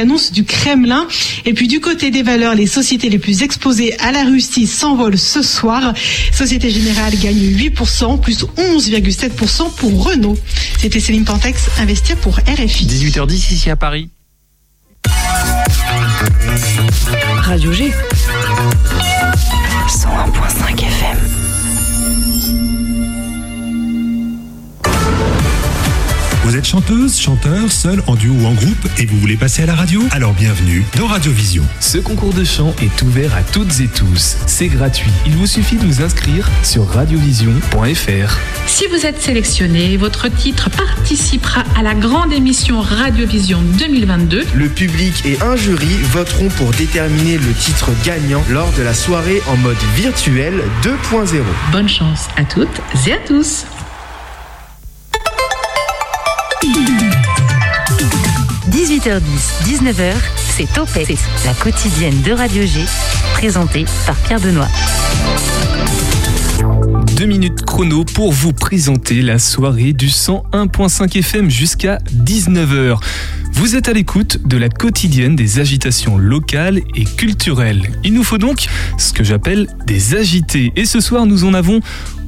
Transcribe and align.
annonce 0.00 0.30
du 0.30 0.44
Kremlin. 0.44 1.08
Et 1.44 1.54
puis 1.54 1.66
du 1.66 1.80
côté 1.80 2.12
des 2.12 2.22
valeurs, 2.22 2.54
les 2.54 2.68
sociétés 2.68 3.08
les 3.08 3.18
plus 3.18 3.42
exposées 3.42 3.98
à 3.98 4.12
la 4.12 4.22
Russie 4.22 4.68
s'envolent 4.68 5.18
ce 5.18 5.42
soir. 5.42 5.92
Société 6.32 6.70
Générale 6.70 7.16
gagne 7.16 7.36
8%, 7.36 8.20
plus 8.20 8.44
11,7% 8.44 9.74
pour 9.74 10.04
Renault. 10.04 10.38
C'était 10.78 11.00
Céline 11.00 11.24
Pantex, 11.24 11.68
Investir 11.80 12.16
pour 12.18 12.36
RFI. 12.36 12.86
18h10 12.86 13.52
ici 13.52 13.70
à 13.70 13.76
Paris. 13.76 14.08
Radio 17.42 17.72
G. 17.72 17.92
101.5 19.88 20.80
FM. 20.80 21.57
Chanteuse, 26.68 27.18
chanteur, 27.18 27.72
seul, 27.72 28.02
en 28.06 28.14
duo 28.14 28.34
ou 28.34 28.44
en 28.44 28.52
groupe 28.52 28.88
et 28.98 29.06
vous 29.06 29.18
voulez 29.18 29.38
passer 29.38 29.62
à 29.62 29.66
la 29.66 29.74
radio? 29.74 30.02
Alors 30.10 30.34
bienvenue 30.34 30.84
dans 30.98 31.06
Radio 31.06 31.32
Vision. 31.32 31.64
Ce 31.80 31.96
concours 31.96 32.34
de 32.34 32.44
chant 32.44 32.74
est 32.82 33.00
ouvert 33.00 33.34
à 33.34 33.42
toutes 33.42 33.80
et 33.80 33.88
tous. 33.88 34.36
C'est 34.46 34.68
gratuit. 34.68 35.10
Il 35.24 35.32
vous 35.32 35.46
suffit 35.46 35.76
de 35.76 35.86
vous 35.86 36.02
inscrire 36.02 36.46
sur 36.62 36.86
radiovision.fr. 36.86 38.38
Si 38.66 38.84
vous 38.88 39.06
êtes 39.06 39.18
sélectionné, 39.22 39.96
votre 39.96 40.28
titre 40.28 40.68
participera 40.68 41.64
à 41.74 41.82
la 41.82 41.94
grande 41.94 42.34
émission 42.34 42.82
Radiovision 42.82 43.62
2022. 43.78 44.44
Le 44.54 44.68
public 44.68 45.24
et 45.24 45.40
un 45.40 45.56
jury 45.56 45.96
voteront 46.12 46.50
pour 46.50 46.70
déterminer 46.72 47.38
le 47.38 47.52
titre 47.54 47.92
gagnant 48.04 48.44
lors 48.50 48.70
de 48.72 48.82
la 48.82 48.92
soirée 48.92 49.40
en 49.48 49.56
mode 49.56 49.78
virtuel 49.96 50.62
2.0. 50.82 51.40
Bonne 51.72 51.88
chance 51.88 52.28
à 52.36 52.44
toutes 52.44 52.82
et 53.06 53.14
à 53.14 53.18
tous. 53.26 53.64
18h10, 58.70 59.20
19h, 59.64 60.14
c'est 60.56 60.72
Topette, 60.72 61.16
la 61.44 61.54
quotidienne 61.54 62.20
de 62.22 62.32
Radio 62.32 62.66
G, 62.66 62.80
présentée 63.34 63.84
par 64.06 64.16
Pierre 64.16 64.40
Benoît. 64.40 64.66
Deux 67.16 67.26
minutes 67.26 67.64
chrono 67.64 68.04
pour 68.04 68.32
vous 68.32 68.52
présenter 68.52 69.22
la 69.22 69.38
soirée 69.38 69.92
du 69.92 70.08
101.5 70.08 71.18
FM 71.18 71.48
jusqu'à 71.48 71.98
19h. 72.12 72.98
Vous 73.52 73.76
êtes 73.76 73.88
à 73.88 73.92
l'écoute 73.92 74.46
de 74.46 74.56
la 74.56 74.68
quotidienne 74.68 75.36
des 75.36 75.60
agitations 75.60 76.18
locales 76.18 76.80
et 76.96 77.04
culturelles. 77.04 77.90
Il 78.02 78.14
nous 78.14 78.24
faut 78.24 78.38
donc 78.38 78.66
ce 78.98 79.12
que 79.12 79.22
j'appelle 79.22 79.68
des 79.86 80.16
agités. 80.16 80.72
Et 80.74 80.86
ce 80.86 81.00
soir, 81.00 81.26
nous 81.26 81.44
en 81.44 81.54
avons 81.54 81.80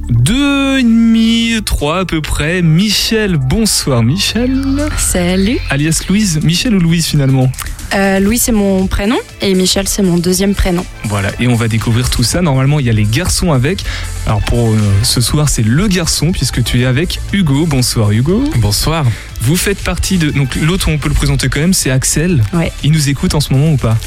deux 0.09 0.79
et 0.79 0.83
demi, 0.83 1.59
trois 1.65 1.99
à 1.99 2.05
peu 2.05 2.21
près. 2.21 2.61
Michel, 2.61 3.37
bonsoir 3.37 4.03
Michel. 4.03 4.61
Salut. 4.97 5.57
Alias 5.69 6.03
Louise. 6.09 6.39
Michel 6.43 6.75
ou 6.75 6.79
Louise 6.79 7.05
finalement 7.05 7.51
Euh, 7.93 8.19
Louis, 8.19 8.37
c'est 8.37 8.51
mon 8.51 8.87
prénom 8.87 9.17
et 9.41 9.53
Michel, 9.53 9.87
c'est 9.87 10.01
mon 10.03 10.17
deuxième 10.17 10.55
prénom. 10.55 10.85
Voilà, 11.05 11.29
et 11.39 11.47
on 11.47 11.55
va 11.55 11.67
découvrir 11.67 12.09
tout 12.09 12.23
ça. 12.23 12.41
Normalement, 12.41 12.79
il 12.79 12.85
y 12.85 12.89
a 12.89 12.93
les 12.93 13.03
garçons 13.05 13.51
avec. 13.51 13.83
Alors 14.25 14.41
pour 14.41 14.69
euh, 14.69 14.77
ce 15.03 15.21
soir, 15.21 15.49
c'est 15.49 15.65
le 15.65 15.87
garçon 15.87 16.31
puisque 16.31 16.63
tu 16.63 16.81
es 16.81 16.85
avec 16.85 17.19
Hugo. 17.33 17.65
Bonsoir 17.65 18.11
Hugo. 18.11 18.43
Bonsoir. 18.57 19.05
Vous 19.41 19.55
faites 19.55 19.79
partie 19.83 20.17
de. 20.19 20.29
Donc 20.29 20.55
l'autre, 20.55 20.87
on 20.89 20.97
peut 20.99 21.09
le 21.09 21.15
présenter 21.15 21.49
quand 21.49 21.59
même, 21.59 21.73
c'est 21.73 21.89
Axel. 21.89 22.43
Ouais. 22.53 22.71
Il 22.83 22.91
nous 22.91 23.09
écoute 23.09 23.33
en 23.33 23.39
ce 23.39 23.51
moment 23.51 23.71
ou 23.73 23.77
pas? 23.77 23.97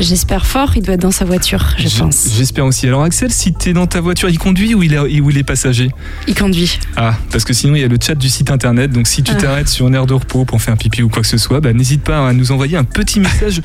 J'espère 0.00 0.46
fort, 0.46 0.72
il 0.76 0.82
doit 0.82 0.94
être 0.94 1.00
dans 1.00 1.10
sa 1.10 1.24
voiture, 1.24 1.74
je 1.78 1.88
pense. 1.98 2.28
J'espère 2.36 2.64
aussi. 2.64 2.86
Alors 2.86 3.02
Axel, 3.02 3.32
si 3.32 3.52
tu 3.52 3.70
es 3.70 3.72
dans 3.72 3.86
ta 3.88 4.00
voiture, 4.00 4.28
il 4.28 4.38
conduit 4.38 4.74
ou 4.74 4.82
il 4.84 4.94
est, 4.94 5.20
ou 5.20 5.30
il 5.30 5.38
est 5.38 5.42
passager? 5.42 5.90
Il 6.28 6.34
conduit. 6.34 6.78
Ah, 6.96 7.16
parce 7.32 7.44
que 7.44 7.52
sinon 7.52 7.74
il 7.74 7.80
y 7.80 7.84
a 7.84 7.88
le 7.88 7.98
chat 8.00 8.14
du 8.14 8.28
site 8.28 8.50
internet. 8.52 8.92
Donc 8.92 9.08
si 9.08 9.22
tu 9.24 9.32
Ah. 9.32 9.40
t'arrêtes 9.40 9.68
sur 9.68 9.88
une 9.88 9.94
aire 9.96 10.06
de 10.06 10.14
repos 10.14 10.44
pour 10.44 10.62
faire 10.62 10.74
un 10.74 10.76
pipi 10.76 11.02
ou 11.02 11.08
quoi 11.08 11.22
que 11.22 11.28
ce 11.28 11.38
soit, 11.38 11.60
bah, 11.60 11.72
n'hésite 11.72 12.02
pas 12.02 12.28
à 12.28 12.32
nous 12.32 12.52
envoyer 12.52 12.76
un 12.76 12.84
petit 12.84 13.18
message. 13.20 13.62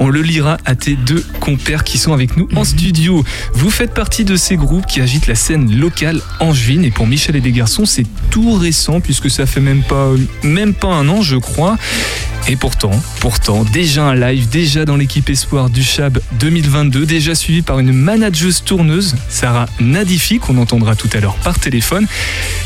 On 0.00 0.08
le 0.08 0.20
lira 0.22 0.56
à 0.64 0.74
tes 0.74 0.96
deux 0.96 1.24
compères 1.40 1.84
qui 1.84 1.96
sont 1.98 2.12
avec 2.12 2.36
nous 2.36 2.48
Mhm. 2.50 2.58
en 2.58 2.64
studio. 2.64 3.24
Vous 3.54 3.70
faites 3.70 3.94
partie 3.94 4.24
de 4.24 4.34
ces 4.36 4.56
groupes 4.56 4.86
qui 4.86 5.00
agitent 5.00 5.28
la 5.28 5.36
scène 5.36 5.74
locale 5.78 6.20
angevine. 6.40 6.84
Et 6.84 6.90
pour 6.90 7.06
Michel 7.06 7.36
et 7.36 7.40
des 7.40 7.52
garçons, 7.52 7.86
c'est 7.86 8.06
tout 8.30 8.52
récent 8.54 9.00
puisque 9.00 9.30
ça 9.30 9.46
fait 9.46 9.60
même 9.60 9.82
pas, 9.82 10.08
même 10.42 10.71
pas 10.72 10.88
un 10.88 11.08
an, 11.08 11.22
je 11.22 11.36
crois. 11.36 11.76
Et 12.48 12.56
pourtant, 12.56 12.90
pourtant, 13.20 13.64
déjà 13.64 14.04
un 14.04 14.14
live, 14.16 14.48
déjà 14.48 14.84
dans 14.84 14.96
l'équipe 14.96 15.30
Espoir 15.30 15.70
du 15.70 15.82
Chab 15.82 16.18
2022, 16.40 17.06
déjà 17.06 17.36
suivi 17.36 17.62
par 17.62 17.78
une 17.78 17.92
manageuse 17.92 18.64
tourneuse, 18.64 19.14
Sarah 19.28 19.66
Nadifi, 19.80 20.40
qu'on 20.40 20.58
entendra 20.58 20.96
tout 20.96 21.08
à 21.12 21.20
l'heure 21.20 21.36
par 21.36 21.58
téléphone, 21.60 22.06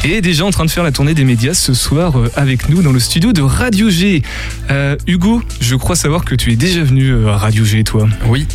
et 0.03 0.23
déjà 0.23 0.47
en 0.47 0.51
train 0.51 0.65
de 0.65 0.71
faire 0.71 0.83
la 0.83 0.93
tournée 0.93 1.13
des 1.13 1.25
médias 1.25 1.53
ce 1.53 1.75
soir 1.75 2.19
euh, 2.19 2.33
avec 2.37 2.71
nous 2.71 2.83
dans 2.83 2.93
le 2.93 2.99
studio 2.99 3.35
de 3.35 3.43
Radio 3.43 3.91
G. 3.91 4.23
Euh, 4.71 4.97
Hugo, 5.07 5.43
je 5.61 5.77
crois 5.77 5.95
savoir 5.95 6.25
que 6.25 6.35
tu 6.35 6.53
es 6.53 6.57
déjà 6.57 6.83
venu 6.83 7.11
euh, 7.11 7.29
à 7.29 7.37
Radio 7.37 7.65
G, 7.65 7.85
toi. 7.85 8.09
Oui, 8.27 8.47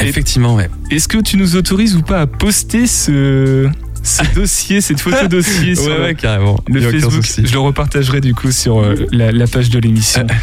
effectivement, 0.00 0.56
ouais. 0.56 0.68
Est-ce 0.90 1.06
que 1.06 1.18
tu 1.18 1.36
nous 1.36 1.54
autorises 1.54 1.94
ou 1.94 2.02
pas 2.02 2.22
à 2.22 2.26
poster 2.26 2.88
ce, 2.88 3.70
ce 4.04 4.22
dossier, 4.34 4.80
cette 4.80 5.00
photo 5.00 5.26
dossier 5.28 5.74
sur 5.74 5.86
Ouais, 5.86 5.98
ouais, 6.00 6.14
carrément. 6.14 6.60
le 6.68 6.80
Facebook. 6.80 7.24
Je 7.42 7.52
le 7.52 7.58
repartagerai 7.58 8.20
du 8.20 8.34
coup 8.34 8.52
sur 8.52 8.78
euh, 8.80 8.94
la, 9.10 9.32
la 9.32 9.46
page 9.46 9.70
de 9.70 9.78
l'émission. 9.78 10.26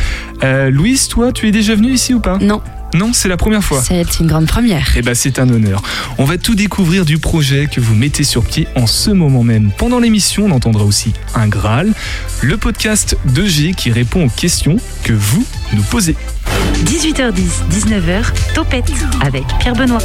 Euh, 0.44 0.72
Louise, 0.72 1.08
toi, 1.08 1.32
tu 1.32 1.48
es 1.48 1.52
déjà 1.52 1.76
venue 1.76 1.92
ici 1.92 2.16
ou 2.16 2.20
pas? 2.20 2.40
Non, 2.40 2.64
Non, 2.96 3.12
c'est 3.14 3.28
la 3.28 3.38
première 3.38 3.64
fois. 3.64 3.80
c'est 3.84 4.20
une 4.20 4.26
grande 4.26 4.48
première. 4.48 4.88
Eh 4.96 5.04
ben, 5.04 5.14
c'est 5.14 5.38
un 5.38 5.48
honneur. 5.48 5.84
On 6.18 6.26
va 6.26 6.40
tout 6.40 6.56
découvrir 6.56 7.06
du 7.06 7.20
projet 7.20 7.68
que 7.72 7.80
vous 7.80 7.94
mettez 7.94 8.24
sur 8.24 8.44
pied 8.44 8.68
en 8.76 8.88
ce 8.88 9.12
moment 9.12 9.44
même. 9.44 9.70
Pendant 9.78 10.00
l'émission, 10.00 10.46
on 10.46 10.52
entendra 10.52 10.84
aussi 10.84 11.14
un 11.36 11.48
Graal, 11.48 11.94
le 12.42 12.58
podcast 12.58 13.16
de 13.36 13.46
G 13.46 13.74
qui 13.78 13.92
répond 13.92 14.26
aux 14.26 14.30
questions 14.30 14.78
que 15.04 15.14
vous 15.14 15.46
nous 15.74 15.84
posez. 15.84 16.16
18h10, 16.86 17.36
19h, 17.72 18.24
Topette 18.56 18.92
avec 19.24 19.44
Pierre 19.60 19.76
Benoît. 19.76 20.02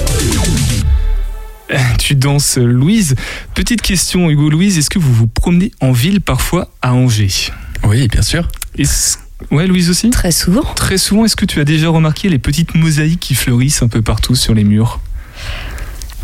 Tu 1.98 2.14
danses, 2.14 2.58
Louise. 2.58 3.14
Petite 3.54 3.82
question, 3.82 4.30
Hugo 4.30 4.48
Louise, 4.50 4.78
est-ce 4.78 4.90
que 4.90 4.98
vous 4.98 5.12
vous 5.12 5.26
promenez 5.26 5.72
en 5.80 5.92
ville 5.92 6.20
parfois 6.20 6.70
à 6.82 6.92
Angers? 6.94 7.50
Oui, 7.84 8.08
bien 8.08 8.22
sûr. 8.22 8.48
Est-ce- 8.78 9.18
Ouais, 9.50 9.66
Louise 9.66 9.90
aussi? 9.90 10.08
Très 10.10 10.32
souvent. 10.32 10.62
Très 10.74 10.96
souvent, 10.96 11.24
est-ce 11.26 11.36
que 11.36 11.44
tu 11.44 11.60
as 11.60 11.64
déjà 11.64 11.88
remarqué 11.90 12.28
les 12.30 12.38
petites 12.38 12.74
mosaïques 12.74 13.20
qui 13.20 13.34
fleurissent 13.34 13.82
un 13.82 13.88
peu 13.88 14.00
partout 14.00 14.34
sur 14.34 14.54
les 14.54 14.64
murs? 14.64 15.00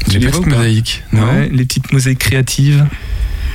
Tu 0.09 0.13
Les 0.15 0.19
les 0.21 0.27
petites 0.31 0.47
mosaïques. 0.47 1.03
Non? 1.13 1.23
Ouais, 1.27 1.49
les 1.53 1.65
petites 1.67 1.93
mosaïques 1.93 2.21
créatives. 2.21 2.87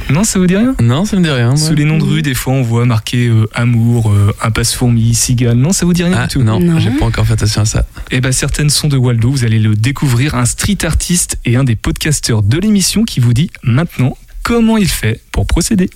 Non, 0.10 0.24
ça 0.24 0.40
vous 0.40 0.48
dit 0.48 0.56
rien 0.56 0.74
Non, 0.82 1.04
ça 1.06 1.18
me 1.18 1.24
dit 1.24 1.30
rien. 1.30 1.48
moi. 1.50 1.58
Sous 1.58 1.74
les 1.76 1.84
noms 1.84 1.98
de 1.98 2.04
rues, 2.04 2.22
des 2.22 2.34
fois, 2.34 2.54
on 2.54 2.62
voit 2.62 2.86
marqué 2.86 3.28
euh, 3.28 3.46
amour, 3.54 4.10
euh, 4.12 4.34
impasse 4.42 4.74
fourmi, 4.74 5.14
cigale. 5.14 5.58
Non, 5.58 5.74
ça 5.74 5.86
vous 5.86 5.94
dit 5.94 6.04
rien 6.04 6.16
Ah, 6.18 6.28
du 6.28 6.34
tout 6.36 6.44
non, 6.44 6.60
Non. 6.60 6.80
j'ai 6.80 6.92
pas 6.92 7.06
encore 7.06 7.26
fait 7.26 7.34
attention 7.34 7.62
à 7.64 7.66
ça. 7.66 7.86
Eh 8.12 8.22
ben, 8.22 8.32
certaines 8.32 8.70
sont 8.70 8.88
de 8.88 8.96
Waldo. 8.98 9.30
Vous 9.30 9.44
allez 9.44 9.60
le 9.60 9.76
découvrir, 9.76 10.36
un 10.36 10.46
street 10.46 10.78
artiste 10.86 11.38
et 11.46 11.58
un 11.58 11.64
des 11.66 11.76
podcasteurs 11.76 12.42
de 12.42 12.58
l'émission 12.58 13.04
qui 13.04 13.20
vous 13.20 13.34
dit 13.34 13.52
maintenant 13.64 14.18
comment 14.44 14.78
il 14.78 14.88
fait 14.88 15.22
pour 15.34 15.46
procéder. 15.46 15.90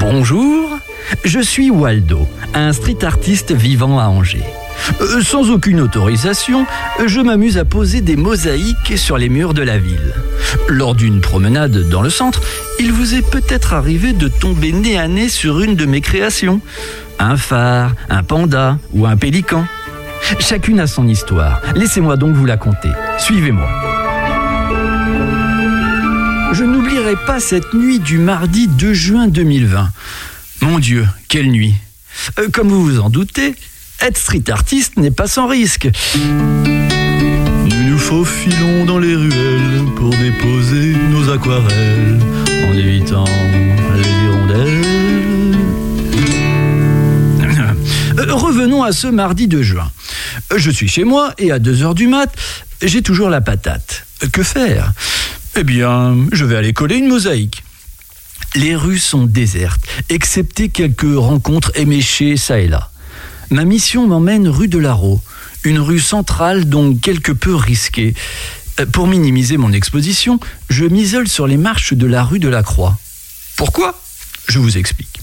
Bonjour, 0.00 0.78
je 1.24 1.40
suis 1.40 1.70
Waldo, 1.70 2.26
un 2.54 2.72
street 2.72 3.04
artiste 3.04 3.52
vivant 3.52 3.98
à 3.98 4.04
Angers. 4.04 4.42
Euh, 5.00 5.20
sans 5.22 5.50
aucune 5.50 5.80
autorisation, 5.80 6.66
je 7.06 7.20
m'amuse 7.20 7.58
à 7.58 7.64
poser 7.64 8.00
des 8.00 8.16
mosaïques 8.16 8.96
sur 8.96 9.18
les 9.18 9.28
murs 9.28 9.54
de 9.54 9.62
la 9.62 9.78
ville. 9.78 10.14
Lors 10.68 10.94
d'une 10.94 11.20
promenade 11.20 11.88
dans 11.88 12.02
le 12.02 12.10
centre, 12.10 12.40
il 12.78 12.92
vous 12.92 13.14
est 13.14 13.28
peut-être 13.28 13.72
arrivé 13.74 14.12
de 14.12 14.28
tomber 14.28 14.72
nez 14.72 14.98
à 14.98 15.08
nez 15.08 15.28
sur 15.28 15.60
une 15.60 15.74
de 15.76 15.86
mes 15.86 16.00
créations. 16.00 16.60
Un 17.18 17.36
phare, 17.36 17.94
un 18.10 18.22
panda 18.22 18.78
ou 18.92 19.06
un 19.06 19.16
pélican. 19.16 19.66
Chacune 20.40 20.80
a 20.80 20.86
son 20.86 21.06
histoire. 21.08 21.60
Laissez-moi 21.74 22.16
donc 22.16 22.34
vous 22.34 22.46
la 22.46 22.56
conter. 22.56 22.90
Suivez-moi. 23.18 23.68
Je 26.52 26.64
n'oublierai 26.64 27.16
pas 27.26 27.38
cette 27.40 27.74
nuit 27.74 27.98
du 27.98 28.18
mardi 28.18 28.66
2 28.68 28.92
juin 28.94 29.28
2020. 29.28 29.88
Mon 30.62 30.78
Dieu, 30.78 31.06
quelle 31.28 31.50
nuit 31.50 31.74
Euh, 32.38 32.48
Comme 32.52 32.68
vous 32.68 32.82
vous 32.84 33.00
en 33.00 33.10
doutez, 33.10 33.54
être 34.00 34.18
street 34.18 34.44
artiste 34.50 34.96
n'est 34.96 35.10
pas 35.10 35.26
sans 35.26 35.46
risque. 35.46 35.88
Nous 36.14 37.82
nous 37.90 37.98
faufilons 37.98 38.84
dans 38.84 38.98
les 38.98 39.14
ruelles 39.14 39.84
pour 39.96 40.10
déposer 40.10 40.94
nos 41.10 41.30
aquarelles 41.30 42.20
en 42.68 42.72
évitant 42.74 43.24
les 43.96 44.24
hirondelles. 44.24 44.82
Euh, 48.18 48.32
Revenons 48.34 48.82
à 48.82 48.92
ce 48.92 49.06
mardi 49.08 49.48
2 49.48 49.62
juin. 49.62 49.90
Euh, 50.52 50.58
Je 50.58 50.70
suis 50.70 50.88
chez 50.88 51.04
moi 51.04 51.32
et 51.38 51.50
à 51.52 51.58
2 51.58 51.82
heures 51.82 51.94
du 51.94 52.06
mat, 52.06 52.32
j'ai 52.82 53.02
toujours 53.02 53.30
la 53.30 53.40
patate. 53.40 54.06
Euh, 54.22 54.28
Que 54.28 54.42
faire? 54.42 54.92
Eh 55.58 55.64
bien, 55.64 56.16
je 56.32 56.44
vais 56.44 56.56
aller 56.56 56.72
coller 56.72 56.96
une 56.96 57.08
mosaïque. 57.08 57.62
Les 58.54 58.74
rues 58.76 58.98
sont 58.98 59.24
désertes, 59.26 59.82
excepté 60.08 60.68
quelques 60.68 61.14
rencontres 61.16 61.72
éméchées 61.74 62.36
ça 62.36 62.58
et 62.58 62.68
là. 62.68 62.90
Ma 63.50 63.64
mission 63.64 64.06
m'emmène 64.06 64.48
rue 64.48 64.68
de 64.68 64.78
l'Arro, 64.78 65.20
une 65.64 65.78
rue 65.78 66.00
centrale 66.00 66.64
donc 66.64 67.00
quelque 67.00 67.32
peu 67.32 67.54
risquée. 67.54 68.14
Euh, 68.80 68.86
Pour 68.86 69.06
minimiser 69.06 69.56
mon 69.56 69.72
exposition, 69.72 70.40
je 70.68 70.84
m'isole 70.84 71.28
sur 71.28 71.46
les 71.46 71.56
marches 71.56 71.94
de 71.94 72.06
la 72.06 72.24
rue 72.24 72.40
de 72.40 72.48
la 72.48 72.62
Croix. 72.62 72.98
Pourquoi? 73.56 74.00
Je 74.48 74.58
vous 74.58 74.78
explique. 74.78 75.20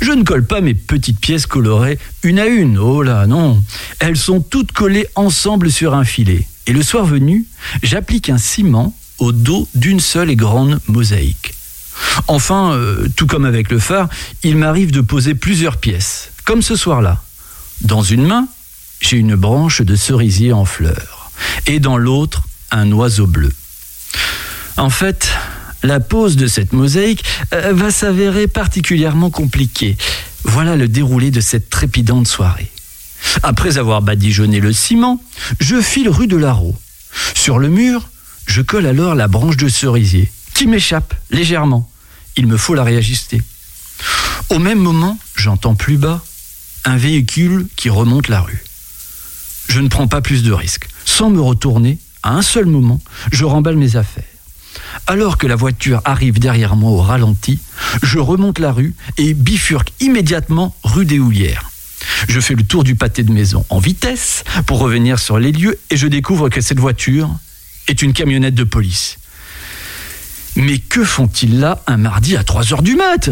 Je 0.00 0.12
ne 0.12 0.22
colle 0.22 0.46
pas 0.46 0.60
mes 0.60 0.74
petites 0.74 1.20
pièces 1.20 1.46
colorées 1.46 1.98
une 2.22 2.38
à 2.38 2.46
une, 2.46 2.78
oh 2.78 3.02
là 3.02 3.26
non. 3.26 3.62
Elles 3.98 4.16
sont 4.16 4.40
toutes 4.40 4.72
collées 4.72 5.08
ensemble 5.14 5.70
sur 5.70 5.94
un 5.94 6.04
filet. 6.04 6.46
Et 6.66 6.72
le 6.72 6.82
soir 6.82 7.04
venu, 7.04 7.46
j'applique 7.82 8.30
un 8.30 8.38
ciment 8.38 8.94
au 9.18 9.32
dos 9.32 9.68
d'une 9.74 10.00
seule 10.00 10.30
et 10.30 10.36
grande 10.36 10.80
mosaïque. 10.86 11.54
Enfin, 12.28 12.72
euh, 12.72 13.08
tout 13.16 13.26
comme 13.26 13.44
avec 13.44 13.70
le 13.70 13.78
phare, 13.78 14.08
il 14.42 14.56
m'arrive 14.56 14.90
de 14.92 15.00
poser 15.00 15.34
plusieurs 15.34 15.76
pièces, 15.76 16.30
comme 16.44 16.62
ce 16.62 16.76
soir-là. 16.76 17.22
Dans 17.82 18.02
une 18.02 18.26
main, 18.26 18.46
j'ai 19.00 19.16
une 19.16 19.36
branche 19.36 19.80
de 19.80 19.96
cerisier 19.96 20.52
en 20.52 20.64
fleurs, 20.64 21.30
et 21.66 21.80
dans 21.80 21.96
l'autre, 21.96 22.42
un 22.70 22.90
oiseau 22.92 23.26
bleu. 23.26 23.52
En 24.76 24.90
fait, 24.90 25.30
la 25.82 25.98
pose 25.98 26.36
de 26.36 26.46
cette 26.46 26.72
mosaïque 26.72 27.24
euh, 27.54 27.72
va 27.72 27.90
s'avérer 27.90 28.48
particulièrement 28.48 29.30
compliquée. 29.30 29.96
Voilà 30.44 30.76
le 30.76 30.88
déroulé 30.88 31.30
de 31.30 31.40
cette 31.40 31.70
trépidante 31.70 32.28
soirée. 32.28 32.70
Après 33.42 33.78
avoir 33.78 34.02
badigeonné 34.02 34.60
le 34.60 34.72
ciment, 34.72 35.22
je 35.58 35.80
file 35.80 36.08
rue 36.08 36.26
de 36.26 36.36
Larreau. 36.36 36.76
Sur 37.34 37.58
le 37.58 37.68
mur, 37.68 38.08
je 38.46 38.62
colle 38.62 38.86
alors 38.86 39.14
la 39.14 39.28
branche 39.28 39.56
de 39.56 39.68
cerisier, 39.68 40.30
qui 40.54 40.66
m'échappe 40.66 41.14
légèrement. 41.30 41.90
Il 42.36 42.46
me 42.46 42.56
faut 42.56 42.74
la 42.74 42.84
réajuster. 42.84 43.42
Au 44.50 44.58
même 44.58 44.78
moment, 44.80 45.18
j'entends 45.36 45.74
plus 45.74 45.96
bas 45.96 46.22
un 46.84 46.96
véhicule 46.96 47.66
qui 47.76 47.90
remonte 47.90 48.28
la 48.28 48.40
rue. 48.40 48.62
Je 49.68 49.80
ne 49.80 49.88
prends 49.88 50.08
pas 50.08 50.20
plus 50.20 50.42
de 50.42 50.52
risques. 50.52 50.88
Sans 51.04 51.30
me 51.30 51.40
retourner, 51.40 51.98
à 52.22 52.34
un 52.34 52.42
seul 52.42 52.66
moment, 52.66 53.00
je 53.32 53.44
remballe 53.44 53.76
mes 53.76 53.96
affaires. 53.96 54.24
Alors 55.06 55.38
que 55.38 55.46
la 55.46 55.56
voiture 55.56 56.00
arrive 56.04 56.38
derrière 56.38 56.76
moi 56.76 56.90
au 56.90 57.00
ralenti, 57.00 57.58
je 58.02 58.18
remonte 58.18 58.58
la 58.58 58.72
rue 58.72 58.94
et 59.16 59.34
bifurque 59.34 59.92
immédiatement 60.00 60.74
rue 60.84 61.04
des 61.04 61.18
Houlières. 61.18 61.70
Je 62.28 62.40
fais 62.40 62.54
le 62.54 62.64
tour 62.64 62.84
du 62.84 62.94
pâté 62.94 63.22
de 63.22 63.32
maison 63.32 63.64
en 63.68 63.78
vitesse 63.78 64.44
pour 64.66 64.78
revenir 64.78 65.18
sur 65.18 65.38
les 65.38 65.52
lieux 65.52 65.78
et 65.90 65.96
je 65.96 66.06
découvre 66.06 66.48
que 66.48 66.60
cette 66.60 66.80
voiture 66.80 67.30
est 67.88 68.02
une 68.02 68.12
camionnette 68.12 68.54
de 68.54 68.64
police. 68.64 69.18
Mais 70.56 70.78
que 70.78 71.04
font-ils 71.04 71.60
là 71.60 71.82
un 71.86 71.96
mardi 71.96 72.36
à 72.36 72.44
3 72.44 72.72
heures 72.72 72.82
du 72.82 72.96
mat? 72.96 73.30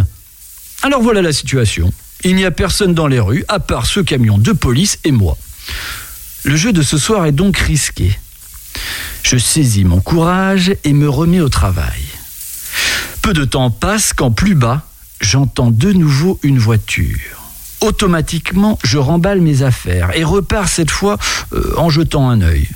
Alors 0.82 1.02
voilà 1.02 1.22
la 1.22 1.32
situation. 1.32 1.92
Il 2.24 2.36
n'y 2.36 2.44
a 2.44 2.50
personne 2.50 2.94
dans 2.94 3.06
les 3.06 3.20
rues 3.20 3.44
à 3.48 3.60
part 3.60 3.86
ce 3.86 4.00
camion 4.00 4.38
de 4.38 4.52
police 4.52 4.98
et 5.04 5.12
moi. 5.12 5.36
Le 6.44 6.56
jeu 6.56 6.72
de 6.72 6.82
ce 6.82 6.98
soir 6.98 7.26
est 7.26 7.32
donc 7.32 7.58
risqué. 7.58 8.18
Je 9.22 9.36
saisis 9.36 9.84
mon 9.84 10.00
courage 10.00 10.74
et 10.84 10.92
me 10.92 11.08
remets 11.08 11.40
au 11.40 11.48
travail. 11.48 12.02
Peu 13.22 13.32
de 13.32 13.44
temps 13.44 13.70
passe 13.70 14.12
quand 14.12 14.30
plus 14.30 14.54
bas, 14.54 14.82
j'entends 15.20 15.70
de 15.70 15.92
nouveau 15.92 16.38
une 16.42 16.58
voiture. 16.58 17.52
Automatiquement, 17.80 18.78
je 18.84 18.98
remballe 18.98 19.40
mes 19.40 19.62
affaires 19.62 20.16
et 20.16 20.24
repars 20.24 20.68
cette 20.68 20.90
fois 20.90 21.18
euh, 21.52 21.74
en 21.76 21.90
jetant 21.90 22.28
un 22.28 22.40
œil. 22.40 22.68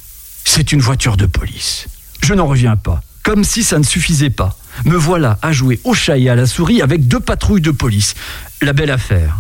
C'est 0.44 0.72
une 0.72 0.80
voiture 0.80 1.16
de 1.16 1.26
police. 1.26 1.86
Je 2.22 2.34
n'en 2.34 2.46
reviens 2.46 2.76
pas, 2.76 3.00
comme 3.22 3.42
si 3.42 3.64
ça 3.64 3.78
ne 3.78 3.84
suffisait 3.84 4.30
pas. 4.30 4.56
Me 4.84 4.96
voilà 4.96 5.38
à 5.42 5.52
jouer 5.52 5.80
au 5.84 5.94
chat 5.94 6.18
et 6.18 6.28
à 6.28 6.34
la 6.34 6.46
souris 6.46 6.82
avec 6.82 7.08
deux 7.08 7.20
patrouilles 7.20 7.60
de 7.60 7.70
police. 7.70 8.14
La 8.62 8.72
belle 8.72 8.90
affaire. 8.90 9.36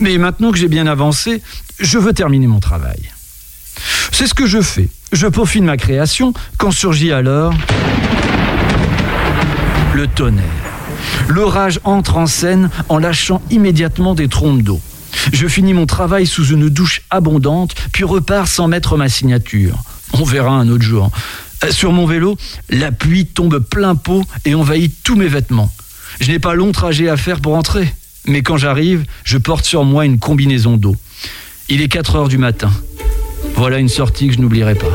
Mais 0.00 0.16
maintenant 0.16 0.50
que 0.50 0.56
j'ai 0.56 0.68
bien 0.68 0.86
avancé, 0.86 1.42
je 1.78 1.98
veux 1.98 2.14
terminer 2.14 2.46
mon 2.46 2.60
travail. 2.60 2.98
C'est 4.10 4.26
ce 4.26 4.32
que 4.32 4.46
je 4.46 4.62
fais. 4.62 4.88
Je 5.12 5.26
peaufine 5.26 5.66
ma 5.66 5.76
création 5.76 6.32
quand 6.56 6.70
surgit 6.70 7.12
alors 7.12 7.52
le 9.94 10.06
tonnerre. 10.08 10.44
L'orage 11.28 11.78
entre 11.84 12.16
en 12.16 12.26
scène 12.26 12.70
en 12.88 12.98
lâchant 12.98 13.42
immédiatement 13.50 14.14
des 14.14 14.28
trompes 14.28 14.62
d'eau. 14.62 14.80
Je 15.32 15.46
finis 15.46 15.74
mon 15.74 15.86
travail 15.86 16.26
sous 16.26 16.46
une 16.46 16.68
douche 16.68 17.02
abondante, 17.10 17.74
puis 17.92 18.02
repars 18.04 18.48
sans 18.48 18.66
mettre 18.66 18.96
ma 18.96 19.08
signature. 19.08 19.76
On 20.14 20.24
verra 20.24 20.50
un 20.52 20.68
autre 20.68 20.82
jour. 20.82 21.10
Euh, 21.62 21.70
Sur 21.70 21.92
mon 21.92 22.06
vélo, 22.06 22.36
la 22.70 22.90
pluie 22.92 23.26
tombe 23.26 23.58
plein 23.58 23.94
pot 23.94 24.24
et 24.44 24.54
envahit 24.54 24.92
tous 25.04 25.16
mes 25.16 25.28
vêtements. 25.28 25.72
Je 26.20 26.30
n'ai 26.32 26.38
pas 26.38 26.54
long 26.54 26.72
trajet 26.72 27.08
à 27.08 27.16
faire 27.16 27.40
pour 27.40 27.54
entrer, 27.54 27.94
mais 28.26 28.42
quand 28.42 28.56
j'arrive, 28.56 29.04
je 29.24 29.38
porte 29.38 29.64
sur 29.64 29.84
moi 29.84 30.04
une 30.04 30.18
combinaison 30.18 30.76
d'eau. 30.76 30.96
Il 31.68 31.80
est 31.80 31.88
4 31.88 32.16
heures 32.16 32.28
du 32.28 32.38
matin. 32.38 32.70
Voilà 33.56 33.78
une 33.78 33.88
sortie 33.88 34.28
que 34.28 34.34
je 34.34 34.40
n'oublierai 34.40 34.74
pas. 34.74 34.90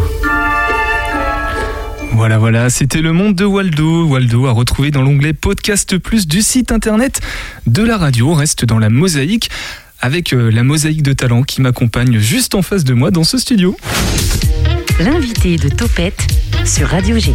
Voilà, 2.14 2.38
voilà, 2.38 2.70
c'était 2.70 3.02
le 3.02 3.14
monde 3.14 3.36
de 3.36 3.46
Waldo. 3.46 4.06
Waldo 4.06 4.46
a 4.48 4.52
retrouvé 4.52 4.92
dans 4.92 5.02
l'onglet 5.02 5.34
Podcast 5.34 5.98
Plus 5.98 6.28
du 6.28 6.42
site 6.42 6.72
internet 6.72 7.22
de 7.66 7.82
la 7.84 7.98
radio. 7.98 8.32
On 8.32 8.34
reste 8.34 8.66
dans 8.66 8.78
la 8.78 8.90
mosaïque 8.90 9.50
avec 10.02 10.34
euh, 10.34 10.52
la 10.52 10.64
mosaïque 10.64 11.04
de 11.04 11.14
talent 11.14 11.44
qui 11.44 11.62
m'accompagne 11.62 12.20
juste 12.20 12.56
en 12.56 12.62
face 12.62 12.84
de 12.84 12.94
moi 12.94 13.12
dans 13.12 13.24
ce 13.24 13.38
studio. 13.38 13.78
L'invité 15.00 15.56
de 15.58 15.70
Topette 15.70 16.28
sur 16.66 16.90
Radio 16.90 17.18
G. 17.20 17.34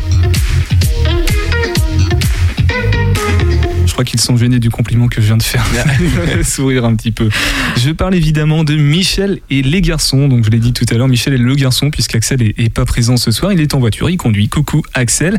crois 3.95 4.05
qu'ils 4.05 4.21
sont 4.21 4.37
gênés 4.37 4.59
du 4.59 4.71
compliment 4.71 5.07
que 5.07 5.21
je 5.21 5.27
viens 5.27 5.37
de 5.37 5.43
faire. 5.43 5.65
Sourire 6.45 6.85
un 6.85 6.97
petit 6.97 7.13
peu. 7.13 7.29
Je 7.77 7.91
parle 7.91 8.17
évidemment 8.17 8.65
de 8.65 8.75
Michel 8.75 9.39
et 9.51 9.63
les 9.63 9.81
garçons. 9.81 10.27
Donc 10.27 10.45
je 10.45 10.51
l'ai 10.51 10.59
dit 10.59 10.73
tout 10.73 10.85
à 10.91 10.95
l'heure, 10.95 11.07
Michel 11.07 11.33
est 11.33 11.39
le 11.39 11.55
garçon 11.55 11.91
puisqu'Axel 11.91 12.43
est, 12.43 12.59
est 12.59 12.71
pas 12.71 12.85
présent 12.85 13.17
ce 13.17 13.31
soir. 13.31 13.53
Il 13.53 13.61
est 13.61 13.73
en 13.73 13.79
voiture, 13.79 14.11
il 14.11 14.17
conduit. 14.17 14.49
Coucou 14.49 14.83
Axel. 14.95 15.37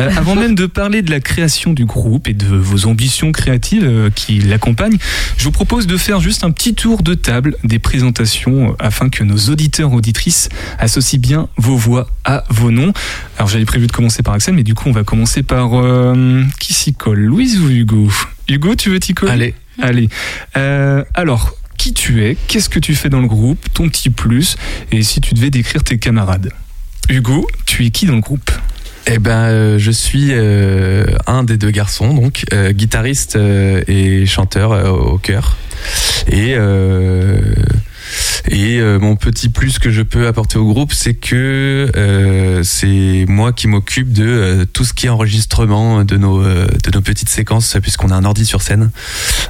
Euh, 0.00 0.10
avant 0.16 0.34
même 0.34 0.54
de 0.54 0.66
parler 0.66 1.02
de 1.02 1.10
la 1.10 1.20
création 1.20 1.74
du 1.74 1.84
groupe 1.84 2.28
et 2.28 2.34
de 2.34 2.46
vos 2.46 2.86
ambitions 2.86 3.30
créatives 3.30 3.84
euh, 3.84 4.10
qui 4.10 4.38
l'accompagnent, 4.38 4.98
je 5.36 5.44
vous 5.44 5.52
propose 5.52 5.86
de 5.86 5.96
faire 5.98 6.20
juste 6.20 6.44
un 6.44 6.50
petit 6.50 6.74
tour 6.74 7.02
de 7.02 7.12
table 7.12 7.56
des 7.64 7.78
présentations 7.78 8.70
euh, 8.70 8.74
afin 8.78 9.10
que 9.10 9.22
nos 9.22 9.36
auditeurs 9.50 9.92
auditrices 9.92 10.48
associent 10.78 11.20
bien 11.20 11.48
vos 11.58 11.76
voix 11.76 12.08
à 12.24 12.44
vos 12.48 12.70
noms. 12.70 12.92
Alors 13.38 13.48
j'avais 13.48 13.64
prévu 13.64 13.86
de 13.86 13.92
commencer 13.92 14.24
par 14.24 14.34
Axel, 14.34 14.54
mais 14.54 14.64
du 14.64 14.74
coup 14.74 14.88
on 14.88 14.92
va 14.92 15.04
commencer 15.04 15.44
par 15.44 15.74
euh, 15.74 16.42
qui 16.58 16.74
s'y 16.74 16.92
colle, 16.92 17.20
Louise 17.20 17.60
ou 17.60 17.70
Hugo? 17.70 18.10
Hugo, 18.48 18.74
tu 18.74 18.90
veux 18.90 18.98
t'y 18.98 19.14
coller? 19.14 19.32
Allez. 19.32 19.54
Allez. 19.80 20.08
Euh, 20.56 21.04
alors, 21.14 21.54
qui 21.76 21.94
tu 21.94 22.24
es? 22.24 22.36
Qu'est-ce 22.48 22.68
que 22.68 22.80
tu 22.80 22.96
fais 22.96 23.08
dans 23.08 23.20
le 23.20 23.28
groupe? 23.28 23.64
Ton 23.72 23.88
petit 23.88 24.10
plus? 24.10 24.56
Et 24.90 25.04
si 25.04 25.20
tu 25.20 25.34
devais 25.34 25.50
décrire 25.50 25.84
tes 25.84 25.98
camarades? 25.98 26.50
Hugo, 27.08 27.46
tu 27.64 27.86
es 27.86 27.90
qui 27.90 28.06
dans 28.06 28.16
le 28.16 28.20
groupe? 28.20 28.50
Eh 29.06 29.20
ben, 29.20 29.44
euh, 29.44 29.78
je 29.78 29.92
suis 29.92 30.30
euh, 30.32 31.06
un 31.28 31.44
des 31.44 31.58
deux 31.58 31.70
garçons, 31.70 32.12
donc 32.12 32.44
euh, 32.52 32.72
guitariste 32.72 33.36
et 33.36 34.26
chanteur 34.26 34.92
au 34.92 35.16
cœur. 35.18 35.56
Et 36.26 36.54
euh, 36.56 37.40
et 38.50 38.78
euh, 38.80 38.98
mon 38.98 39.16
petit 39.16 39.48
plus 39.48 39.78
que 39.78 39.90
je 39.90 40.02
peux 40.02 40.26
apporter 40.26 40.58
au 40.58 40.64
groupe, 40.72 40.92
c'est 40.92 41.14
que 41.14 41.90
euh, 41.96 42.62
c'est 42.62 43.24
moi 43.28 43.52
qui 43.52 43.68
m'occupe 43.68 44.12
de 44.12 44.24
euh, 44.26 44.64
tout 44.72 44.84
ce 44.84 44.94
qui 44.94 45.06
est 45.06 45.10
enregistrement 45.10 46.04
de 46.04 46.16
nos 46.16 46.40
euh, 46.42 46.66
de 46.84 46.90
nos 46.92 47.00
petites 47.00 47.28
séquences, 47.28 47.76
puisqu'on 47.82 48.10
a 48.10 48.14
un 48.14 48.24
ordi 48.24 48.46
sur 48.46 48.62
scène, 48.62 48.90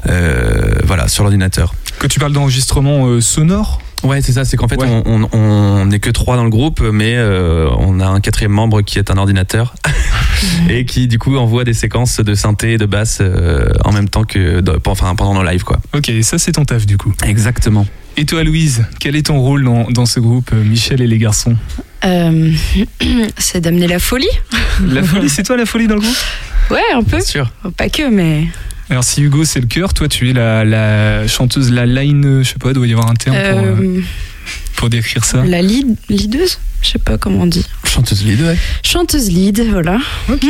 euh, 0.08 0.72
voilà, 0.84 1.08
sur 1.08 1.22
l'ordinateur. 1.24 1.74
Que 1.98 2.06
tu 2.06 2.18
parles 2.18 2.32
d'enregistrement 2.32 3.06
euh, 3.06 3.20
sonore? 3.20 3.80
Ouais, 4.04 4.22
c'est 4.22 4.30
ça. 4.32 4.44
C'est 4.44 4.56
qu'en 4.56 4.68
fait, 4.68 4.76
Ouais. 4.80 5.02
on, 5.32 5.84
n'est 5.86 5.98
que 5.98 6.10
trois 6.10 6.36
dans 6.36 6.44
le 6.44 6.50
groupe, 6.50 6.80
mais 6.80 7.14
euh, 7.16 7.68
on 7.78 7.98
a 7.98 8.06
un 8.06 8.20
quatrième 8.20 8.52
membre 8.52 8.82
qui 8.82 8.98
est 9.00 9.10
un 9.10 9.16
ordinateur 9.16 9.74
et 10.70 10.84
qui 10.84 11.08
du 11.08 11.18
coup 11.18 11.36
envoie 11.36 11.64
des 11.64 11.74
séquences 11.74 12.20
de 12.20 12.34
synthé 12.36 12.74
et 12.74 12.78
de 12.78 12.86
basse 12.86 13.18
euh, 13.20 13.72
en 13.84 13.90
même 13.92 14.08
temps 14.08 14.22
que, 14.22 14.62
enfin, 14.86 15.14
pendant 15.16 15.34
nos 15.34 15.42
lives, 15.42 15.64
quoi. 15.64 15.78
Ok, 15.96 16.12
ça 16.22 16.38
c'est 16.38 16.52
ton 16.52 16.64
taf 16.64 16.86
du 16.86 16.96
coup? 16.96 17.12
Exactement. 17.24 17.86
Et 18.20 18.24
toi 18.24 18.42
Louise, 18.42 18.84
quel 18.98 19.14
est 19.14 19.26
ton 19.26 19.38
rôle 19.38 19.62
dans, 19.62 19.84
dans 19.92 20.04
ce 20.04 20.18
groupe 20.18 20.50
euh, 20.52 20.64
Michel 20.64 21.00
et 21.00 21.06
les 21.06 21.18
garçons 21.18 21.56
Euh, 22.04 22.50
c'est 23.38 23.60
d'amener 23.60 23.86
la 23.86 24.00
folie. 24.00 24.26
La 24.88 25.04
folie, 25.04 25.28
c'est 25.28 25.44
toi 25.44 25.56
la 25.56 25.66
folie 25.66 25.86
dans 25.86 25.94
le 25.94 26.00
groupe? 26.00 26.16
Ouais, 26.70 26.82
un 26.94 27.02
peu. 27.04 27.18
Bien 27.18 27.20
sûr. 27.20 27.52
Pas 27.76 27.88
que, 27.88 28.08
mais. 28.10 28.48
Alors 28.90 29.04
si 29.04 29.22
Hugo 29.22 29.44
c'est 29.44 29.60
le 29.60 29.66
cœur, 29.68 29.94
toi 29.94 30.08
tu 30.08 30.28
es 30.30 30.32
la, 30.32 30.64
la 30.64 31.28
chanteuse, 31.28 31.70
la 31.70 31.86
line, 31.86 32.24
euh, 32.24 32.42
je 32.42 32.48
sais 32.50 32.58
pas, 32.58 32.72
doit 32.72 32.86
y 32.88 32.92
avoir 32.92 33.08
un 33.08 33.14
terme 33.14 33.36
pour, 33.36 33.58
euh, 33.60 34.00
pour 34.76 34.90
décrire 34.90 35.24
ça. 35.24 35.44
la 35.44 35.62
lead, 35.62 35.94
leadeuse 36.08 36.58
Je 36.82 36.88
sais 36.88 36.98
pas 36.98 37.18
comment 37.18 37.42
on 37.42 37.46
dit. 37.46 37.64
Chanteuse 37.84 38.24
lead, 38.24 38.40
ouais. 38.40 38.56
Chanteuse 38.82 39.30
lead, 39.30 39.60
voilà. 39.70 39.98
Ok. 40.28 40.46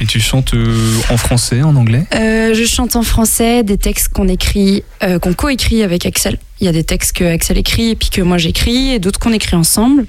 Et 0.00 0.04
tu 0.06 0.20
chantes 0.20 0.54
euh, 0.54 0.98
en 1.10 1.16
français, 1.16 1.62
en 1.62 1.74
anglais? 1.74 2.04
Euh, 2.14 2.52
je 2.54 2.64
chante 2.64 2.96
en 2.96 3.02
français 3.02 3.62
des 3.62 3.78
textes 3.78 4.08
qu'on 4.08 4.28
écrit, 4.28 4.82
euh, 5.02 5.18
qu'on 5.18 5.32
coécrit 5.32 5.82
avec 5.82 6.04
Axel. 6.04 6.38
Il 6.60 6.66
y 6.66 6.68
a 6.68 6.72
des 6.72 6.84
textes 6.84 7.16
que 7.16 7.24
Axel 7.24 7.56
écrit 7.56 7.90
et 7.90 7.96
puis 7.96 8.10
que 8.10 8.20
moi 8.20 8.36
j'écris 8.36 8.90
et 8.90 8.98
d'autres 8.98 9.18
qu'on 9.18 9.32
écrit 9.32 9.56
ensemble. 9.56 10.06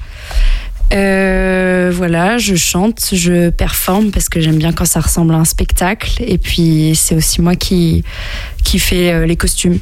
Voilà, 0.91 2.38
je 2.38 2.56
chante, 2.56 3.10
je 3.13 3.50
performe 3.50 4.12
parce 4.12 4.29
que 4.29 4.39
j'aime 4.41 4.58
bien 4.58 4.74
quand 4.74 4.86
ça 4.86 5.00
ressemble 5.00 5.34
à 5.34 5.38
un 5.38 5.46
spectacle. 5.46 6.22
Et 6.25 6.38
puis 6.38 6.94
c'est 6.96 7.15
aussi 7.15 7.41
moi 7.41 7.56
qui 7.56 8.03
qui 8.63 8.79
fait 8.79 9.25
les 9.25 9.36
costumes. 9.36 9.79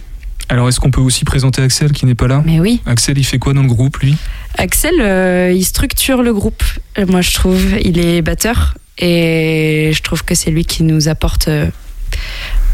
Alors 0.50 0.70
est-ce 0.70 0.80
qu'on 0.80 0.92
peut 0.92 1.02
aussi 1.02 1.26
présenter 1.26 1.62
Axel 1.62 1.92
qui 1.92 2.06
n'est 2.06 2.16
pas 2.16 2.28
là? 2.28 2.44
Mais 2.46 2.60
oui, 2.60 2.82
Axel 2.86 3.18
il 3.18 3.24
fait 3.24 3.40
quoi 3.40 3.54
dans 3.54 3.64
le 3.64 3.68
groupe 3.68 3.98
lui? 3.98 4.16
Axel, 4.58 4.96
euh, 5.00 5.52
il 5.54 5.66
structure 5.66 6.24
le 6.24 6.34
groupe. 6.34 6.64
Moi, 7.08 7.22
je 7.22 7.34
trouve, 7.34 7.76
il 7.84 8.00
est 8.00 8.22
batteur 8.22 8.76
et 8.98 9.92
je 9.94 10.02
trouve 10.02 10.24
que 10.24 10.36
c'est 10.36 10.52
lui 10.52 10.66
qui 10.66 10.84
nous 10.84 11.08
apporte 11.08 11.48
euh, 11.48 11.68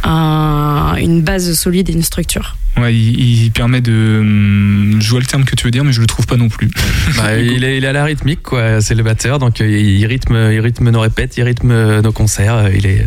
un- 0.04 0.96
une 0.98 1.22
base 1.22 1.54
solide 1.54 1.90
et 1.90 1.94
une 1.94 2.04
structure. 2.04 2.56
Ouais, 2.78 2.96
il, 2.96 3.44
il 3.44 3.52
permet 3.52 3.82
de. 3.82 4.18
hum, 4.22 4.98
Je 5.02 5.10
vois 5.10 5.20
le 5.20 5.26
terme 5.26 5.44
que 5.44 5.56
tu 5.56 5.66
veux 5.66 5.72
dire, 5.72 5.84
mais 5.84 5.92
je 5.92 6.00
le 6.00 6.08
trouve 6.08 6.26
pas 6.26 6.38
non 6.38 6.48
plus. 6.48 6.70
Bah, 7.18 7.38
il, 7.38 7.64
est, 7.66 7.78
il 7.78 7.84
est 7.84 7.88
à 7.88 7.92
la 7.92 8.06
rythmique, 8.06 8.42
quoi. 8.42 8.80
C'est 8.80 8.96
le 8.96 9.04
batteur, 9.04 9.40
donc 9.40 9.60
euh, 9.60 9.68
il 9.68 10.06
rythme, 10.06 10.36
il 10.54 10.60
rythme 10.62 10.90
nos 10.90 11.02
répètes, 11.02 11.36
il 11.38 11.44
rythme 11.44 12.00
nos 12.02 12.12
concerts. 12.14 12.56
euh, 12.56 12.70
Il 12.74 12.86
est, 12.86 13.06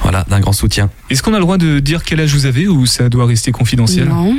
voilà, 0.00 0.26
d'un 0.28 0.40
grand 0.40 0.52
soutien. 0.52 0.90
Est-ce 1.08 1.22
qu'on 1.22 1.32
a 1.34 1.38
le 1.38 1.44
droit 1.44 1.56
de 1.58 1.78
dire 1.78 2.02
quel 2.02 2.20
âge 2.20 2.32
vous 2.34 2.46
avez 2.46 2.66
ou 2.66 2.84
ça 2.86 3.08
doit 3.08 3.26
rester 3.26 3.52
confidentiel? 3.52 4.08
Non. 4.08 4.36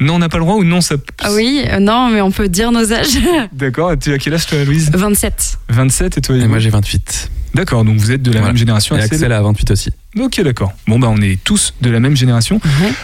Non, 0.00 0.16
on 0.16 0.18
n'a 0.18 0.28
pas 0.28 0.38
le 0.38 0.44
droit 0.44 0.56
ou 0.56 0.64
non 0.64 0.80
ça... 0.80 0.96
Ah 1.20 1.32
oui, 1.32 1.62
euh, 1.68 1.78
non, 1.78 2.10
mais 2.10 2.20
on 2.20 2.30
peut 2.32 2.48
dire 2.48 2.72
nos 2.72 2.92
âges. 2.92 3.16
D'accord, 3.52 3.92
tu 3.98 4.12
as 4.12 4.18
quel 4.18 4.34
âge 4.34 4.46
toi, 4.46 4.62
Louise? 4.64 4.90
27. 4.92 5.58
27 5.70 6.18
et 6.18 6.20
toi 6.20 6.36
Et 6.36 6.46
moi, 6.48 6.58
j'ai 6.58 6.68
28. 6.70 7.30
D'accord, 7.54 7.84
donc 7.84 7.96
vous 7.98 8.10
êtes 8.10 8.22
de 8.22 8.30
la 8.30 8.38
Voilà. 8.38 8.48
même 8.52 8.56
génération. 8.56 8.96
Et 8.96 9.00
Axel 9.00 9.14
Axel 9.16 9.32
a 9.32 9.42
28 9.42 9.70
aussi. 9.70 9.90
Ok, 10.18 10.40
d'accord. 10.42 10.72
Bon, 10.86 10.98
bah, 11.00 11.08
on 11.10 11.20
est 11.20 11.42
tous 11.42 11.74
de 11.80 11.90
la 11.90 11.98
même 11.98 12.16
génération. 12.16 12.60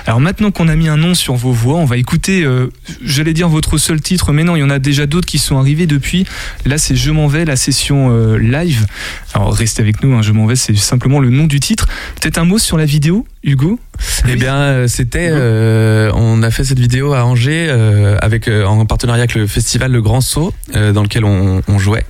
Alors 0.07 0.21
maintenant 0.21 0.51
qu'on 0.53 0.69
a 0.69 0.77
mis 0.77 0.89
un 0.89 0.97
nom 0.97 1.15
sur 1.15 1.35
vos 1.35 1.51
voix, 1.53 1.75
on 1.77 1.85
va 1.85 1.97
écouter, 1.97 2.45
euh, 2.45 2.69
j'allais 3.05 3.33
dire 3.33 3.49
votre 3.49 3.79
seul 3.79 4.01
titre, 4.01 4.33
mais 4.33 4.45
non, 4.45 4.55
il 4.55 4.61
y 4.61 4.63
en 4.63 4.71
a 4.71 4.79
déjà 4.79 5.07
d'autres 5.07 5.27
qui 5.27 5.39
sont 5.39 5.59
arrivés 5.59 5.87
depuis. 5.87 6.25
Là, 6.65 6.79
c'est 6.79 6.95
Je 6.95 7.11
m'en 7.11 7.27
vais, 7.27 7.45
la 7.45 7.57
session 7.57 8.11
euh, 8.13 8.37
live. 8.39 8.87
Alors 9.35 9.53
restez 9.53 9.83
avec 9.83 10.05
nous, 10.05 10.15
hein, 10.15 10.23
Je 10.23 10.31
m'en 10.33 10.47
vais, 10.47 10.55
c'est 10.57 10.77
simplement 10.77 11.19
le 11.19 11.31
nom 11.31 11.47
du 11.47 11.59
titre. 11.59 11.89
Peut-être 12.21 12.39
un 12.39 12.45
mot 12.45 12.59
sur 12.59 12.79
la 12.79 12.85
vidéo, 12.85 13.27
Hugo? 13.43 13.81
Eh 14.29 14.37
bien, 14.37 14.57
euh, 14.57 14.87
c'était, 14.89 15.29
euh, 15.31 16.11
on 16.15 16.43
a 16.43 16.51
fait 16.51 16.65
cette 16.65 16.79
vidéo 16.79 17.13
à 17.13 17.25
Angers 17.27 17.67
euh, 17.71 18.17
avec 18.23 18.49
euh, 18.49 18.65
en 18.65 18.87
partenariat 18.87 19.23
avec 19.23 19.35
le 19.35 19.47
festival 19.47 19.91
Le 19.93 20.01
Grand 20.01 20.21
Saut, 20.21 20.55
euh, 20.77 20.93
dans 20.93 21.03
lequel 21.03 21.25
on, 21.25 21.61
on 21.69 21.79
jouait. 21.79 22.05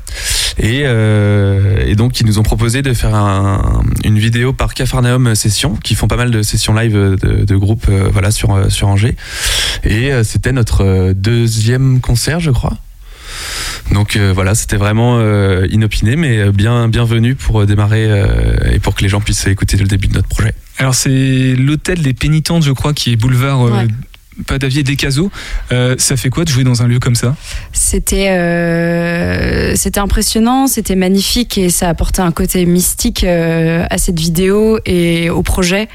Et, 0.59 0.83
euh, 0.85 1.85
et 1.87 1.95
donc, 1.95 2.21
ils 2.21 2.27
nous 2.27 2.39
ont 2.39 2.43
proposé 2.43 2.83
de 2.83 2.93
faire 2.93 3.15
un- 3.15 3.83
une 4.05 4.19
vidéo 4.19 4.53
par 4.53 4.75
Cafarnaum 4.91 5.37
Session, 5.37 5.77
qui 5.77 5.95
font 5.95 6.09
pas 6.09 6.17
mal 6.17 6.33
de 6.33 6.43
sessions 6.43 6.75
live 6.75 6.95
de, 6.95 7.45
de 7.45 7.57
groupes, 7.57 7.87
euh, 7.89 8.09
voilà, 8.13 8.33
sur 8.33 8.53
euh, 8.53 8.69
sur 8.71 8.89
Angers. 8.89 9.15
Et 9.85 10.13
euh, 10.13 10.25
c'était 10.25 10.51
notre 10.51 10.85
euh, 10.85 11.15
deuxième 11.15 12.01
concert, 12.01 12.41
je 12.41 12.51
crois. 12.51 12.77
Donc 13.93 14.17
euh, 14.17 14.33
voilà, 14.35 14.57
c'était 14.57 14.77
vraiment 14.77 15.19
euh, 15.21 15.69
inopiné, 15.71 16.17
mais 16.17 16.51
bien 16.51 16.89
bienvenu 16.89 17.37
pour 17.37 17.61
euh, 17.61 17.67
démarrer 17.67 18.07
euh, 18.09 18.73
et 18.73 18.81
pour 18.81 18.97
que 18.97 19.03
les 19.05 19.09
gens 19.09 19.21
puissent 19.21 19.47
écouter 19.47 19.77
le 19.77 19.87
début 19.87 20.09
de 20.09 20.15
notre 20.15 20.29
projet. 20.29 20.55
Alors 20.79 20.97
c'est 20.97 21.55
l'hôtel 21.57 22.03
des 22.03 22.13
pénitentes, 22.13 22.65
je 22.65 22.73
crois, 22.73 22.93
qui 22.93 23.13
est 23.13 23.17
boulevard 23.17 23.69
euh, 23.69 23.71
Ouais. 23.71 23.87
Padavier 24.47 24.83
des 24.83 24.97
Casos. 24.97 25.31
Euh, 25.73 25.95
ça 25.99 26.17
fait 26.17 26.31
quoi 26.31 26.45
de 26.45 26.51
jouer 26.51 26.65
dans 26.65 26.83
un 26.83 26.87
lieu 26.87 26.99
comme 26.99 27.15
ça? 27.15 27.37
C'était 27.73 28.31
euh, 28.31 29.75
c'était 29.77 30.01
impressionnant, 30.01 30.67
c'était 30.67 30.97
magnifique 30.97 31.59
et 31.59 31.71
ça 31.71 31.89
apportait 31.89 32.23
un 32.23 32.33
côté 32.33 32.67
mystique 32.67 33.25
euh, 33.25 33.85
à 33.91 33.99
cette 33.99 34.19
vidéo 34.19 34.79
et 34.87 35.31
au 35.31 35.43
projet 35.43 35.89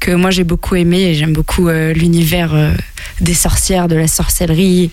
que 0.00 0.12
moi 0.12 0.30
j'ai 0.30 0.44
beaucoup 0.44 0.76
aimé 0.76 1.14
j'aime 1.14 1.32
beaucoup 1.32 1.68
euh, 1.68 1.92
l'univers 1.92 2.54
des 3.20 3.34
sorcières, 3.34 3.88
de 3.88 3.96
la 3.96 4.06
sorcellerie 4.06 4.90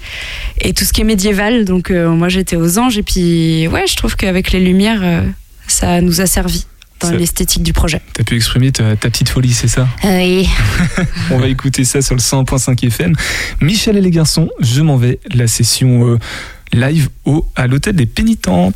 et 0.60 0.74
tout 0.74 0.84
ce 0.84 0.94
qui 0.94 1.02
est 1.02 1.06
médiéval. 1.06 1.66
Donc 1.66 1.90
moi 1.92 2.30
j'étais 2.30 2.56
aux 2.56 2.80
anges 2.80 2.98
et 2.98 3.04
puis 3.04 3.68
ouais, 3.68 3.86
je 3.88 3.96
trouve 3.96 4.16
qu'avec 4.16 4.52
les 4.52 4.60
lumières, 4.60 5.24
ça 5.68 6.02
nous 6.02 6.22
a 6.22 6.26
servi 6.26 6.66
dans 7.00 7.12
l'esthétique 7.12 7.64
du 7.64 7.74
projet. 7.74 8.02
T'as 8.14 8.24
pu 8.24 8.36
exprimer 8.36 8.72
ta, 8.72 8.96
ta 8.96 9.10
petite 9.10 9.30
folie, 9.30 9.54
c'est 9.54 9.68
ça 9.68 9.88
Oui. 10.04 10.48
On 11.32 11.38
va 11.38 11.48
écouter 11.48 11.84
ça 11.84 12.02
sur 12.02 12.16
le 12.16 12.22
100.5 12.22 12.86
FM. 12.88 13.14
Michel 13.62 13.98
et 13.98 14.02
les 14.02 14.12
garçons, 14.12 14.50
je 14.60 14.82
m'en 14.82 14.98
vais. 14.98 15.20
La 15.34 15.48
session 15.48 16.08
euh, 16.08 16.20
live 16.74 17.10
au, 17.26 17.46
à 17.56 17.68
l'hôtel 17.68 17.96
des 17.96 18.06
pénitentes. 18.06 18.76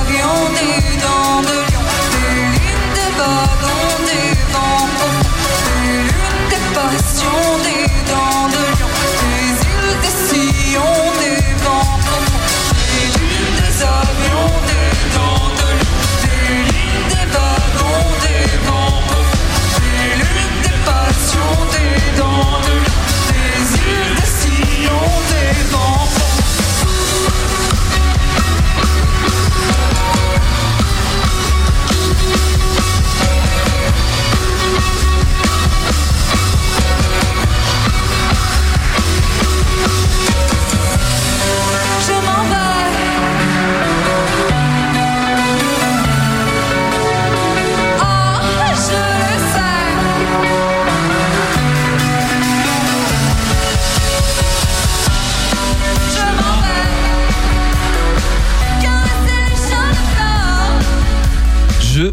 Avions 0.00 0.50
des 0.54 0.96
dents 1.00 1.42
de 1.42 1.65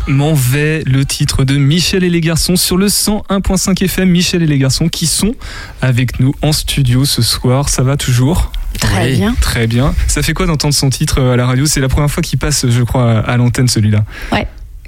m'en 0.08 0.34
vais, 0.34 0.84
le 0.86 1.06
titre 1.06 1.44
de 1.44 1.56
Michel 1.58 2.04
et 2.04 2.10
les 2.10 2.22
garçons 2.22 2.56
sur 2.56 2.78
le 2.78 2.88
101.5 2.88 3.84
FM. 3.84 4.10
Michel 4.10 4.44
et 4.44 4.48
les 4.48 4.58
garçons 4.58 4.90
qui 4.90 5.08
sont 5.08 5.34
avec 5.82 6.20
nous 6.20 6.34
en 6.42 6.52
studio 6.52 7.06
ce 7.06 7.22
soir. 7.22 7.70
Ça 7.70 7.84
va 7.84 7.98
toujours? 7.98 8.52
Très 8.80 9.12
Oui. 9.12 9.16
bien. 9.18 9.36
Très 9.40 9.68
bien. 9.68 9.94
Ça 10.08 10.22
fait 10.22 10.34
quoi 10.34 10.46
d'entendre 10.46 10.74
son 10.74 10.90
titre 10.90 11.20
euh, 11.22 11.34
à 11.34 11.36
la 11.38 11.46
radio? 11.46 11.66
C'est 11.66 11.80
la 11.80 11.90
première 11.90 12.10
fois 12.12 12.22
qu'il 12.24 12.40
passe, 12.40 12.66
je 12.70 12.82
crois, 12.84 13.20
à 13.20 13.38
l'antenne 13.38 13.68
celui-là. 13.68 14.04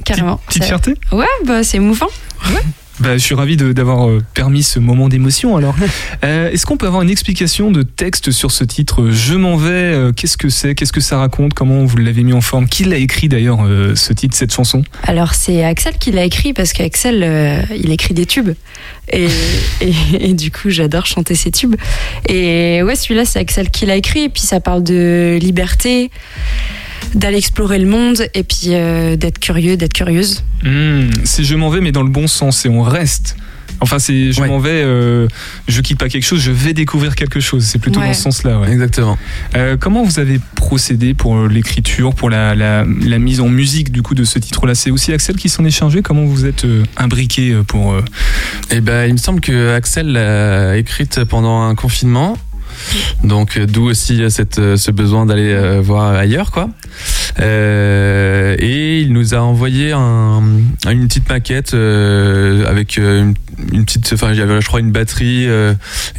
Carrément. 0.03 0.39
Petite 0.47 0.65
fierté? 0.65 0.93
Ouais, 1.11 1.25
bah 1.45 1.63
c'est 1.63 1.77
émouvant. 1.77 2.07
Bah, 2.99 3.13
je 3.17 3.23
suis 3.23 3.35
ravi 3.35 3.57
d'avoir 3.57 4.07
euh, 4.09 4.21
permis 4.33 4.63
ce 4.63 4.79
moment 4.79 5.09
d'émotion. 5.09 5.57
Alors, 5.57 5.75
Euh, 6.23 6.49
est-ce 6.49 6.65
qu'on 6.65 6.77
peut 6.77 6.87
avoir 6.87 7.01
une 7.03 7.09
explication 7.09 7.69
de 7.71 7.83
texte 7.83 8.31
sur 8.31 8.49
ce 8.51 8.63
titre 8.63 9.09
Je 9.11 9.35
m'en 9.35 9.57
vais. 9.57 9.69
euh, 9.69 10.11
Qu'est-ce 10.13 10.37
que 10.37 10.49
c'est 10.49 10.73
Qu'est-ce 10.73 10.93
que 10.93 11.01
ça 11.01 11.17
raconte 11.17 11.53
Comment 11.53 11.83
vous 11.85 11.97
l'avez 11.97 12.23
mis 12.23 12.33
en 12.33 12.41
forme 12.41 12.67
Qui 12.67 12.85
l'a 12.85 12.97
écrit 12.97 13.27
d'ailleurs 13.27 13.59
euh, 13.65 13.95
ce 13.95 14.13
titre, 14.13 14.35
cette 14.35 14.53
chanson? 14.53 14.83
Alors 15.03 15.33
c'est 15.33 15.63
Axel 15.63 15.93
qui 15.99 16.11
l'a 16.11 16.23
écrit 16.23 16.53
parce 16.53 16.73
qu'Axel 16.73 17.21
euh, 17.23 17.61
il 17.77 17.91
écrit 17.91 18.13
des 18.13 18.25
tubes 18.25 18.51
et, 19.11 19.27
et, 19.81 19.93
et 20.19 20.33
du 20.33 20.49
coup 20.51 20.69
j'adore 20.69 21.05
chanter 21.05 21.35
ses 21.35 21.51
tubes 21.51 21.75
et 22.27 22.81
ouais 22.81 22.95
celui-là 22.95 23.25
c'est 23.25 23.39
Axel 23.39 23.69
qui 23.69 23.85
l'a 23.85 23.97
écrit 23.97 24.23
et 24.23 24.29
puis 24.29 24.41
ça 24.41 24.59
parle 24.59 24.83
de 24.83 25.37
liberté 25.41 26.09
d'aller 27.15 27.37
explorer 27.37 27.79
le 27.79 27.87
monde 27.87 28.27
et 28.33 28.43
puis 28.43 28.67
euh, 28.75 29.15
d'être 29.15 29.39
curieux 29.39 29.77
d'être 29.77 29.93
curieuse 29.93 30.43
Hmm, 30.63 31.09
C'est 31.23 31.43
je 31.43 31.55
m'en 31.55 31.69
vais, 31.69 31.81
mais 31.81 31.91
dans 31.91 32.03
le 32.03 32.09
bon 32.09 32.27
sens 32.27 32.65
et 32.65 32.69
on 32.69 32.81
reste. 32.81 33.35
Enfin, 33.81 33.99
c'est 33.99 34.31
je 34.31 34.41
Ouais. 34.41 34.47
m'en 34.47 34.57
vais. 34.57 34.69
euh, 34.83 35.27
je 35.67 35.81
quitte 35.81 35.99
pas 35.99 36.07
quelque 36.07 36.23
chose. 36.23 36.39
Je 36.39 36.49
vais 36.51 36.73
découvrir 36.73 37.13
quelque 37.15 37.39
chose. 37.41 37.65
C'est 37.65 37.77
plutôt 37.77 37.99
Ouais. 37.99 38.07
dans 38.07 38.13
ce 38.13 38.21
sens-là. 38.21 38.59
ouais. 38.61 38.71
Exactement. 38.71 39.17
Euh, 39.55 39.75
comment 39.77 40.03
vous 40.03 40.17
avez 40.17 40.39
procédé 40.55 41.13
pour 41.13 41.35
euh, 41.35 41.47
l'écriture, 41.49 42.15
pour 42.15 42.29
la, 42.29 42.55
la, 42.55 42.85
la 43.05 43.19
mise 43.19 43.41
en 43.41 43.49
musique 43.49 43.91
du 43.91 44.01
coup 44.01 44.15
de 44.15 44.23
ce 44.23 44.39
titre-là? 44.39 44.75
C'est 44.75 44.91
aussi 44.91 45.11
Axel 45.13 45.35
qui 45.35 45.49
s'en 45.49 45.65
est 45.65 45.71
chargé? 45.71 46.01
Comment 46.01 46.23
vous 46.25 46.45
êtes 46.45 46.63
euh, 46.65 46.83
imbriqué 46.97 47.53
pour 47.67 47.91
euh, 47.93 48.01
Et 48.71 48.79
ben, 48.81 49.07
il 49.07 49.13
me 49.13 49.17
semble 49.19 49.41
que 49.41 49.73
Axel 49.75 50.07
l'a 50.13 50.77
écrite 50.77 51.23
pendant 51.25 51.63
un 51.63 51.75
confinement. 51.75 52.37
Donc 53.23 53.57
euh, 53.57 53.65
d'où 53.65 53.83
aussi 53.83 54.21
euh, 54.21 54.29
euh, 54.57 54.77
ce 54.77 54.91
besoin 54.91 55.25
d'aller 55.25 55.79
voir 55.81 56.13
ailleurs 56.13 56.51
quoi. 56.51 56.69
Et 57.41 59.01
il 59.01 59.11
nous 59.11 59.33
a 59.33 59.39
envoyé 59.39 59.91
un, 59.91 60.41
une 60.89 61.07
petite 61.07 61.29
maquette 61.29 61.73
avec 61.73 62.97
une, 62.97 63.33
petite, 63.85 64.09
enfin 64.13 64.27
avait 64.29 64.61
je 64.61 64.67
crois 64.67 64.79
une 64.79 64.91
batterie 64.91 65.45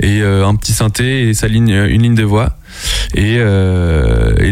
et 0.00 0.22
un 0.22 0.54
petit 0.56 0.72
synthé 0.72 1.28
et 1.28 1.34
sa 1.34 1.48
ligne, 1.48 1.86
une 1.88 2.02
ligne 2.02 2.14
de 2.14 2.22
voix. 2.22 2.58
Et, 3.14 3.38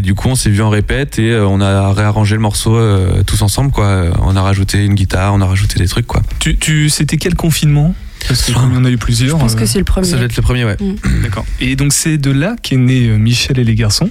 du 0.01 0.15
coup 0.15 0.29
on 0.29 0.35
s'est 0.35 0.51
vu 0.51 0.63
en 0.63 0.71
répète 0.71 1.19
et 1.19 1.37
on 1.37 1.61
a 1.61 1.93
réarrangé 1.93 2.35
le 2.35 2.41
morceau 2.41 2.79
tous 3.27 3.43
ensemble 3.43 3.71
quoi. 3.71 4.05
On 4.23 4.35
a 4.35 4.43
rajouté 4.43 4.85
une 4.85 4.95
guitare, 4.95 5.35
on 5.35 5.43
a 5.43 5.47
rajouté 5.47 5.79
des 5.79 5.89
trucs 5.89 6.07
quoi. 6.07 6.23
Tu, 6.39 6.57
tu 6.57 6.89
c'était 6.89 7.19
quel 7.19 7.35
confinement? 7.35 7.95
Parce 8.29 8.43
que 8.43 8.53
comme 8.53 8.71
il 8.73 8.75
y 8.75 8.79
en 8.79 8.85
a 8.85 8.91
eu 8.91 8.97
plusieurs. 8.99 9.37
je 9.37 9.43
pense 9.43 9.55
euh, 9.55 9.59
que 9.59 9.67
c'est 9.67 9.79
le 9.79 9.85
premier 9.85 10.07
Ça 10.07 10.17
doit 10.17 10.25
être 10.27 10.37
le 10.37 10.43
premier 10.43 10.65
ouais. 10.65 10.77
D'accord. 11.23 11.45
Et 11.61 11.77
donc 11.77 11.93
c'est 11.93 12.17
de 12.19 12.31
là 12.31 12.57
qu'est 12.63 12.77
né 12.77 13.09
euh, 13.09 13.17
Michel 13.17 13.59
et 13.59 13.65
les 13.65 13.75
garçons. 13.75 14.11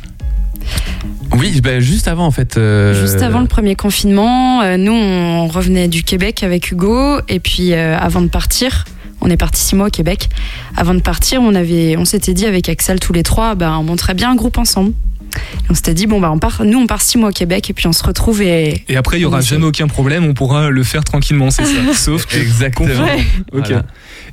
Oui, 1.36 1.62
ben, 1.62 1.79
juste 1.82 2.08
avant 2.08 2.25
en 2.25 2.32
fait. 2.32 2.58
euh, 2.58 3.00
Juste 3.00 3.22
avant 3.22 3.41
le 3.41 3.48
premier 3.48 3.75
confinement, 3.75 4.62
euh, 4.62 4.77
nous 4.77 4.93
on 4.93 5.48
revenait 5.48 5.88
du 5.88 6.03
Québec 6.03 6.43
avec 6.43 6.72
Hugo 6.72 7.20
et 7.27 7.39
puis 7.39 7.74
euh, 7.74 7.98
avant 7.98 8.22
de 8.22 8.27
partir, 8.27 8.86
on 9.20 9.29
est 9.29 9.38
parti 9.38 9.62
six 9.62 9.75
mois 9.75 9.88
au 9.88 9.91
Québec. 9.91 10.29
Avant 10.77 10.93
de 10.93 11.01
partir, 11.01 11.41
on 11.41 11.55
avait, 11.55 11.98
on 11.98 12.05
s'était 12.05 12.34
dit 12.34 12.46
avec 12.46 12.70
Axel 12.70 13.00
tous 13.00 13.13
les 13.13 13.24
trois, 13.24 13.55
bah, 13.55 13.75
on 13.79 13.84
monterait 13.84 14.13
bien 14.13 14.32
un 14.32 14.36
groupe 14.36 14.58
ensemble. 14.58 14.93
Et 15.35 15.65
on 15.69 15.73
s'était 15.73 15.93
dit 15.93 16.07
bon 16.07 16.19
bah 16.19 16.31
on 16.31 16.39
part, 16.39 16.63
nous 16.65 16.79
on 16.79 16.87
part 16.87 17.01
six 17.01 17.17
mois 17.17 17.29
au 17.29 17.33
Québec 17.33 17.69
et 17.69 17.73
puis 17.73 17.87
on 17.87 17.93
se 17.93 18.03
retrouve 18.03 18.41
et 18.41 18.83
Et 18.89 18.95
après 18.95 19.17
il 19.17 19.21
y 19.21 19.25
aura 19.25 19.41
jamais 19.41 19.65
aucun 19.65 19.87
problème. 19.87 20.25
On 20.25 20.33
pourra 20.33 20.69
le 20.69 20.83
faire 20.83 21.03
tranquillement, 21.03 21.51
c'est 21.51 21.65
ça. 21.65 21.79
Sauf 21.93 22.25
que 22.25 22.37
Exactement. 22.37 22.87
Ouais. 23.03 23.23
Ok. 23.51 23.67
Voilà. 23.67 23.83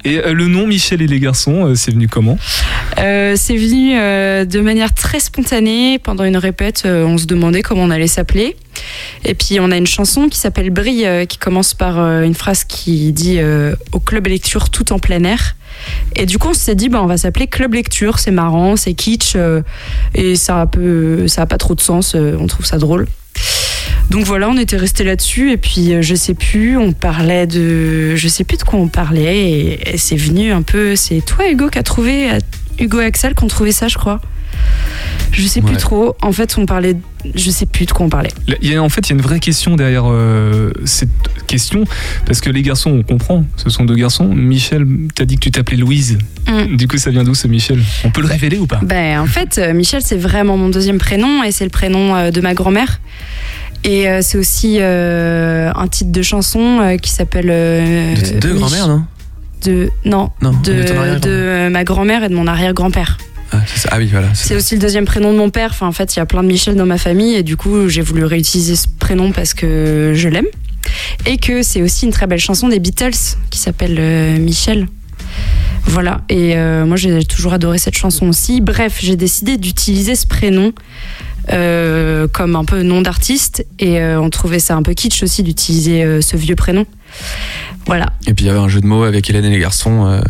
Et 0.05 0.19
euh, 0.19 0.33
le 0.33 0.47
nom 0.49 0.67
Michel 0.67 1.03
et 1.03 1.07
les 1.07 1.21
garçons, 1.21 1.67
euh, 1.67 1.75
c'est 1.75 1.91
venu 1.91 2.09
comment? 2.09 2.39
Euh, 2.99 3.35
c'est 3.37 3.57
venu 3.57 3.99
euh, 3.99 4.45
de 4.45 4.61
manière 4.61 4.95
très 4.95 5.21
spontanée. 5.21 5.99
Pendant 5.99 6.25
une 6.25 6.37
répète, 6.39 6.83
euh, 6.87 7.05
on 7.05 7.19
se 7.19 7.27
demandait 7.27 7.63
comment 7.63 7.83
on 7.83 7.91
allait 7.91 8.07
s'appeler. 8.07 8.57
Et 9.25 9.35
puis 9.35 9.61
on 9.61 9.71
a 9.71 9.77
une 9.77 9.87
chanson 9.87 10.29
qui 10.29 10.39
s'appelle 10.39 10.71
Brille, 10.71 11.07
euh, 11.07 11.25
qui 11.27 11.37
commence 11.39 11.75
par 11.75 11.99
euh, 11.99 12.23
une 12.23 12.35
phrase 12.35 12.65
qui 12.65 13.13
dit 13.13 13.39
euh, 13.39 13.75
au 13.93 14.01
club 14.01 14.27
lecture 14.27 14.71
tout 14.71 14.93
en 14.93 14.99
plein 14.99 15.23
air. 15.25 15.57
Et 16.17 16.27
du 16.27 16.39
coup, 16.39 16.49
on 16.51 16.55
s'est 16.55 16.75
dit, 16.75 16.89
bah, 16.89 17.01
on 17.03 17.07
va 17.07 17.17
s'appeler 17.17 17.47
Club 17.47 17.75
Lecture. 17.75 18.19
C'est 18.19 18.31
marrant, 18.31 18.77
c'est 18.77 18.95
kitsch, 18.95 19.35
euh, 19.37 19.63
et 20.15 20.37
ça 20.37 20.63
a 20.63 20.67
peu, 20.67 21.29
ça 21.29 21.43
a 21.43 21.47
pas 21.47 21.59
trop 21.59 21.75
de 21.75 21.81
sens. 21.81 22.15
euh, 22.15 22.37
on 22.39 22.47
trouve 22.47 22.67
ça 22.67 22.79
drôle. 22.79 23.07
Donc 24.11 24.25
voilà, 24.25 24.49
on 24.49 24.57
était 24.57 24.77
resté 24.77 25.05
là-dessus 25.05 25.53
et 25.53 25.57
puis 25.57 25.95
euh, 25.95 26.03
je 26.03 26.17
sais 26.17 26.35
plus, 26.35 26.77
on 26.77 26.93
parlait 26.93 27.47
de, 27.47 28.17
je 28.17 28.29
sais 28.29 28.43
plus 28.43 28.57
de 28.57 28.65
quoi 28.65 28.81
on 28.81 28.89
parlait 28.89 29.79
et, 29.87 29.99
c'est 29.99 30.17
venu 30.17 30.51
un 30.51 30.63
peu. 30.63 30.97
C'est 30.97 31.21
toi 31.21 31.49
Hugo 31.49 31.69
qui 31.69 31.79
a 31.79 31.85
trouvé, 31.85 32.29
Hugo 32.81 33.01
et 33.01 33.05
Axel 33.05 33.35
qui 33.35 33.45
ont 33.45 33.49
trouvé 33.49 33.71
ça, 33.71 33.87
je 33.87 33.99
crois. 33.99 34.21
Je 35.33 35.47
sais 35.47 35.61
plus 35.63 35.77
trop. 35.77 36.17
En 36.23 36.33
fait, 36.33 36.57
on 36.59 36.67
parlait, 36.67 36.97
je 37.37 37.51
sais 37.51 37.65
plus 37.65 37.87
de 37.87 37.93
quoi 37.93 38.05
on 38.05 38.09
parlait. 38.09 38.31
Là, 38.49 38.57
il 38.61 38.71
y 38.71 38.75
a, 38.75 38.83
En 38.83 38.89
fait, 38.89 39.03
il 39.09 39.11
y 39.11 39.13
a 39.13 39.17
une 39.17 39.23
vraie 39.23 39.39
question 39.39 39.77
derrière 39.77 40.05
euh, 40.07 40.73
cette 40.85 41.09
question. 41.47 41.85
Parce 42.27 42.41
que 42.41 42.51
les 42.51 42.63
garçons, 42.63 42.91
on 42.91 43.03
comprend, 43.05 43.45
ce 43.57 43.71
sont 43.71 43.85
deux 43.85 43.95
garçons. 43.95 44.27
Michel, 44.27 44.85
t'as 45.15 45.25
dit 45.25 45.37
que 45.37 45.41
tu 45.43 45.51
t'appelais 45.53 45.77
Louise. 45.77 46.19
Mm. 46.49 46.77
Du 46.77 46.89
coup, 46.89 46.99
ça 46.99 47.11
vient 47.11 47.23
d'où 47.23 47.35
ce 47.35 47.47
Michel? 47.47 47.79
On 48.05 48.11
peut 48.11 48.21
le 48.23 48.27
révéler 48.27 48.59
ou 48.59 48.67
pas? 48.67 48.81
Ben, 48.83 49.21
en 49.21 49.27
fait, 49.27 49.59
euh, 49.59 49.73
Michel, 49.73 50.03
c'est 50.03 50.17
vraiment 50.19 50.57
mon 50.57 50.69
deuxième 50.69 50.99
prénom 50.99 51.43
et 51.45 51.53
c'est 51.53 51.65
le 51.65 51.71
prénom 51.71 52.15
euh, 52.17 52.31
de 52.33 52.41
ma 52.41 52.55
grand-mère. 52.55 53.01
Et 53.85 54.09
euh, 54.09 54.19
c'est 54.23 54.37
aussi 54.37 54.79
euh, 54.81 55.71
un 55.75 55.87
titre 55.87 56.11
de 56.13 56.23
chanson 56.23 56.81
euh, 56.81 56.97
qui 56.97 57.11
s'appelle. 57.11 57.49
euh, 57.51 58.15
De 58.17 58.21
tes 58.21 58.35
deux 58.41 58.51
Mich- 58.53 58.59
grand-mères, 58.59 58.89
non? 58.89 59.05
de 59.65 59.91
Non, 60.05 60.31
Non, 60.43 60.51
de, 60.65 60.73
euh, 60.73 61.71
ma 61.71 61.85
grand-mère 61.85 62.25
et 62.25 62.29
de 62.29 62.35
mon 62.35 62.47
arrière-grand-père. 62.47 63.17
Ah, 63.53 63.59
c'est 63.67 63.81
ça. 63.81 63.89
Ah 63.93 63.99
oui, 63.99 64.09
voilà. 64.11 64.29
C'est 64.35 64.55
aussi 64.55 64.75
le 64.75 64.81
deuxième 64.81 65.05
prénom 65.05 65.33
de 65.33 65.39
mon 65.39 65.51
père. 65.51 65.71
Enfin, 65.73 65.87
en 65.87 65.93
fait, 65.93 66.15
il 66.15 66.19
y 66.19 66.23
a 66.23 66.27
plein 66.27 66.43
de 66.43 66.49
Michel 66.49 66.77
dans 66.77 66.87
ma 66.87 66.99
famille 66.99 67.35
et 67.35 67.43
du 67.43 67.57
coup, 67.57 67.89
j'ai 67.89 68.03
voulu 68.03 68.25
réutiliser 68.25 68.77
ce 68.77 68.87
prénom 68.99 69.33
parce 69.33 69.55
que 69.55 70.13
je 70.15 70.29
l'aime. 70.29 70.47
Et 71.27 71.37
que 71.37 71.63
c'est 71.63 71.83
aussi 71.83 72.07
une 72.07 72.13
très 72.13 72.27
belle 72.27 72.41
chanson 72.41 72.69
des 72.69 72.79
Beatles 72.79 73.11
qui 73.51 73.59
s'appelle 73.59 73.97
euh, 73.99 74.39
Michel. 74.39 74.87
Voilà. 75.85 76.21
Et 76.29 76.57
euh, 76.57 76.87
moi, 76.87 76.97
j'ai 76.97 77.25
toujours 77.25 77.53
adoré 77.53 77.79
cette 77.79 77.97
chanson 77.97 78.29
aussi. 78.29 78.61
Bref, 78.61 78.99
j'ai 79.01 79.17
décidé 79.17 79.57
d'utiliser 79.57 80.15
ce 80.15 80.27
prénom 80.27 80.73
euh, 81.53 82.29
comme 82.29 82.55
un 82.55 82.65
peu 82.65 82.83
nom 82.83 83.03
d'artiste 83.03 83.67
et 83.79 84.01
euh, 84.01 84.21
on 84.21 84.31
trouvait 84.31 84.61
ça 84.61 84.77
un 84.77 84.83
peu 84.83 84.95
kitsch 84.95 85.23
aussi 85.23 85.43
d'utiliser 85.43 86.21
ce 86.23 86.37
vieux 86.37 86.55
prénom. 86.55 86.87
Voilà. 87.87 88.07
Et 88.27 88.35
puis 88.35 88.45
il 88.45 88.49
y 88.49 88.51
avait 88.51 88.59
un 88.59 88.69
jeu 88.69 88.81
de 88.81 88.87
mots 88.87 89.03
avec 89.03 89.29
Hélène 89.29 89.47
et 89.47 89.51
les 89.51 89.59
garçons, 89.59 90.21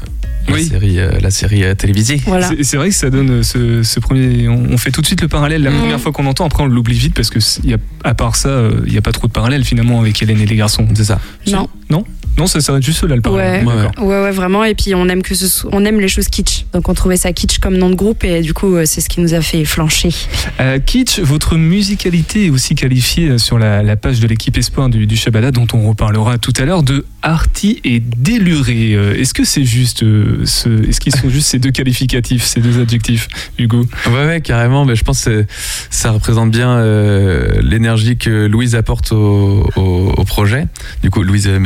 la 0.48 0.54
Oui. 0.54 0.64
série, 0.64 0.98
euh, 0.98 1.10
la 1.20 1.30
série 1.30 1.64
euh, 1.64 1.74
télévisée. 1.74 2.20
Voilà. 2.26 2.48
C'est- 2.48 2.64
C'est 2.64 2.76
vrai 2.76 2.88
que 2.88 2.94
ça 2.94 3.10
donne 3.10 3.30
euh, 3.30 3.42
ce, 3.42 3.82
ce 3.82 4.00
premier. 4.00 4.48
On, 4.48 4.64
on 4.70 4.78
fait 4.78 4.90
tout 4.90 5.00
de 5.00 5.06
suite 5.06 5.20
le 5.22 5.28
parallèle 5.28 5.62
la 5.62 5.70
Mhm. 5.70 5.78
première 5.80 6.00
fois 6.00 6.12
qu'on 6.12 6.22
l'entend. 6.24 6.46
Après, 6.46 6.62
on 6.62 6.66
l'oublie 6.66 6.98
vite 6.98 7.14
parce 7.14 7.30
que 7.30 7.38
y 7.64 7.74
a, 7.74 7.78
à 8.04 8.14
part 8.14 8.36
ça, 8.36 8.48
euh, 8.48 8.80
il 8.86 8.92
n'y 8.92 8.98
a 8.98 9.02
pas 9.02 9.12
trop 9.12 9.26
de 9.26 9.32
parallèle 9.32 9.64
finalement 9.64 10.00
avec 10.00 10.20
Hélène 10.22 10.40
et 10.40 10.46
les 10.46 10.56
garçons. 10.56 10.86
C'est 10.94 11.04
ça. 11.04 11.20
Non. 11.46 11.68
Non? 11.90 12.04
Non, 12.38 12.46
ça 12.46 12.60
s'arrête 12.60 12.82
juste 12.82 13.02
là 13.04 13.16
le 13.16 13.20
parallèle. 13.22 13.66
Ouais. 13.66 13.74
Ouais, 13.98 14.22
ouais, 14.22 14.30
vraiment. 14.30 14.64
Et 14.64 14.74
puis 14.74 14.94
on 14.94 15.08
aime 15.08 15.22
que 15.22 15.34
ce 15.34 15.46
soit- 15.46 15.70
on 15.72 15.84
aime 15.84 16.00
les 16.00 16.08
choses 16.08 16.28
kitsch. 16.28 16.64
Donc 16.72 16.88
on 16.88 16.94
trouvait 16.94 17.16
ça 17.18 17.32
kitsch 17.32 17.58
comme 17.58 17.76
nom 17.76 17.90
de 17.90 17.94
groupe 17.94 18.24
et 18.24 18.40
du 18.40 18.54
coup 18.54 18.74
euh, 18.76 18.84
c'est 18.86 19.00
ce 19.00 19.08
qui 19.08 19.20
nous 19.20 19.34
a 19.34 19.40
fait 19.42 19.64
flancher. 19.64 20.10
Euh, 20.60 20.78
Kitsch, 20.78 21.18
votre 21.18 21.56
musicalité 21.56 22.46
est 22.46 22.50
aussi 22.50 22.74
qualifiée 22.74 23.28
euh, 23.30 23.38
sur 23.38 23.58
la, 23.58 23.82
la 23.82 23.96
page 23.96 24.20
de 24.20 24.26
l'équipe 24.26 24.56
Espoir 24.56 24.88
du, 24.88 25.06
du 25.06 25.16
Shabada, 25.16 25.50
dont 25.50 25.66
on 25.74 25.88
reparlera 25.88 26.38
tout 26.38 26.52
à 26.58 26.64
l'heure, 26.64 26.82
de 26.82 27.04
arty 27.22 27.80
et 27.84 28.00
déluré. 28.00 28.92
Est-ce 29.18 29.34
que 29.34 29.44
c'est 29.44 29.64
juste, 29.64 30.02
euh, 30.02 30.42
ce, 30.46 30.88
est-ce 30.88 31.00
qu'ils 31.00 31.14
sont 31.14 31.28
juste 31.28 31.48
ces 31.48 31.58
deux 31.58 31.70
qualificatifs, 31.70 32.44
ces 32.44 32.60
deux 32.60 32.80
adjectifs, 32.80 33.28
Hugo? 33.58 33.84
Ouais, 34.06 34.26
ouais, 34.26 34.40
carrément. 34.40 34.84
Mais 34.84 34.96
je 34.96 35.04
pense 35.04 35.24
que 35.24 35.44
ça 35.90 36.10
représente 36.12 36.50
bien 36.50 36.70
euh, 36.70 37.60
l'énergie 37.62 38.16
que 38.16 38.46
Louise 38.46 38.74
apporte 38.74 39.12
au, 39.12 39.68
au- 39.76 40.14
au 40.16 40.24
projet. 40.24 40.66
Du 41.02 41.10
coup, 41.10 41.22
Louise 41.22 41.46
euh, 41.48 41.58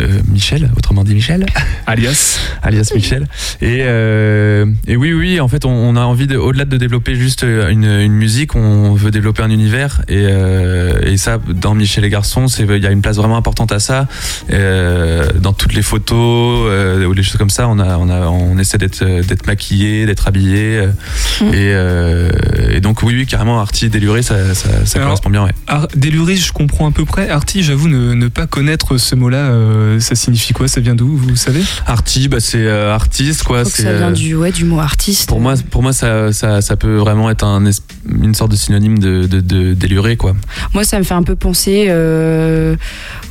Michel, 0.54 0.70
autrement 0.76 1.04
dit 1.04 1.14
Michel, 1.14 1.46
Alias 1.86 2.38
alias 2.62 2.90
Michel. 2.94 3.26
Et, 3.60 3.78
euh, 3.82 4.66
et 4.86 4.96
oui, 4.96 5.12
oui, 5.12 5.40
en 5.40 5.48
fait, 5.48 5.64
on, 5.64 5.70
on 5.70 5.96
a 5.96 6.00
envie, 6.00 6.26
de, 6.26 6.36
au-delà 6.36 6.64
de 6.64 6.76
développer 6.76 7.14
juste 7.14 7.42
une, 7.44 7.84
une 7.84 8.12
musique, 8.12 8.54
on 8.54 8.94
veut 8.94 9.10
développer 9.10 9.42
un 9.42 9.50
univers. 9.50 10.02
Et, 10.08 10.26
euh, 10.28 11.00
et 11.02 11.16
ça, 11.16 11.38
dans 11.48 11.74
Michel 11.74 12.04
et 12.04 12.10
Garçons, 12.10 12.46
il 12.46 12.82
y 12.82 12.86
a 12.86 12.90
une 12.90 13.02
place 13.02 13.16
vraiment 13.16 13.36
importante 13.36 13.72
à 13.72 13.78
ça. 13.80 14.06
Euh, 14.52 15.28
dans 15.40 15.52
toutes 15.52 15.74
les 15.74 15.82
photos 15.82 16.68
euh, 16.70 17.04
ou 17.06 17.12
les 17.12 17.22
choses 17.22 17.36
comme 17.38 17.50
ça, 17.50 17.68
on, 17.68 17.78
a, 17.78 17.96
on, 17.98 18.08
a, 18.08 18.26
on 18.28 18.58
essaie 18.58 18.78
d'être, 18.78 19.04
d'être 19.04 19.46
maquillé, 19.46 20.06
d'être 20.06 20.28
habillé. 20.28 20.78
euh, 20.78 20.86
Mm. 21.40 21.46
et, 21.48 21.50
euh, 21.74 22.30
et 22.70 22.80
donc, 22.80 23.02
oui, 23.02 23.12
oui, 23.16 23.26
carrément, 23.26 23.58
Arty 23.58 23.88
déluré, 23.88 24.22
ça, 24.22 24.54
ça, 24.54 24.68
ça 24.84 24.98
Alors, 24.98 25.08
correspond 25.08 25.30
bien. 25.30 25.44
Ouais. 25.44 25.50
Ar- 25.66 25.88
Déluré, 25.96 26.36
je 26.36 26.52
comprends 26.52 26.88
à 26.88 26.92
peu 26.92 27.04
près. 27.04 27.28
Arty, 27.28 27.64
j'avoue 27.64 27.88
ne, 27.88 28.14
ne 28.14 28.28
pas 28.28 28.46
connaître 28.46 28.96
ce 28.98 29.16
mot-là. 29.16 29.38
euh, 29.38 29.98
ça 29.98 30.14
signifie 30.14 30.43
signifie 30.44 30.52
quoi 30.52 30.68
Ça 30.68 30.80
vient 30.80 30.94
d'où 30.94 31.16
Vous 31.16 31.36
savez 31.36 31.62
Arty, 31.86 32.28
bah, 32.28 32.40
c'est 32.40 32.58
euh, 32.58 32.94
artiste, 32.94 33.42
quoi. 33.44 33.64
C'est, 33.64 33.82
ça 33.82 33.92
vient 33.92 34.10
euh, 34.10 34.12
du, 34.12 34.34
ouais, 34.34 34.52
du 34.52 34.64
mot 34.64 34.78
artiste. 34.78 35.28
Pour 35.28 35.40
moi, 35.40 35.54
pour 35.70 35.82
moi 35.82 35.92
ça, 35.92 36.32
ça, 36.32 36.60
ça 36.60 36.76
peut 36.76 36.96
vraiment 36.96 37.30
être 37.30 37.44
un, 37.44 37.64
une 38.22 38.34
sorte 38.34 38.50
de 38.50 38.56
synonyme 38.56 38.98
de, 38.98 39.26
de, 39.26 39.40
de 39.40 39.74
déluré, 39.74 40.16
quoi. 40.16 40.34
Moi, 40.72 40.84
ça 40.84 40.98
me 40.98 41.04
fait 41.04 41.14
un 41.14 41.22
peu 41.22 41.36
penser 41.36 41.86
euh, 41.88 42.76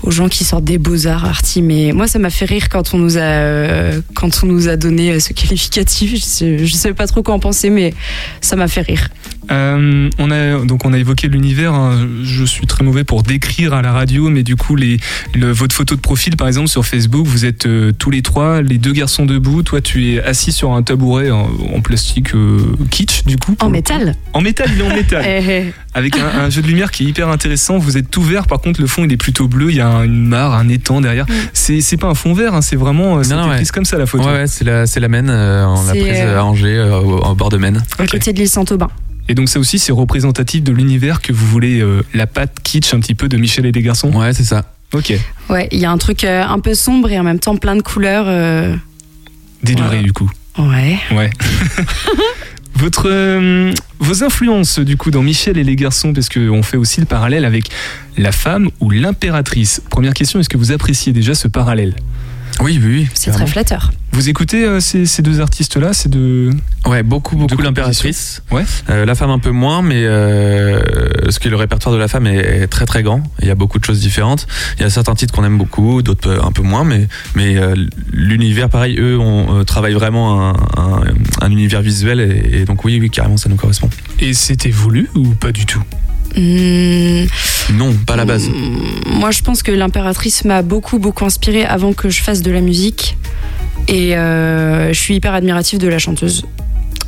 aux 0.01 0.11
gens 0.11 0.27
qui 0.27 0.43
sortent 0.43 0.63
des 0.63 0.77
beaux-arts 0.77 1.25
arty, 1.25 1.61
mais 1.61 1.91
moi, 1.93 2.07
ça 2.07 2.19
m'a 2.19 2.29
fait 2.29 2.45
rire 2.45 2.69
quand 2.69 2.93
on 2.93 2.97
nous 2.97 3.17
a, 3.17 3.21
euh, 3.21 4.01
quand 4.15 4.43
on 4.43 4.47
nous 4.47 4.67
a 4.67 4.75
donné 4.75 5.19
ce 5.19 5.33
qualificatif. 5.33 6.15
Je 6.15 6.21
sais, 6.21 6.65
je 6.65 6.73
sais 6.73 6.93
pas 6.93 7.07
trop 7.07 7.21
quoi 7.21 7.35
en 7.35 7.39
penser, 7.39 7.69
mais 7.69 7.93
ça 8.41 8.55
m'a 8.55 8.67
fait 8.67 8.81
rire. 8.81 9.07
Euh, 9.51 10.09
on 10.19 10.31
a 10.31 10.63
donc 10.65 10.85
on 10.85 10.93
a 10.93 10.97
évoqué 10.97 11.27
l'univers. 11.27 11.73
hein. 11.73 12.07
Je 12.23 12.43
suis 12.45 12.65
très 12.65 12.83
mauvais 12.83 13.03
pour 13.03 13.23
décrire 13.23 13.73
à 13.73 13.81
la 13.81 13.91
radio, 13.91 14.29
mais 14.29 14.43
du 14.43 14.55
coup 14.55 14.75
les 14.75 14.97
le- 15.33 15.51
votre 15.51 15.75
photo 15.75 15.95
de 15.95 15.99
profil 16.01 16.35
par 16.37 16.47
exemple 16.47 16.67
sur 16.69 16.85
Facebook, 16.85 17.25
vous 17.27 17.45
êtes 17.45 17.65
euh, 17.65 17.91
tous 17.97 18.09
les 18.09 18.21
trois, 18.21 18.61
les 18.61 18.77
deux 18.77 18.93
garçons 18.93 19.25
debout. 19.25 19.61
Toi 19.63 19.81
tu 19.81 20.13
es 20.13 20.23
assis 20.23 20.51
sur 20.51 20.71
un 20.73 20.81
tabouret 20.83 21.29
en, 21.31 21.49
en 21.75 21.81
plastique 21.81 22.33
euh, 22.35 22.59
kitsch 22.89 23.25
du 23.25 23.37
coup. 23.37 23.55
En 23.59 23.69
métal 23.69 24.15
En 24.33 24.41
métal, 24.41 24.69
il 24.73 24.81
est 24.81 24.83
en 24.91 24.95
métal. 24.95 25.23
Eh, 25.27 25.43
eh. 25.67 25.73
Avec 25.95 26.17
un, 26.17 26.25
un 26.45 26.49
jeu 26.49 26.61
de 26.61 26.67
lumière 26.67 26.89
qui 26.91 27.03
est 27.05 27.07
hyper 27.09 27.29
intéressant. 27.29 27.77
Vous 27.77 27.97
êtes 27.97 28.09
tout 28.09 28.23
vert, 28.23 28.47
par 28.47 28.59
contre 28.61 28.81
le 28.81 28.87
fond 28.87 29.03
il 29.03 29.11
est 29.13 29.17
plutôt 29.17 29.47
bleu. 29.47 29.69
Il 29.69 29.75
y 29.77 29.81
a 29.81 29.87
un- 29.87 30.03
une 30.03 30.25
mare, 30.25 30.53
un 30.53 30.67
étang 30.69 31.01
derrière. 31.01 31.25
C'est 31.53 31.81
c'est 31.81 31.97
pas 31.97 32.07
un 32.07 32.15
fond 32.15 32.33
vert, 32.33 32.53
hein, 32.55 32.61
c'est 32.61 32.75
vraiment 32.75 33.21
c'était 33.23 33.35
ouais. 33.35 33.55
prise 33.55 33.71
comme 33.71 33.85
ça 33.85 33.97
la 33.97 34.05
photo. 34.05 34.23
Ouais, 34.25 34.31
ouais, 34.33 34.47
c'est 34.47 34.63
la, 34.63 34.85
c'est 34.87 34.99
la 34.99 35.07
Maine, 35.07 35.29
euh, 35.29 35.65
on 35.67 35.85
l'a 35.85 35.93
C'est, 35.93 35.99
prise 35.99 36.13
euh, 36.19 36.39
à 36.39 36.43
Angers, 36.43 36.77
euh, 36.77 36.97
au, 36.99 37.17
au 37.25 37.35
bord 37.35 37.49
de 37.49 37.57
Maine. 37.57 37.83
À 37.99 38.07
côté 38.07 38.33
de 38.33 38.37
l'île 38.39 38.49
Saint-Aubin. 38.49 38.89
Et 39.29 39.35
donc 39.35 39.47
ça 39.49 39.59
aussi 39.59 39.79
c'est 39.79 39.91
représentatif 39.93 40.63
de 40.63 40.71
l'univers 40.71 41.21
que 41.21 41.31
vous 41.33 41.45
voulez, 41.47 41.79
euh, 41.81 42.03
la 42.13 42.27
patte 42.27 42.55
kitsch 42.63 42.93
un 42.93 42.99
petit 42.99 43.15
peu 43.15 43.29
de 43.29 43.37
Michel 43.37 43.65
et 43.65 43.71
des 43.71 43.81
garçons. 43.81 44.11
Ouais, 44.13 44.33
c'est 44.33 44.43
ça. 44.43 44.63
Ok. 44.93 45.13
Ouais, 45.49 45.67
il 45.71 45.79
y 45.79 45.85
a 45.85 45.91
un 45.91 45.97
truc 45.97 46.23
euh, 46.23 46.43
un 46.43 46.59
peu 46.59 46.73
sombre 46.75 47.09
et 47.11 47.17
en 47.19 47.23
même 47.23 47.39
temps 47.39 47.55
plein 47.57 47.75
de 47.75 47.81
couleurs. 47.81 48.25
euh, 48.27 48.75
Déluré 49.63 49.87
Voilà. 49.87 50.03
du 50.03 50.13
coup. 50.13 50.29
Ouais. 50.57 50.99
Ouais. 51.11 51.29
Votre, 52.75 53.07
euh, 53.09 53.71
vos 53.99 54.23
influences 54.23 54.79
du 54.79 54.97
coup 54.97 55.09
dans 55.11 55.21
Michel 55.21 55.57
et 55.57 55.63
les 55.63 55.75
garçons, 55.75 56.11
parce 56.11 56.27
qu'on 56.27 56.63
fait 56.63 56.75
aussi 56.75 56.99
le 56.99 57.05
parallèle 57.05 57.45
avec 57.45 57.69
la 58.17 58.31
femme 58.31 58.69
ou 58.79 58.89
l'impératrice. 58.89 59.81
Première 59.89 60.13
question, 60.13 60.39
est-ce 60.39 60.49
que 60.49 60.57
vous 60.57 60.71
appréciez 60.71 61.13
déjà 61.13 61.33
ce 61.35 61.47
parallèle? 61.47 61.95
Oui, 62.61 62.79
oui, 62.81 62.87
oui. 62.87 63.07
C'est 63.13 63.31
très 63.31 63.47
flatteur. 63.47 63.91
Vous 64.11 64.29
écoutez 64.29 64.63
euh, 64.63 64.79
ces, 64.79 65.05
ces 65.05 65.21
deux 65.23 65.41
artistes-là 65.41 65.91
ces 65.91 66.07
deux... 66.07 66.51
Ouais, 66.85 67.01
beaucoup, 67.01 67.35
beaucoup 67.35 67.55
De 67.55 67.63
l'impératrice. 67.63 68.43
Ouais. 68.51 68.63
Euh, 68.89 69.05
la 69.05 69.15
femme 69.15 69.31
un 69.31 69.39
peu 69.39 69.49
moins, 69.49 69.81
mais 69.81 70.03
euh, 70.05 70.79
parce 71.23 71.39
que 71.39 71.49
le 71.49 71.55
répertoire 71.55 71.93
de 71.95 71.99
la 71.99 72.07
femme 72.07 72.27
est, 72.27 72.37
est 72.37 72.67
très 72.67 72.85
très 72.85 73.01
grand. 73.01 73.23
Il 73.41 73.47
y 73.47 73.51
a 73.51 73.55
beaucoup 73.55 73.79
de 73.79 73.85
choses 73.85 73.99
différentes. 73.99 74.45
Il 74.77 74.83
y 74.83 74.85
a 74.85 74.89
certains 74.89 75.15
titres 75.15 75.33
qu'on 75.33 75.43
aime 75.43 75.57
beaucoup, 75.57 76.01
d'autres 76.03 76.39
un 76.43 76.51
peu 76.51 76.61
moins, 76.61 76.83
mais 76.83 77.07
mais 77.35 77.57
euh, 77.57 77.75
l'univers, 78.11 78.69
pareil, 78.69 78.97
eux, 78.99 79.17
on 79.17 79.61
euh, 79.61 79.63
travaille 79.63 79.93
vraiment 79.93 80.49
un, 80.49 80.53
un, 80.77 81.03
un 81.41 81.51
univers 81.51 81.81
visuel 81.81 82.19
et, 82.19 82.59
et 82.61 82.65
donc 82.65 82.85
oui, 82.85 82.99
oui, 83.01 83.09
carrément, 83.09 83.37
ça 83.37 83.49
nous 83.49 83.55
correspond. 83.55 83.89
Et 84.19 84.33
c'était 84.33 84.71
voulu 84.71 85.09
ou 85.15 85.29
pas 85.29 85.51
du 85.51 85.65
tout? 85.65 85.83
Hmm, 86.35 87.25
Non, 87.73 87.93
pas 88.05 88.13
à 88.13 88.17
la 88.17 88.25
base. 88.25 88.49
Moi, 89.05 89.31
je 89.31 89.41
pense 89.41 89.63
que 89.63 89.71
l'impératrice 89.71 90.45
m'a 90.45 90.61
beaucoup, 90.61 90.99
beaucoup 90.99 91.25
inspiré 91.25 91.63
avant 91.63 91.93
que 91.93 92.09
je 92.09 92.21
fasse 92.21 92.41
de 92.41 92.51
la 92.51 92.61
musique. 92.61 93.17
Et 93.87 94.15
euh, 94.15 94.89
je 94.93 94.99
suis 94.99 95.15
hyper 95.15 95.33
admirative 95.33 95.79
de 95.79 95.87
la 95.87 95.99
chanteuse. 95.99 96.45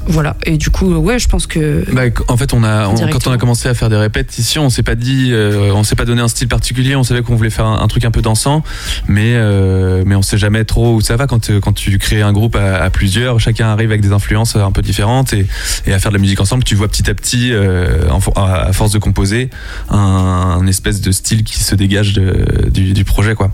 Voilà. 0.07 0.35
Et 0.45 0.57
du 0.57 0.69
coup, 0.69 0.93
ouais, 0.95 1.19
je 1.19 1.27
pense 1.27 1.47
que. 1.47 1.83
Bah, 1.91 2.03
en 2.27 2.37
fait, 2.37 2.53
on 2.53 2.63
a, 2.63 2.87
on- 2.87 2.95
quand 3.11 3.27
on 3.27 3.31
a 3.31 3.37
commencé 3.37 3.67
à 3.67 3.73
faire 3.73 3.89
des 3.89 3.95
répétitions, 3.95 4.65
on 4.65 4.69
s'est 4.69 4.83
pas 4.83 4.95
dit, 4.95 5.29
euh, 5.31 5.71
on 5.73 5.83
s'est 5.83 5.95
pas 5.95 6.05
donné 6.05 6.21
un 6.21 6.27
style 6.27 6.47
particulier. 6.47 6.95
On 6.95 7.03
savait 7.03 7.21
qu'on 7.21 7.35
voulait 7.35 7.49
faire 7.49 7.65
un, 7.65 7.79
un 7.81 7.87
truc 7.87 8.05
un 8.05 8.11
peu 8.11 8.21
dansant, 8.21 8.63
mais 9.07 9.33
euh, 9.35 10.03
mais 10.05 10.15
on 10.15 10.21
sait 10.21 10.37
jamais 10.37 10.63
trop 10.65 10.95
où 10.95 11.01
ça 11.01 11.15
va 11.15 11.27
quand 11.27 11.49
euh, 11.49 11.59
quand 11.59 11.73
tu 11.73 11.97
crées 11.97 12.21
un 12.21 12.33
groupe 12.33 12.55
à, 12.55 12.75
à 12.83 12.89
plusieurs. 12.89 13.39
Chacun 13.39 13.67
arrive 13.67 13.89
avec 13.89 14.01
des 14.01 14.11
influences 14.11 14.55
un 14.55 14.71
peu 14.71 14.81
différentes 14.81 15.33
et, 15.33 15.47
et 15.87 15.93
à 15.93 15.99
faire 15.99 16.11
de 16.11 16.17
la 16.17 16.21
musique 16.21 16.39
ensemble. 16.39 16.63
Tu 16.63 16.75
vois 16.75 16.87
petit 16.87 17.09
à 17.09 17.13
petit, 17.13 17.49
euh, 17.51 18.07
en 18.09 18.19
à 18.35 18.73
force 18.73 18.91
de 18.91 18.99
composer, 18.99 19.49
un, 19.89 19.97
un 19.97 20.67
espèce 20.67 21.01
de 21.01 21.11
style 21.11 21.43
qui 21.43 21.59
se 21.63 21.75
dégage 21.75 22.13
de- 22.13 22.69
du, 22.69 22.93
du 22.93 23.03
projet, 23.05 23.33
quoi. 23.35 23.51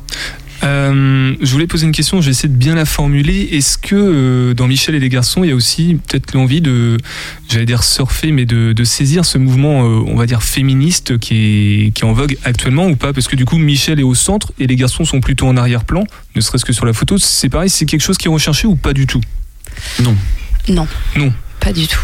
Euh, 0.63 1.35
je 1.41 1.51
voulais 1.51 1.67
poser 1.67 1.85
une 1.85 1.91
question, 1.91 2.21
j'essaie 2.21 2.47
de 2.47 2.55
bien 2.55 2.75
la 2.75 2.85
formuler. 2.85 3.49
Est-ce 3.51 3.77
que 3.77 3.95
euh, 3.95 4.53
dans 4.53 4.67
Michel 4.67 4.95
et 4.95 4.99
les 4.99 5.09
garçons, 5.09 5.43
il 5.43 5.49
y 5.49 5.51
a 5.51 5.55
aussi 5.55 5.97
peut-être 6.07 6.33
l'envie 6.33 6.61
de, 6.61 6.97
j'allais 7.49 7.65
dire 7.65 7.83
surfer, 7.83 8.31
mais 8.31 8.45
de, 8.45 8.73
de 8.73 8.83
saisir 8.83 9.25
ce 9.25 9.37
mouvement, 9.37 9.83
euh, 9.83 10.03
on 10.05 10.15
va 10.15 10.25
dire 10.25 10.43
féministe 10.43 11.17
qui 11.17 11.35
est, 11.35 11.91
qui 11.91 12.03
est 12.03 12.05
en 12.05 12.13
vogue 12.13 12.37
actuellement 12.43 12.87
ou 12.87 12.95
pas? 12.95 13.13
Parce 13.13 13.27
que 13.27 13.35
du 13.35 13.45
coup, 13.45 13.57
Michel 13.57 13.99
est 13.99 14.03
au 14.03 14.15
centre 14.15 14.51
et 14.59 14.67
les 14.67 14.75
garçons 14.75 15.03
sont 15.03 15.19
plutôt 15.19 15.47
en 15.47 15.57
arrière-plan, 15.57 16.03
ne 16.35 16.41
serait-ce 16.41 16.65
que 16.65 16.73
sur 16.73 16.85
la 16.85 16.93
photo. 16.93 17.17
C'est 17.17 17.49
pareil, 17.49 17.69
c'est 17.69 17.85
quelque 17.85 18.01
chose 18.01 18.17
qui 18.17 18.27
est 18.27 18.31
recherché 18.31 18.67
ou 18.67 18.75
pas 18.75 18.93
du 18.93 19.07
tout? 19.07 19.21
Non. 20.03 20.15
Non. 20.67 20.87
Non. 21.15 21.33
Pas 21.59 21.73
du 21.73 21.87
tout. 21.87 21.99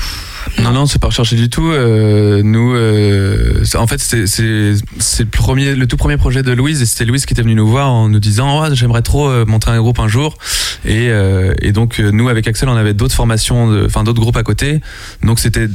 Non, 0.64 0.72
non, 0.72 0.86
c'est 0.86 1.00
pas 1.00 1.08
recherché 1.08 1.36
du 1.36 1.50
tout. 1.50 1.70
Euh, 1.70 2.42
nous, 2.44 2.74
euh, 2.74 3.64
en 3.76 3.88
fait, 3.88 4.00
c'est 4.00 4.18
le 4.18 5.76
le 5.76 5.86
tout 5.88 5.98
premier 5.98 6.18
projet 6.18 6.44
de 6.44 6.52
Louise, 6.52 6.82
et 6.82 6.86
c'était 6.86 7.06
Louise 7.06 7.26
qui 7.26 7.34
était 7.34 7.42
venue 7.42 7.56
nous 7.56 7.68
voir 7.68 7.92
en 7.92 8.10
nous 8.10 8.20
disant, 8.20 8.64
oh, 8.64 8.74
j'aimerais 8.74 9.02
trop 9.02 9.30
euh, 9.30 9.46
monter 9.46 9.70
un 9.70 9.80
groupe 9.80 10.00
un 10.00 10.08
jour. 10.08 10.38
Et, 10.86 11.10
euh, 11.10 11.54
et 11.62 11.72
donc 11.72 12.00
euh, 12.00 12.12
nous, 12.12 12.30
avec 12.30 12.48
Axel, 12.48 12.70
on 12.70 12.76
avait 12.76 12.94
d'autres 12.94 13.16
formations, 13.16 13.86
enfin 13.86 14.04
d'autres 14.04 14.22
groupes 14.22 14.38
à 14.38 14.44
côté. 14.44 14.82
Donc 15.24 15.40
c'était 15.40 15.68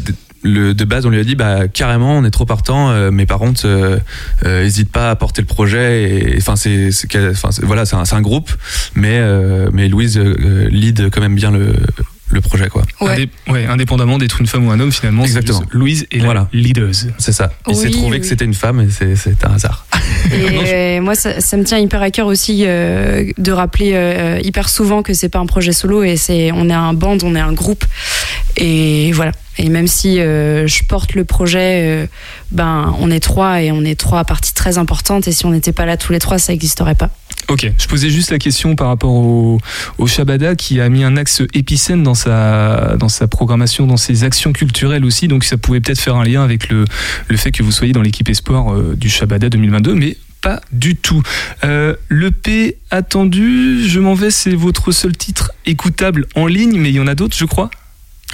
le, 0.43 0.75
de 0.75 0.85
base, 0.85 1.07
on 1.07 1.11
lui 1.11 1.21
a 1.21 1.25
dit, 1.25 1.37
bah 1.37 1.69
carrément, 1.69 2.19
on 2.19 2.25
est 2.25 2.31
trop 2.31 2.47
partant, 2.47 2.91
euh, 2.91 3.11
mais 3.13 3.27
par 3.27 3.39
contre, 3.39 3.63
euh, 3.65 3.99
euh, 4.45 4.65
hésite 4.65 4.91
pas 4.91 5.11
à 5.11 5.17
porter 5.17 5.43
le 5.43 5.47
projet. 5.47 6.35
Et 6.35 6.37
enfin, 6.39 6.57
c'est, 6.57 6.91
voilà, 7.63 7.85
c'est 7.85 7.97
un, 7.97 8.03
un 8.11 8.21
groupe, 8.21 8.51
mais 8.95 9.21
mais 9.73 9.89
Louise 9.89 10.19
lead 10.19 11.11
quand 11.11 11.21
même 11.21 11.35
bien 11.35 11.51
le 11.51 11.75
le 12.33 12.41
projet, 12.41 12.69
quoi. 12.69 12.83
Indé- 13.01 13.29
ouais, 13.49 13.67
indépendamment 13.67 14.19
d'être 14.19 14.41
une 14.41 14.47
femme 14.47 14.67
ou 14.67 14.71
un 14.71 14.81
homme, 14.81 14.91
finalement. 14.93 15.23
c'est 15.25 15.29
Exactement. 15.31 15.61
juste 15.61 15.75
Louise 15.75 16.07
et 16.11 16.19
Voilà. 16.21 16.49
la 16.53 16.59
leaders. 16.61 16.95
C'est 17.19 17.33
ça. 17.33 17.53
Il 17.69 17.77
s'est 17.77 17.91
trouvé 17.91 18.17
oui. 18.17 18.21
que 18.21 18.27
c'était 18.27 18.45
une 18.45 18.55
femme 18.55 18.81
et 18.81 18.89
c'est 18.91 19.15
c'est 19.17 19.45
un 19.45 19.53
hasard. 19.55 19.87
Et 20.33 21.01
moi, 21.01 21.15
ça, 21.15 21.41
ça 21.41 21.57
me 21.57 21.65
tient 21.65 21.79
hyper 21.79 22.01
à 22.03 22.11
cœur 22.11 22.27
aussi 22.27 22.65
euh, 22.67 23.31
de 23.39 23.53
rappeler 23.53 23.93
euh, 23.95 24.41
hyper 24.43 24.69
souvent 24.69 25.03
que 25.03 25.13
c'est 25.15 25.29
pas 25.29 25.39
un 25.39 25.47
projet 25.47 25.73
solo 25.73 26.03
et 26.03 26.17
c'est 26.17 26.51
on 26.53 26.69
est 26.69 26.73
un 26.75 26.95
band, 26.95 27.19
on 27.23 27.35
est 27.37 27.41
un 27.41 27.53
groupe. 27.53 27.85
Et 28.57 29.13
voilà. 29.13 29.33
Et 29.59 29.69
même 29.69 29.87
si 29.87 30.21
euh, 30.21 30.67
je 30.67 30.85
porte 30.85 31.15
le 31.15 31.25
projet, 31.25 31.83
euh, 31.83 32.07
ben 32.51 32.95
on 33.01 33.11
est 33.11 33.21
trois 33.21 33.63
et 33.63 33.71
on 33.71 33.85
est 33.85 33.99
trois 33.99 34.25
parties 34.25 34.55
très 34.55 34.79
importantes. 34.79 35.29
Et 35.29 35.33
si 35.33 35.45
on 35.47 35.51
n'était 35.51 35.73
pas 35.73 35.87
là 35.87 35.97
tous 35.97 36.13
les 36.13 36.19
trois, 36.19 36.39
ça 36.39 36.53
n'existerait 36.53 36.95
pas. 36.95 37.11
Ok, 37.49 37.71
je 37.77 37.87
posais 37.87 38.09
juste 38.09 38.31
la 38.31 38.39
question 38.39 38.77
par 38.77 38.89
rapport 38.89 39.11
au, 39.11 39.61
Shabada 40.07 40.55
qui 40.55 40.81
a 40.81 40.89
mis 40.89 41.05
un 41.05 41.17
axe 41.17 41.43
épicène 41.55 42.03
dans 42.03 42.15
sa, 42.15 42.97
dans 42.97 43.09
sa 43.09 43.27
programmation, 43.29 43.87
dans 43.87 43.97
ses 43.97 44.25
actions 44.25 44.53
culturelles 44.53 45.05
aussi, 45.05 45.29
donc 45.29 45.45
ça 45.45 45.57
pouvait 45.57 45.81
peut-être 45.81 46.01
faire 46.01 46.17
un 46.17 46.25
lien 46.25 46.43
avec 46.43 46.69
le, 46.69 46.85
le 47.29 47.37
fait 47.37 47.51
que 47.51 47.63
vous 47.63 47.73
soyez 47.73 47.93
dans 47.93 48.03
l'équipe 48.03 48.29
espoir 48.29 48.73
euh, 48.73 48.95
du 48.97 49.09
Shabada 49.09 49.49
2022, 49.49 49.95
mais 49.95 50.17
pas 50.43 50.61
du 50.73 50.97
tout. 50.97 51.23
Euh, 51.65 51.95
L'EP 52.11 52.79
attendu, 52.91 53.89
je 53.89 54.01
m'en 54.01 54.15
vais, 54.15 54.31
c'est 54.31 54.55
votre 54.55 54.93
seul 54.93 55.17
titre 55.17 55.53
écoutable 55.67 56.27
en 56.35 56.47
ligne, 56.47 56.79
mais 56.79 56.91
il 56.91 56.97
y 56.97 57.01
en 57.01 57.07
a 57.07 57.15
d'autres, 57.15 57.37
je 57.37 57.45
crois, 57.45 57.71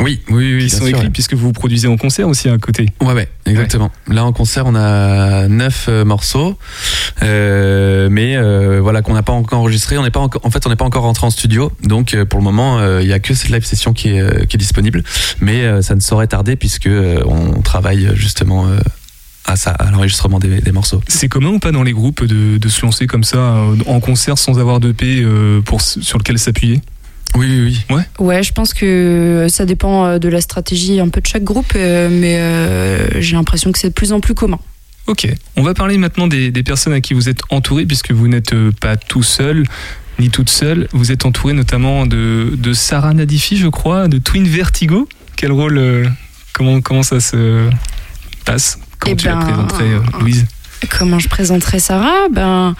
Oui, 0.00 0.20
oui, 0.30 0.54
oui. 0.54 0.64
qui 0.64 0.70
sont 0.70 0.78
sûr, 0.78 0.88
écrits 0.88 1.02
ouais. 1.04 1.10
puisque 1.10 1.34
vous 1.34 1.52
produisez 1.52 1.88
en 1.88 1.96
concert 1.96 2.28
aussi 2.28 2.48
à 2.48 2.56
côté. 2.58 2.86
Ouais, 3.00 3.14
ouais, 3.14 3.28
exactement. 3.46 3.90
Là, 4.06 4.24
en 4.24 4.32
concert, 4.32 4.66
on 4.66 4.74
a 4.74 5.48
neuf 5.48 5.86
euh, 5.88 6.04
morceaux, 6.04 6.56
euh, 7.22 8.08
mais 8.10 8.36
euh, 8.36 8.80
voilà 8.80 9.02
qu'on 9.02 9.14
n'a 9.14 9.22
pas 9.22 9.32
encore 9.32 9.58
enregistré. 9.58 9.98
On 9.98 10.02
n'est 10.02 10.10
pas 10.10 10.20
encore, 10.20 10.44
en 10.44 10.50
fait, 10.50 10.66
on 10.66 10.70
n'est 10.70 10.76
pas 10.76 10.84
encore 10.84 11.02
rentré 11.02 11.26
en 11.26 11.30
studio, 11.30 11.72
donc 11.82 12.14
euh, 12.14 12.24
pour 12.24 12.38
le 12.38 12.44
moment, 12.44 12.78
euh, 12.78 13.02
il 13.02 13.08
y 13.08 13.12
a 13.12 13.18
que 13.18 13.34
cette 13.34 13.50
live 13.50 13.64
session 13.64 13.92
qui 13.92 14.10
est, 14.10 14.46
qui 14.46 14.56
est 14.56 14.58
disponible, 14.58 15.02
mais 15.40 15.62
euh, 15.62 15.82
ça 15.82 15.94
ne 15.94 16.00
saurait 16.00 16.28
tarder 16.28 16.56
puisque 16.56 16.86
euh, 16.86 17.22
on 17.26 17.60
travaille 17.62 18.10
justement 18.14 18.66
euh, 18.68 18.78
à 19.46 19.56
ça, 19.56 19.70
à 19.70 19.90
l'enregistrement 19.90 20.38
des, 20.38 20.60
des 20.60 20.72
morceaux. 20.72 21.00
C'est 21.08 21.28
commun 21.28 21.48
ou 21.48 21.58
pas 21.58 21.72
dans 21.72 21.82
les 21.82 21.92
groupes 21.92 22.24
de, 22.24 22.58
de 22.58 22.68
se 22.68 22.82
lancer 22.82 23.06
comme 23.06 23.24
ça 23.24 23.56
en 23.86 24.00
concert 24.00 24.38
sans 24.38 24.58
avoir 24.60 24.78
d'EP 24.78 25.02
euh, 25.22 25.60
pour, 25.62 25.80
sur 25.80 26.18
lequel 26.18 26.38
s'appuyer? 26.38 26.82
Oui, 27.34 27.46
oui, 27.46 27.84
oui. 27.90 27.96
Ouais. 27.96 28.02
Ouais, 28.18 28.42
je 28.42 28.52
pense 28.52 28.74
que 28.74 29.46
ça 29.48 29.64
dépend 29.64 30.06
euh, 30.06 30.18
de 30.18 30.28
la 30.28 30.40
stratégie 30.40 30.98
un 30.98 31.08
peu 31.08 31.20
de 31.20 31.26
chaque 31.26 31.44
groupe, 31.44 31.72
euh, 31.76 32.08
mais 32.10 32.36
euh, 32.38 33.20
j'ai 33.20 33.36
l'impression 33.36 33.70
que 33.70 33.78
c'est 33.78 33.88
de 33.90 33.94
plus 33.94 34.12
en 34.12 34.20
plus 34.20 34.34
commun. 34.34 34.58
Ok, 35.06 35.26
on 35.56 35.62
va 35.62 35.72
parler 35.74 35.96
maintenant 35.98 36.26
des, 36.26 36.50
des 36.50 36.62
personnes 36.62 36.92
à 36.92 37.00
qui 37.00 37.14
vous 37.14 37.28
êtes 37.28 37.40
entouré, 37.50 37.86
puisque 37.86 38.12
vous 38.12 38.28
n'êtes 38.28 38.52
euh, 38.52 38.72
pas 38.78 38.96
tout 38.96 39.22
seul, 39.22 39.64
ni 40.18 40.30
toute 40.30 40.50
seule. 40.50 40.88
Vous 40.92 41.12
êtes 41.12 41.24
entouré 41.26 41.52
notamment 41.54 42.04
de, 42.06 42.54
de 42.56 42.72
Sarah 42.72 43.14
Nadifi, 43.14 43.56
je 43.56 43.68
crois, 43.68 44.08
de 44.08 44.18
Twin 44.18 44.44
Vertigo. 44.46 45.08
Quel 45.36 45.52
rôle, 45.52 45.78
euh, 45.78 46.06
comment, 46.52 46.80
comment 46.80 47.02
ça 47.02 47.20
se 47.20 47.70
passe? 48.44 48.78
Comment 48.98 49.14
Eh 49.14 49.16
tu 49.16 49.26
la 49.26 49.36
ben, 49.36 49.46
présenterais, 49.46 49.84
euh, 49.84 50.00
Louise? 50.20 50.46
Comment 50.88 51.18
je 51.18 51.28
présenterais 51.28 51.80
Sarah? 51.80 52.28
Ben, 52.30 52.74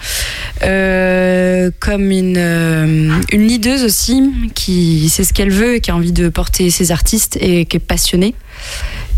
euh, 0.63 1.69
comme 1.79 2.11
une, 2.11 2.37
euh, 2.37 3.19
une 3.31 3.47
leaduse 3.47 3.83
aussi, 3.83 4.31
qui 4.55 5.09
sait 5.09 5.23
ce 5.23 5.33
qu'elle 5.33 5.51
veut, 5.51 5.75
et 5.75 5.81
qui 5.81 5.91
a 5.91 5.95
envie 5.95 6.13
de 6.13 6.29
porter 6.29 6.69
ses 6.69 6.91
artistes 6.91 7.37
et 7.41 7.65
qui 7.65 7.77
est 7.77 7.81
passionnée. 7.81 8.35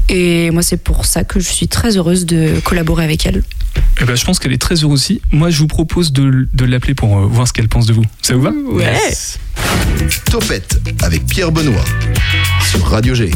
Et 0.09 0.51
moi, 0.51 0.63
c'est 0.63 0.81
pour 0.81 1.05
ça 1.05 1.23
que 1.23 1.39
je 1.39 1.47
suis 1.47 1.67
très 1.67 1.95
heureuse 1.97 2.25
de 2.25 2.59
collaborer 2.63 3.03
avec 3.03 3.25
elle. 3.25 3.43
Eh 4.01 4.05
ben, 4.05 4.15
je 4.15 4.25
pense 4.25 4.39
qu'elle 4.39 4.51
est 4.51 4.61
très 4.61 4.75
heureuse 4.83 4.93
aussi. 4.93 5.21
Moi, 5.31 5.49
je 5.51 5.59
vous 5.59 5.67
propose 5.67 6.11
de, 6.11 6.49
de 6.51 6.65
l'appeler 6.65 6.95
pour 6.95 7.17
euh, 7.17 7.25
voir 7.27 7.47
ce 7.47 7.53
qu'elle 7.53 7.69
pense 7.69 7.85
de 7.85 7.93
vous. 7.93 8.03
Ça 8.21 8.33
vous 8.33 8.41
va? 8.41 8.51
Ouais. 8.71 8.97
Topette 10.29 10.81
avec 11.03 11.25
Pierre 11.27 11.51
Benoît 11.51 11.85
sur 12.69 12.85
Radio 12.87 13.13
G. 13.13 13.31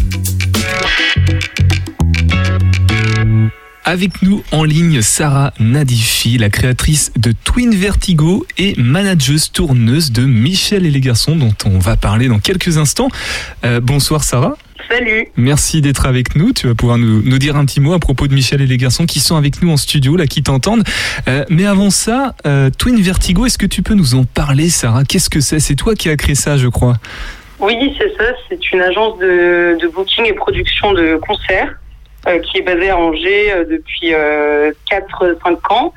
Avec 3.88 4.24
nous 4.24 4.43
en 4.52 4.63
ligne, 4.63 5.04
Sarah 5.04 5.54
Nadifi, 5.60 6.39
la 6.39 6.50
créatrice 6.50 7.12
de 7.17 7.32
Twin 7.32 7.69
Vertigo 7.76 8.43
et 8.58 8.74
manageuse 8.78 9.52
tourneuse 9.52 10.12
de 10.12 10.24
Michel 10.24 10.88
et 10.88 10.89
les 10.89 11.02
garçons, 11.02 11.36
dont 11.36 11.54
on 11.67 11.78
va 11.78 11.95
parler 11.95 12.28
dans 12.28 12.39
quelques 12.39 12.80
instants. 12.80 13.10
Euh, 13.63 13.80
bonsoir 13.80 14.24
Sarah. 14.24 14.58
Salut. 14.89 15.28
Merci 15.38 15.82
d'être 15.82 16.08
avec 16.08 16.36
nous. 16.36 16.52
Tu 16.52 16.65
vas 16.65 16.74
pouvoir 16.74 16.98
nous, 16.98 17.21
nous 17.21 17.38
dire 17.38 17.58
un 17.58 17.65
petit 17.65 17.80
mot 17.80 17.93
à 17.93 18.00
propos 18.00 18.28
de 18.28 18.34
Michel 18.34 18.60
et 18.63 18.65
les 18.65 18.78
garçons 18.78 19.06
qui 19.06 19.19
sont 19.19 19.36
avec 19.36 19.62
nous 19.62 19.69
en 19.69 19.78
studio, 19.78 20.15
là, 20.15 20.26
qui 20.26 20.41
t'entendent. 20.41 20.84
Euh, 21.28 21.45
mais 21.50 21.67
avant 21.67 21.91
ça, 21.91 22.34
euh, 22.48 22.71
Twin 22.76 23.00
Vertigo, 23.00 23.45
est-ce 23.45 23.60
que 23.60 23.67
tu 23.67 23.84
peux 23.84 23.93
nous 23.93 24.15
en 24.15 24.24
parler, 24.24 24.69
Sarah? 24.69 25.04
Qu'est-ce 25.04 25.30
que 25.30 25.41
c'est? 25.41 25.60
C'est 25.60 25.76
toi 25.76 25.93
qui 25.93 26.10
as 26.10 26.15
créé 26.15 26.34
ça, 26.34 26.58
je 26.58 26.69
crois. 26.69 26.95
Oui, 27.60 27.76
c'est 28.00 28.17
ça. 28.17 28.32
C'est 28.50 28.71
une 28.71 28.82
agence 28.82 29.19
de, 29.19 29.78
de 29.80 29.88
booking 29.89 30.26
et 30.26 30.34
production 30.34 30.91
de 30.93 31.19
concerts 31.21 31.76
qui 32.44 32.58
est 32.58 32.62
basée 32.62 32.90
à 32.90 32.98
Angers 32.98 33.52
euh, 33.52 33.66
depuis 33.66 34.14
4-5 34.92 35.74
ans, 35.74 35.94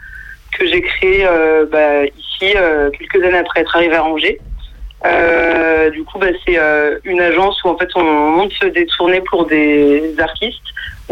que 0.59 0.67
j'ai 0.67 0.81
créée 0.81 1.27
euh, 1.27 1.67
bah, 1.71 2.05
ici 2.05 2.55
euh, 2.57 2.91
quelques 2.91 3.25
années 3.25 3.39
après 3.39 3.61
être 3.61 3.77
arrivée 3.77 3.97
à 3.97 4.05
Angers. 4.05 4.39
Euh, 5.07 5.91
du 5.91 6.03
coup, 6.03 6.19
bah, 6.19 6.27
c'est 6.45 6.59
euh, 6.59 6.99
une 7.05 7.21
agence 7.21 7.63
où 7.65 7.69
en 7.69 7.79
fait 7.79 7.89
on 7.95 8.03
monte 8.03 8.65
des 8.65 8.87
tournées 8.87 9.23
pour 9.31 9.47
des 9.47 10.15
artistes. 10.19 10.59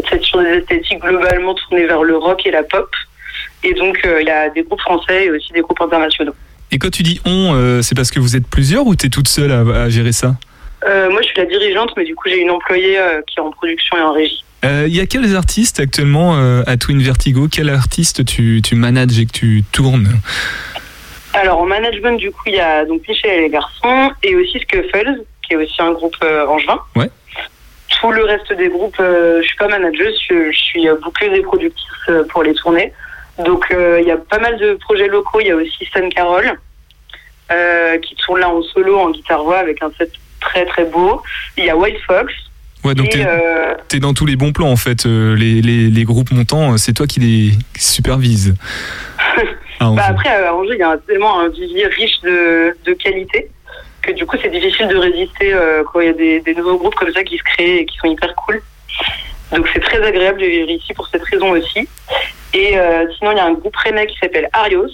C'est 0.09 0.21
sur 0.21 0.41
des 0.41 0.57
esthétiques 0.57 0.99
globalement 0.99 1.55
tournées 1.55 1.87
vers 1.87 2.03
le 2.03 2.17
rock 2.17 2.45
et 2.45 2.51
la 2.51 2.63
pop. 2.63 2.89
Et 3.63 3.73
donc 3.73 3.99
euh, 4.05 4.21
il 4.21 4.27
y 4.27 4.31
a 4.31 4.49
des 4.49 4.63
groupes 4.63 4.81
français 4.81 5.25
et 5.25 5.31
aussi 5.31 5.51
des 5.53 5.61
groupes 5.61 5.81
internationaux. 5.81 6.35
Et 6.71 6.79
quand 6.79 6.91
tu 6.91 7.01
dis 7.01 7.21
on, 7.25 7.55
euh, 7.55 7.81
c'est 7.81 7.95
parce 7.95 8.11
que 8.11 8.19
vous 8.19 8.35
êtes 8.35 8.45
plusieurs 8.45 8.85
ou 8.85 8.95
t'es 8.95 9.09
toute 9.09 9.27
seule 9.27 9.51
à, 9.51 9.61
à 9.61 9.89
gérer 9.89 10.11
ça? 10.11 10.35
Euh, 10.85 11.09
moi, 11.09 11.21
je 11.21 11.27
suis 11.27 11.37
la 11.37 11.45
dirigeante, 11.45 11.91
mais 11.97 12.03
du 12.03 12.15
coup, 12.15 12.29
j'ai 12.29 12.39
une 12.39 12.51
employée 12.51 12.99
euh, 12.99 13.21
qui 13.27 13.39
est 13.39 13.41
en 13.41 13.51
production 13.51 13.97
et 13.97 14.01
en 14.01 14.11
régie. 14.11 14.43
Euh, 14.65 14.85
Il 14.87 14.95
y 14.95 14.99
a 14.99 15.05
quels 15.05 15.35
artistes 15.35 15.79
actuellement 15.79 16.35
euh, 16.37 16.63
à 16.65 16.77
Twin 16.77 17.01
Vertigo? 17.01 17.47
Quel 17.51 17.69
artiste 17.69 18.25
tu, 18.25 18.61
tu 18.63 18.75
manages 18.75 19.19
et 19.19 19.25
que 19.25 19.31
tu 19.31 19.63
tournes? 19.71 20.09
Alors, 21.33 21.59
en 21.59 21.65
management, 21.65 22.17
du 22.17 22.31
coup, 22.31 22.43
il 22.47 22.55
y 22.55 22.59
a 22.59 22.83
donc 22.85 23.07
Michel 23.07 23.31
et 23.31 23.41
les 23.41 23.49
garçons 23.49 24.11
et 24.23 24.35
aussi 24.35 24.59
Scuffles, 24.59 25.21
qui 25.43 25.53
est 25.53 25.55
aussi 25.57 25.79
un 25.79 25.91
groupe 25.91 26.15
euh, 26.23 26.47
angevin. 26.47 26.79
Ouais. 26.95 27.09
Tout 28.01 28.11
le 28.11 28.23
reste 28.23 28.51
des 28.53 28.69
groupes, 28.69 28.99
euh, 28.99 29.41
je 29.41 29.47
suis 29.47 29.57
pas 29.57 29.67
manageuse, 29.67 30.19
je, 30.27 30.51
je 30.51 30.57
suis 30.57 30.89
euh, 30.89 30.95
boucleuse 31.03 31.37
et 31.37 31.41
productrice 31.41 31.85
euh, 32.09 32.23
pour 32.29 32.41
les 32.43 32.53
tournées. 32.55 32.91
Donc, 33.45 33.65
euh, 33.71 33.99
il 34.01 34.07
y 34.07 34.11
a 34.11 34.17
pas 34.17 34.39
mal 34.39 34.57
de 34.57 34.73
projets 34.73 35.07
locaux. 35.07 35.39
Il 35.39 35.47
y 35.47 35.51
a 35.51 35.55
aussi 35.55 35.85
Sun 35.93 36.09
Carol, 36.09 36.59
euh, 37.51 37.97
qui 37.99 38.15
tourne 38.15 38.39
là 38.39 38.49
en 38.49 38.63
solo, 38.63 38.97
en 38.97 39.11
guitare-voix, 39.11 39.59
avec 39.59 39.83
un 39.83 39.91
set 39.97 40.11
très 40.39 40.65
très 40.65 40.85
beau. 40.85 41.21
Il 41.57 41.65
y 41.65 41.69
a 41.69 41.77
White 41.77 42.01
Fox. 42.07 42.33
Ouais, 42.87 42.95
donc 42.95 43.09
t'es 43.09 43.25
euh, 43.25 43.73
t'es 43.89 43.99
dans 43.99 44.13
tous 44.13 44.25
les 44.25 44.35
bons 44.37 44.53
plans 44.53 44.71
en 44.71 44.77
fait. 44.77 45.05
Euh, 45.05 45.35
les, 45.35 45.61
les, 45.61 45.89
les 45.89 46.03
groupes 46.05 46.31
montants, 46.31 46.73
euh, 46.73 46.77
c'est 46.77 46.93
toi 46.93 47.05
qui 47.05 47.19
les 47.19 47.51
supervises. 47.77 48.55
Ah, 49.79 49.91
Bah 49.95 50.05
après, 50.07 50.29
à 50.29 50.55
Angers, 50.55 50.73
il 50.73 50.79
y 50.79 50.81
a 50.81 50.97
tellement 51.05 51.39
un 51.39 51.49
vivier 51.49 51.85
riche 51.85 52.19
de, 52.23 52.75
de 52.83 52.93
qualité 52.93 53.47
que 54.01 54.11
du 54.11 54.25
coup, 54.25 54.35
c'est 54.41 54.49
difficile 54.49 54.87
de 54.87 54.97
résister 54.97 55.53
euh, 55.53 55.83
quand 55.93 55.99
il 55.99 56.07
y 56.07 56.09
a 56.09 56.13
des, 56.13 56.39
des 56.39 56.55
nouveaux 56.55 56.79
groupes 56.79 56.95
comme 56.95 57.13
ça 57.13 57.23
qui 57.23 57.37
se 57.37 57.43
créent 57.43 57.81
et 57.81 57.85
qui 57.85 57.95
sont 57.97 58.07
hyper 58.07 58.33
cool. 58.33 58.59
Donc 59.51 59.67
c'est 59.71 59.79
très 59.79 60.01
agréable 60.01 60.39
de 60.41 60.47
vivre 60.47 60.69
ici 60.71 60.95
pour 60.95 61.07
cette 61.09 61.23
raison 61.23 61.51
aussi. 61.51 61.87
Et 62.55 62.75
euh, 62.75 63.05
sinon, 63.19 63.33
il 63.33 63.37
y 63.37 63.39
a 63.39 63.45
un 63.45 63.53
groupe 63.53 63.75
rennais 63.75 64.07
qui 64.07 64.17
s'appelle 64.17 64.49
Arios. 64.51 64.89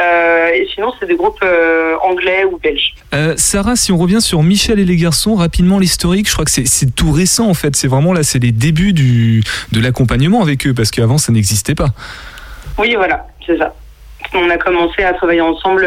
Euh, 0.00 0.48
et 0.54 0.66
sinon, 0.74 0.92
c'est 0.98 1.06
des 1.06 1.16
groupes 1.16 1.38
euh, 1.42 1.94
anglais 2.02 2.44
ou 2.44 2.58
belges. 2.58 2.94
Euh, 3.12 3.34
Sarah, 3.36 3.76
si 3.76 3.92
on 3.92 3.98
revient 3.98 4.20
sur 4.20 4.42
Michel 4.42 4.78
et 4.78 4.84
les 4.84 4.96
garçons, 4.96 5.34
rapidement 5.34 5.78
l'historique, 5.78 6.26
je 6.28 6.32
crois 6.32 6.44
que 6.44 6.50
c'est- 6.50 6.94
tout 6.94 7.12
récent 7.12 7.48
en 7.48 7.54
fait. 7.54 7.76
C'est 7.76 7.88
vraiment 7.88 8.12
là, 8.12 8.22
c'est 8.22 8.38
les 8.38 8.52
débuts 8.52 8.92
du, 8.92 9.42
de 9.72 9.80
l'accompagnement 9.80 10.42
avec 10.42 10.66
eux 10.66 10.74
parce 10.74 10.90
qu'avant 10.90 11.18
ça 11.18 11.32
n'existait 11.32 11.74
pas. 11.74 11.88
Oui, 12.78 12.94
voilà, 12.96 13.26
c'est 13.46 13.58
ça. 13.58 13.74
On 14.34 14.48
a 14.48 14.56
commencé 14.56 15.02
à 15.02 15.12
travailler 15.12 15.40
ensemble 15.40 15.86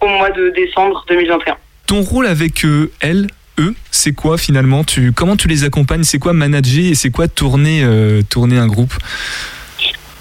au 0.00 0.06
mois 0.06 0.30
de 0.30 0.50
décembre 0.54 1.04
2021. 1.08 1.56
Ton 1.86 2.02
rôle 2.02 2.26
avec 2.26 2.64
eux, 2.64 2.92
elles, 3.00 3.26
eux, 3.58 3.74
c'est 3.90 4.12
quoi 4.12 4.36
finalement? 4.38 4.84
Tu, 4.84 5.12
Comment 5.12 5.36
tu 5.36 5.48
les 5.48 5.64
accompagnes? 5.64 6.04
C'est 6.04 6.18
quoi 6.18 6.32
manager 6.32 6.84
et 6.92 6.94
c'est 6.94 7.10
quoi 7.10 7.28
tourner, 7.28 7.82
euh, 7.82 8.22
tourner 8.28 8.58
un 8.58 8.66
groupe? 8.66 8.92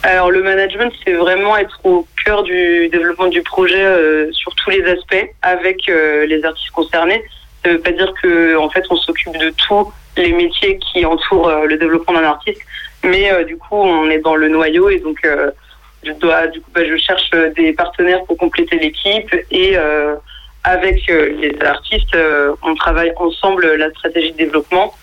Alors 0.05 0.29
le 0.29 0.43
management, 0.43 0.93
c'est 1.03 1.13
vraiment 1.13 1.57
être 1.57 1.79
au 1.83 2.05
cœur 2.23 2.43
du 2.43 2.89
développement 2.89 3.25
du 3.25 3.41
projet 3.41 3.83
euh, 3.83 4.31
sur 4.33 4.53
tous 4.53 4.69
les 4.69 4.83
aspects 4.83 5.31
avec 5.41 5.89
euh, 5.89 6.27
les 6.27 6.45
artistes 6.45 6.69
concernés. 6.69 7.23
Ça 7.63 7.71
veut 7.71 7.79
pas 7.79 7.91
dire 7.91 8.13
que 8.21 8.55
en 8.55 8.69
fait 8.69 8.83
on 8.91 8.97
s'occupe 8.97 9.35
de 9.35 9.51
tous 9.67 9.91
les 10.15 10.31
métiers 10.31 10.77
qui 10.77 11.03
entourent 11.07 11.49
euh, 11.49 11.65
le 11.65 11.77
développement 11.77 12.13
d'un 12.13 12.27
artiste, 12.27 12.61
mais 13.03 13.33
euh, 13.33 13.45
du 13.45 13.57
coup 13.57 13.77
on 13.77 14.07
est 14.11 14.19
dans 14.19 14.35
le 14.35 14.47
noyau 14.47 14.91
et 14.91 14.99
donc 14.99 15.17
euh, 15.25 15.49
je 16.03 16.11
dois 16.11 16.45
du 16.45 16.61
coup 16.61 16.69
bah, 16.75 16.85
je 16.87 16.97
cherche 16.97 17.31
des 17.55 17.73
partenaires 17.73 18.23
pour 18.25 18.37
compléter 18.37 18.77
l'équipe 18.77 19.35
et 19.49 19.75
avec 20.63 21.07
les 21.07 21.57
artistes 21.61 22.15
on 22.61 22.75
travaille 22.75 23.11
ensemble 23.15 23.73
la 23.73 23.89
stratégie 23.89 24.33
de 24.33 24.37
développement 24.37 24.93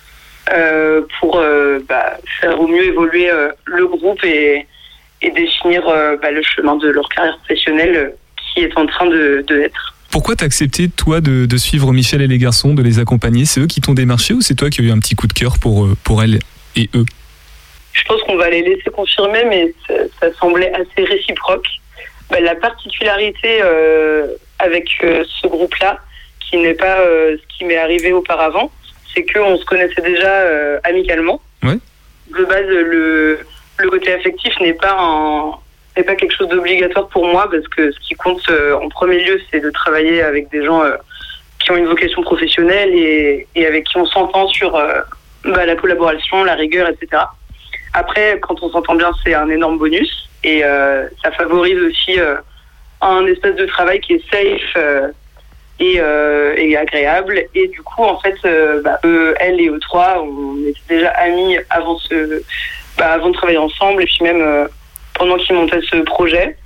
pour 1.19 1.43
bah, 1.89 2.19
faire 2.41 2.61
au 2.61 2.69
mieux 2.69 2.85
évoluer 2.85 3.29
le 3.65 3.87
groupe 3.89 4.23
et 4.25 4.65
et 5.23 5.31
définir 5.31 5.89
euh, 5.89 6.17
bah, 6.21 6.31
le 6.31 6.43
chemin 6.43 6.77
de 6.77 6.89
leur 6.89 7.09
carrière 7.09 7.39
professionnelle 7.39 7.97
euh, 7.97 8.09
qui 8.37 8.61
est 8.61 8.77
en 8.77 8.87
train 8.87 9.07
de, 9.07 9.45
de 9.47 9.61
être. 9.61 9.95
Pourquoi 10.11 10.37
t'as 10.37 10.45
accepté 10.45 10.89
toi 10.91 11.21
de, 11.21 11.47
de 11.47 11.57
suivre 11.57 11.93
Michel 11.93 12.21
et 12.21 12.27
les 12.27 12.39
garçons, 12.39 12.75
de 12.75 12.83
les 12.83 12.99
accompagner? 12.99 13.47
C'est 13.47 13.61
eux 13.61 13.67
qui 13.67 13.81
t'ont 13.81 13.95
démarché 13.95 14.35
ou 14.35 14.43
c'est 14.43 14.55
toi 14.55 14.69
qui 14.69 14.83
as 14.83 14.85
eu 14.85 14.91
un 14.91 14.99
petit 14.99 15.15
coup 15.15 15.27
de 15.27 15.33
cœur 15.33 15.59
pour, 15.59 15.85
euh, 15.85 15.97
pour 16.05 16.23
elles 16.23 16.39
et 16.77 16.91
eux? 16.95 17.07
Je 17.95 18.03
pense 18.05 18.23
qu'on 18.23 18.37
va 18.37 18.51
les 18.51 18.63
laisser 18.63 18.91
confirmer, 18.91 19.45
mais 19.49 19.75
ça, 19.87 19.95
ça 20.21 20.35
semblait 20.39 20.73
assez 20.73 21.05
réciproque. 21.05 21.67
Bah, 22.31 22.41
la 22.41 22.55
particularité 22.55 23.61
euh, 23.63 24.27
avec 24.59 24.89
euh, 25.05 25.25
ce 25.41 25.47
groupe-là, 25.47 25.99
qui 26.41 26.57
n'est 26.57 26.75
pas 26.75 27.01
euh, 27.01 27.37
ce 27.37 27.57
qui 27.57 27.65
m'est 27.65 27.77
arrivé 27.77 28.13
auparavant, 28.13 28.71
c'est 29.15 29.25
qu'on 29.25 29.57
se 29.59 29.65
connaissait 29.67 30.01
déjà 30.01 30.79
amicalement. 30.85 31.43
Ouais. 31.63 31.77
De 32.37 32.45
base, 32.45 32.67
le, 32.67 33.41
le 33.79 33.91
côté 33.91 34.13
affectif 34.13 34.59
n'est 34.61 34.75
pas 34.75 34.97
un 34.99 35.53
n'est 35.97 36.05
pas 36.05 36.15
quelque 36.15 36.35
chose 36.35 36.49
d'obligatoire 36.49 37.09
pour 37.09 37.27
moi 37.27 37.49
parce 37.51 37.67
que 37.69 37.93
ce 37.93 37.99
qui 38.01 38.15
compte 38.15 38.43
euh, 38.51 38.75
en 38.77 38.89
premier 38.89 39.23
lieu, 39.25 39.41
c'est 39.51 39.61
de 39.61 39.71
travailler 39.71 40.23
avec 40.23 40.51
des 40.51 40.65
gens 40.65 40.83
euh, 40.83 40.97
qui 41.59 41.71
ont 41.71 41.77
une 41.77 41.87
vocation 41.87 42.23
professionnelle 42.23 42.95
et, 42.95 43.47
avec 43.67 43.85
qui 43.85 43.97
on 43.99 44.07
s'entend 44.07 44.49
sur 44.49 44.75
euh, 44.75 45.01
bah, 45.45 45.67
la 45.67 45.77
collaboration, 45.77 46.45
la 46.45 46.55
rigueur, 46.55 46.89
etc. 46.89 47.23
Après, 47.93 48.39
quand 48.41 48.63
on 48.63 48.71
s'entend 48.71 48.95
bien, 48.95 49.11
c'est 49.23 49.35
un 49.35 49.49
énorme 49.51 49.79
bonus 49.79 50.29
et 50.45 50.63
ça 50.63 51.31
favorise 51.31 51.79
aussi 51.83 52.19
un 53.01 53.27
espace 53.27 53.55
de 53.55 53.67
travail 53.67 54.01
qui 54.01 54.15
est 54.15 54.31
safe 54.31 55.05
et, 55.79 56.77
agréable. 56.77 57.45
Et 57.55 57.69
du 57.69 57.83
coup, 57.83 58.03
en 58.03 58.19
fait, 58.19 58.35
bah, 58.83 58.99
eux, 59.05 59.35
elle 59.39 59.61
et 59.61 59.69
eux 59.69 59.79
trois, 59.79 60.21
on 60.21 60.57
était 60.67 60.97
déjà 60.97 61.11
amis 61.11 61.59
avant 61.69 61.99
ce, 61.99 62.43
bah, 62.99 63.13
avant 63.13 63.29
de 63.31 63.35
travailler 63.35 63.59
ensemble 63.59 64.03
et 64.03 64.07
puis 64.07 64.19
même 64.23 64.41
euh, 64.43 64.67
pendant 65.15 65.37
qu'ils 65.37 65.55
montaient 65.57 65.81
ce 65.91 65.97
projet. 65.99 66.57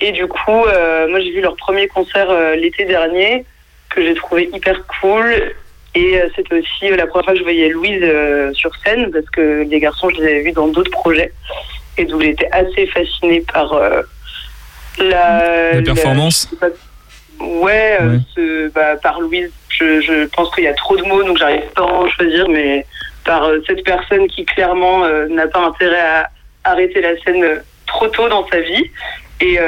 Et 0.00 0.12
du 0.12 0.26
coup, 0.26 0.64
euh, 0.66 1.08
moi, 1.08 1.20
j'ai 1.20 1.30
vu 1.30 1.40
leur 1.40 1.56
premier 1.56 1.86
concert 1.88 2.28
euh, 2.30 2.56
l'été 2.56 2.84
dernier 2.84 3.44
que 3.90 4.02
j'ai 4.02 4.14
trouvé 4.14 4.50
hyper 4.52 4.84
cool. 5.00 5.54
Et 5.96 6.20
c'était 6.34 6.56
aussi 6.58 6.88
la 6.96 7.06
première 7.06 7.24
fois 7.24 7.32
que 7.34 7.38
je 7.38 7.44
voyais 7.44 7.68
Louise 7.68 8.02
sur 8.54 8.72
scène 8.84 9.12
parce 9.12 9.26
que 9.26 9.62
les 9.62 9.78
garçons, 9.78 10.08
je 10.10 10.16
les 10.16 10.24
avais 10.26 10.40
vus 10.42 10.52
dans 10.52 10.66
d'autres 10.66 10.90
projets. 10.90 11.32
Et 11.96 12.04
donc, 12.04 12.20
j'étais 12.22 12.48
assez 12.50 12.86
fascinée 12.88 13.42
par 13.52 13.72
la, 14.98 15.74
La 15.74 15.82
performance 15.82 16.48
pas- 16.60 16.66
Ouais, 17.40 17.98
ce- 18.34 18.68
bah, 18.70 18.96
par 19.02 19.20
Louise, 19.20 19.50
je, 19.68 20.00
je 20.00 20.26
pense 20.26 20.52
qu'il 20.54 20.64
y 20.64 20.68
a 20.68 20.74
trop 20.74 20.96
de 20.96 21.02
mots, 21.02 21.22
donc 21.24 21.36
j'arrive 21.38 21.62
pas 21.74 21.82
à 21.82 21.86
en 21.86 22.08
choisir, 22.08 22.48
mais 22.48 22.86
par 23.24 23.44
euh, 23.44 23.60
cette 23.66 23.84
personne 23.84 24.26
qui 24.28 24.44
clairement 24.44 25.04
euh, 25.04 25.26
n'a 25.28 25.46
pas 25.48 25.60
intérêt 25.60 26.00
à 26.00 26.30
arrêter 26.64 27.00
la 27.00 27.16
scène 27.22 27.42
euh, 27.42 27.58
trop 27.86 28.08
tôt 28.08 28.28
dans 28.28 28.46
sa 28.48 28.60
vie. 28.60 28.90
Et, 29.40 29.58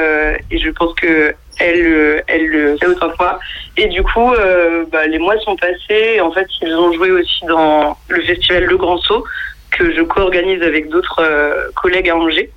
et 0.49 0.57
je 0.57 0.69
pense 0.71 0.93
que 0.95 1.35
elle, 1.59 2.23
elle 2.27 2.45
le 2.47 2.77
que 2.77 3.17
moi. 3.19 3.39
Et 3.75 3.87
du 3.87 4.01
coup, 4.01 4.33
euh, 4.33 4.85
bah, 4.91 5.05
les 5.07 5.19
mois 5.19 5.37
sont 5.39 5.55
passés. 5.55 6.19
En 6.21 6.31
fait, 6.31 6.47
ils 6.61 6.73
ont 6.73 6.91
joué 6.93 7.11
aussi 7.11 7.45
dans 7.45 7.97
le 8.07 8.21
festival 8.21 8.63
Le 8.63 8.77
Grand 8.77 8.97
Saut, 8.97 9.23
que 9.71 9.93
je 9.93 10.01
co-organise 10.01 10.63
avec 10.63 10.89
d'autres 10.89 11.21
euh, 11.21 11.69
collègues 11.75 12.09
à 12.09 12.15
Angers, 12.15 12.49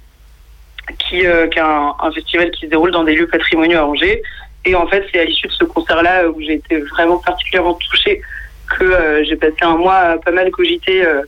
qui, 0.98 1.26
euh, 1.26 1.48
qui 1.48 1.58
est 1.58 1.62
un, 1.62 1.94
un 2.00 2.12
festival 2.12 2.50
qui 2.52 2.66
se 2.66 2.70
déroule 2.70 2.92
dans 2.92 3.04
des 3.04 3.14
lieux 3.14 3.26
patrimoniaux 3.26 3.78
à 3.78 3.86
Angers. 3.86 4.22
Et 4.64 4.74
en 4.74 4.86
fait, 4.86 5.04
c'est 5.12 5.20
à 5.20 5.24
l'issue 5.24 5.48
de 5.48 5.52
ce 5.52 5.64
concert-là 5.64 6.28
où 6.28 6.40
j'ai 6.40 6.54
été 6.54 6.78
vraiment 6.78 7.18
particulièrement 7.18 7.74
touchée 7.74 8.22
que 8.78 8.85
euh, 8.85 9.24
j'ai 9.24 9.37
passé 9.37 9.56
un 9.62 9.76
mois 9.76 9.96
à 9.96 10.18
pas 10.18 10.30
mal 10.30 10.50
cogiter 10.50 11.04
euh, 11.04 11.22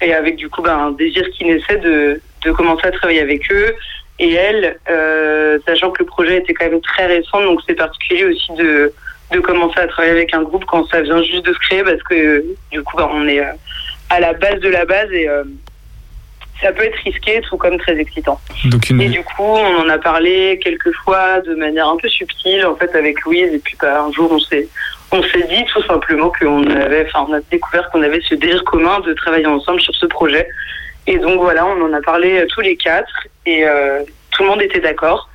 et 0.00 0.14
avec 0.14 0.36
du 0.36 0.48
coup 0.48 0.62
ben, 0.62 0.76
un 0.78 0.90
désir 0.92 1.24
qui 1.36 1.44
naissait 1.44 1.76
de, 1.78 2.20
de 2.44 2.50
commencer 2.52 2.86
à 2.86 2.90
travailler 2.92 3.20
avec 3.20 3.50
eux. 3.52 3.74
Et 4.18 4.32
elle, 4.34 4.78
euh, 4.90 5.58
sachant 5.66 5.90
que 5.90 6.00
le 6.00 6.06
projet 6.06 6.38
était 6.38 6.52
quand 6.54 6.68
même 6.68 6.80
très 6.82 7.06
récent, 7.06 7.42
donc 7.42 7.60
c'est 7.66 7.74
particulier 7.74 8.24
aussi 8.24 8.52
de, 8.58 8.92
de 9.32 9.40
commencer 9.40 9.78
à 9.80 9.86
travailler 9.86 10.12
avec 10.14 10.34
un 10.34 10.42
groupe 10.42 10.64
quand 10.66 10.86
ça 10.88 11.00
vient 11.00 11.22
juste 11.22 11.44
de 11.46 11.52
se 11.54 11.58
créer, 11.58 11.82
parce 11.82 12.02
que 12.02 12.44
du 12.70 12.82
coup 12.82 12.96
ben, 12.96 13.08
on 13.12 13.26
est 13.26 13.40
euh, 13.40 13.52
à 14.10 14.20
la 14.20 14.32
base 14.34 14.60
de 14.60 14.68
la 14.68 14.84
base 14.84 15.10
et 15.12 15.28
ça 16.60 16.72
peut 16.72 16.82
être 16.84 16.96
risqué, 17.04 17.40
tout 17.48 17.56
comme 17.56 17.78
très 17.78 17.96
excitant. 17.98 18.38
Donc 18.66 18.90
une- 18.90 19.00
Et 19.00 19.08
du 19.08 19.22
coup, 19.22 19.42
on 19.42 19.76
en 19.80 19.88
a 19.88 19.96
parlé 19.96 20.58
quelques 20.62 20.92
fois 21.04 21.40
de 21.40 21.54
manière 21.54 21.88
un 21.88 21.96
peu 21.96 22.08
subtile, 22.08 22.66
en 22.66 22.76
fait, 22.76 22.94
avec 22.94 23.22
Louise. 23.22 23.50
Et 23.54 23.58
puis, 23.60 23.76
bah, 23.80 24.02
un 24.02 24.12
jour, 24.12 24.30
on 24.30 24.38
s'est, 24.38 24.68
on 25.12 25.22
s'est 25.22 25.46
dit 25.48 25.64
tout 25.72 25.82
simplement 25.84 26.30
qu'on 26.38 26.64
avait, 26.70 27.06
enfin, 27.06 27.26
on 27.28 27.32
a 27.32 27.40
découvert 27.50 27.90
qu'on 27.90 28.02
avait 28.02 28.20
ce 28.28 28.34
désir 28.34 28.62
commun 28.64 29.00
de 29.00 29.12
travailler 29.12 29.46
ensemble 29.46 29.80
sur 29.80 29.94
ce 29.94 30.06
projet. 30.06 30.48
Et 31.06 31.18
donc, 31.18 31.40
voilà, 31.40 31.66
on 31.66 31.82
en 31.82 31.92
a 31.92 32.00
parlé 32.00 32.38
euh, 32.38 32.46
tous 32.48 32.60
les 32.60 32.76
quatre 32.76 33.26
et 33.46 33.66
euh, 33.66 34.02
tout 34.30 34.44
le 34.44 34.50
monde 34.50 34.62
était 34.62 34.80
d'accord. 34.80 35.28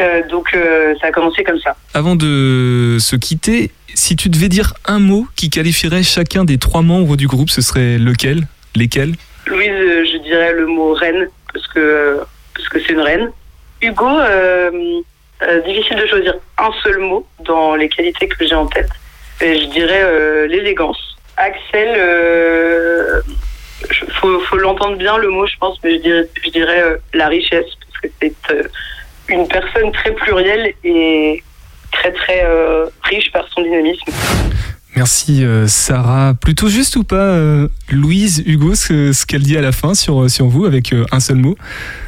Euh, 0.00 0.26
donc, 0.28 0.52
euh, 0.54 0.94
ça 1.00 1.08
a 1.08 1.12
commencé 1.12 1.44
comme 1.44 1.60
ça. 1.60 1.76
Avant 1.94 2.16
de 2.16 2.96
se 2.98 3.16
quitter, 3.16 3.70
si 3.94 4.16
tu 4.16 4.28
devais 4.28 4.48
dire 4.48 4.74
un 4.84 4.98
mot 4.98 5.26
qui 5.36 5.50
qualifierait 5.50 6.02
chacun 6.02 6.44
des 6.44 6.58
trois 6.58 6.82
membres 6.82 7.16
du 7.16 7.28
groupe, 7.28 7.50
ce 7.50 7.62
serait 7.62 7.98
lequel? 7.98 8.46
Lesquels? 8.74 9.14
Louise, 9.46 9.70
je 9.70 10.18
dirais 10.22 10.52
le 10.52 10.66
mot 10.66 10.92
reine 10.92 11.28
parce 11.52 11.66
que 11.68 12.20
parce 12.54 12.68
que 12.68 12.80
c'est 12.80 12.92
une 12.92 13.00
reine. 13.00 13.30
Hugo, 13.80 14.08
euh, 15.42 15.60
difficile 15.62 15.96
de 15.96 16.06
choisir 16.06 16.34
un 16.58 16.70
seul 16.82 16.98
mot 16.98 17.26
dans 17.40 17.74
les 17.74 17.88
qualités 17.88 18.28
que 18.28 18.46
j'ai 18.46 18.54
en 18.54 18.66
tête. 18.66 18.88
Et 19.40 19.58
je 19.58 19.66
dirais 19.66 20.02
euh, 20.02 20.46
l'élégance. 20.46 21.16
Axel, 21.36 21.94
euh, 21.98 23.20
faut, 24.14 24.40
faut 24.40 24.56
l'entendre 24.56 24.96
bien 24.96 25.18
le 25.18 25.28
mot, 25.28 25.46
je 25.46 25.56
pense, 25.58 25.78
mais 25.84 25.96
je 25.96 26.02
dirais, 26.02 26.28
je 26.42 26.50
dirais 26.50 26.82
euh, 26.82 26.96
la 27.12 27.28
richesse 27.28 27.66
parce 27.80 28.00
que 28.02 28.08
c'est 28.20 28.52
euh, 28.52 28.62
une 29.28 29.46
personne 29.46 29.92
très 29.92 30.12
plurielle 30.12 30.72
et 30.84 31.42
très 31.92 32.12
très 32.12 32.46
riche 33.04 33.30
par 33.32 33.48
son 33.48 33.62
dynamisme. 33.62 34.12
Merci 34.96 35.44
euh, 35.44 35.66
Sarah. 35.68 36.34
Plutôt 36.40 36.68
juste 36.68 36.96
ou 36.96 37.04
pas, 37.04 37.16
euh, 37.16 37.68
Louise, 37.90 38.42
Hugo, 38.46 38.74
ce, 38.74 39.12
ce 39.12 39.26
qu'elle 39.26 39.42
dit 39.42 39.56
à 39.56 39.60
la 39.60 39.72
fin 39.72 39.94
sur, 39.94 40.30
sur 40.30 40.46
vous 40.46 40.64
avec 40.64 40.92
euh, 40.92 41.04
un 41.12 41.20
seul 41.20 41.36
mot? 41.36 41.56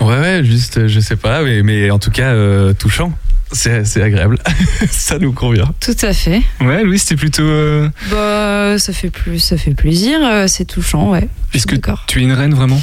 Ouais, 0.01 0.19
ouais, 0.19 0.41
juste, 0.45 0.79
euh, 0.79 0.89
je 0.89 0.99
sais 1.01 1.17
pas, 1.17 1.43
mais, 1.43 1.63
mais 1.63 1.91
en 1.91 1.99
tout 1.99 2.11
cas, 2.11 2.29
euh, 2.33 2.73
touchant. 2.73 3.13
C'est 3.51 3.85
c'est 3.87 4.03
agréable. 4.03 4.39
ça 4.91 5.19
nous 5.19 5.33
convient. 5.33 5.73
Tout 5.81 5.97
à 6.03 6.13
fait. 6.13 6.43
Ouais, 6.61 6.83
Louise, 6.85 7.01
c'était 7.03 7.17
plutôt. 7.17 7.43
euh, 7.45 7.89
Bah, 8.11 8.79
ça 8.79 8.93
fait 8.93 9.09
plus, 9.11 9.39
ça 9.39 9.57
fait 9.57 9.73
plaisir, 9.75 10.19
euh, 10.23 10.47
c'est 10.49 10.67
touchant, 10.67 11.11
ouais. 11.13 11.29
Est-ce 11.55 11.67
que 11.67 11.77
tu 12.07 12.21
es 12.21 12.23
une 12.23 12.33
reine 12.33 12.53
vraiment? 12.55 12.81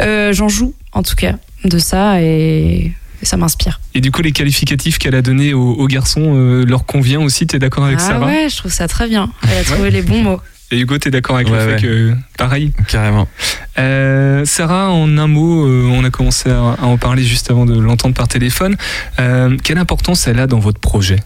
Euh, 0.00 0.32
J'en 0.34 0.48
joue, 0.48 0.74
en 0.92 1.02
tout 1.02 1.14
cas, 1.16 1.36
de 1.64 1.78
ça 1.78 2.20
et, 2.20 2.92
et 3.24 3.26
ça 3.26 3.36
m'inspire. 3.38 3.80
Et 3.94 4.00
du 4.02 4.10
coup, 4.10 4.20
les 4.20 4.32
qualificatifs 4.32 4.98
qu'elle 4.98 5.14
a 5.14 5.22
donnés 5.22 5.54
aux, 5.54 5.72
aux 5.72 5.86
garçons 5.86 6.34
euh, 6.36 6.64
leur 6.66 6.84
convient 6.84 7.20
aussi? 7.20 7.46
T'es 7.46 7.58
d'accord 7.58 7.84
avec 7.86 7.96
ah 8.00 8.06
Sarah? 8.06 8.26
ouais, 8.26 8.48
je 8.50 8.56
trouve 8.58 8.70
ça 8.70 8.86
très 8.86 9.08
bien. 9.08 9.30
Elle 9.50 9.58
a 9.58 9.64
trouvé 9.64 9.90
les 9.90 10.02
bons 10.02 10.22
mots. 10.22 10.40
Et 10.70 10.80
Hugo, 10.80 10.98
t'es 10.98 11.10
d'accord 11.10 11.36
avec 11.36 11.48
Ouais, 11.48 11.54
le 11.54 11.60
fait 11.60 11.74
ouais. 11.74 11.80
que. 11.82 12.14
Pareil? 12.36 12.72
Carrément. 12.88 13.28
Euh, 13.78 14.44
Sarah, 14.44 14.90
en 14.90 15.18
un 15.18 15.26
mot, 15.26 15.66
euh, 15.66 15.86
on 15.90 16.04
a 16.04 16.10
commencé 16.10 16.50
à, 16.50 16.58
à 16.80 16.84
en 16.84 16.96
parler 16.96 17.22
juste 17.22 17.50
avant 17.50 17.64
de 17.66 17.78
l'entendre 17.78 18.14
par 18.14 18.28
téléphone. 18.28 18.76
Euh, 19.20 19.56
quelle 19.62 19.78
importance 19.78 20.26
elle 20.26 20.40
a 20.40 20.46
dans 20.46 20.58
votre 20.58 20.80
projet? 20.80 21.16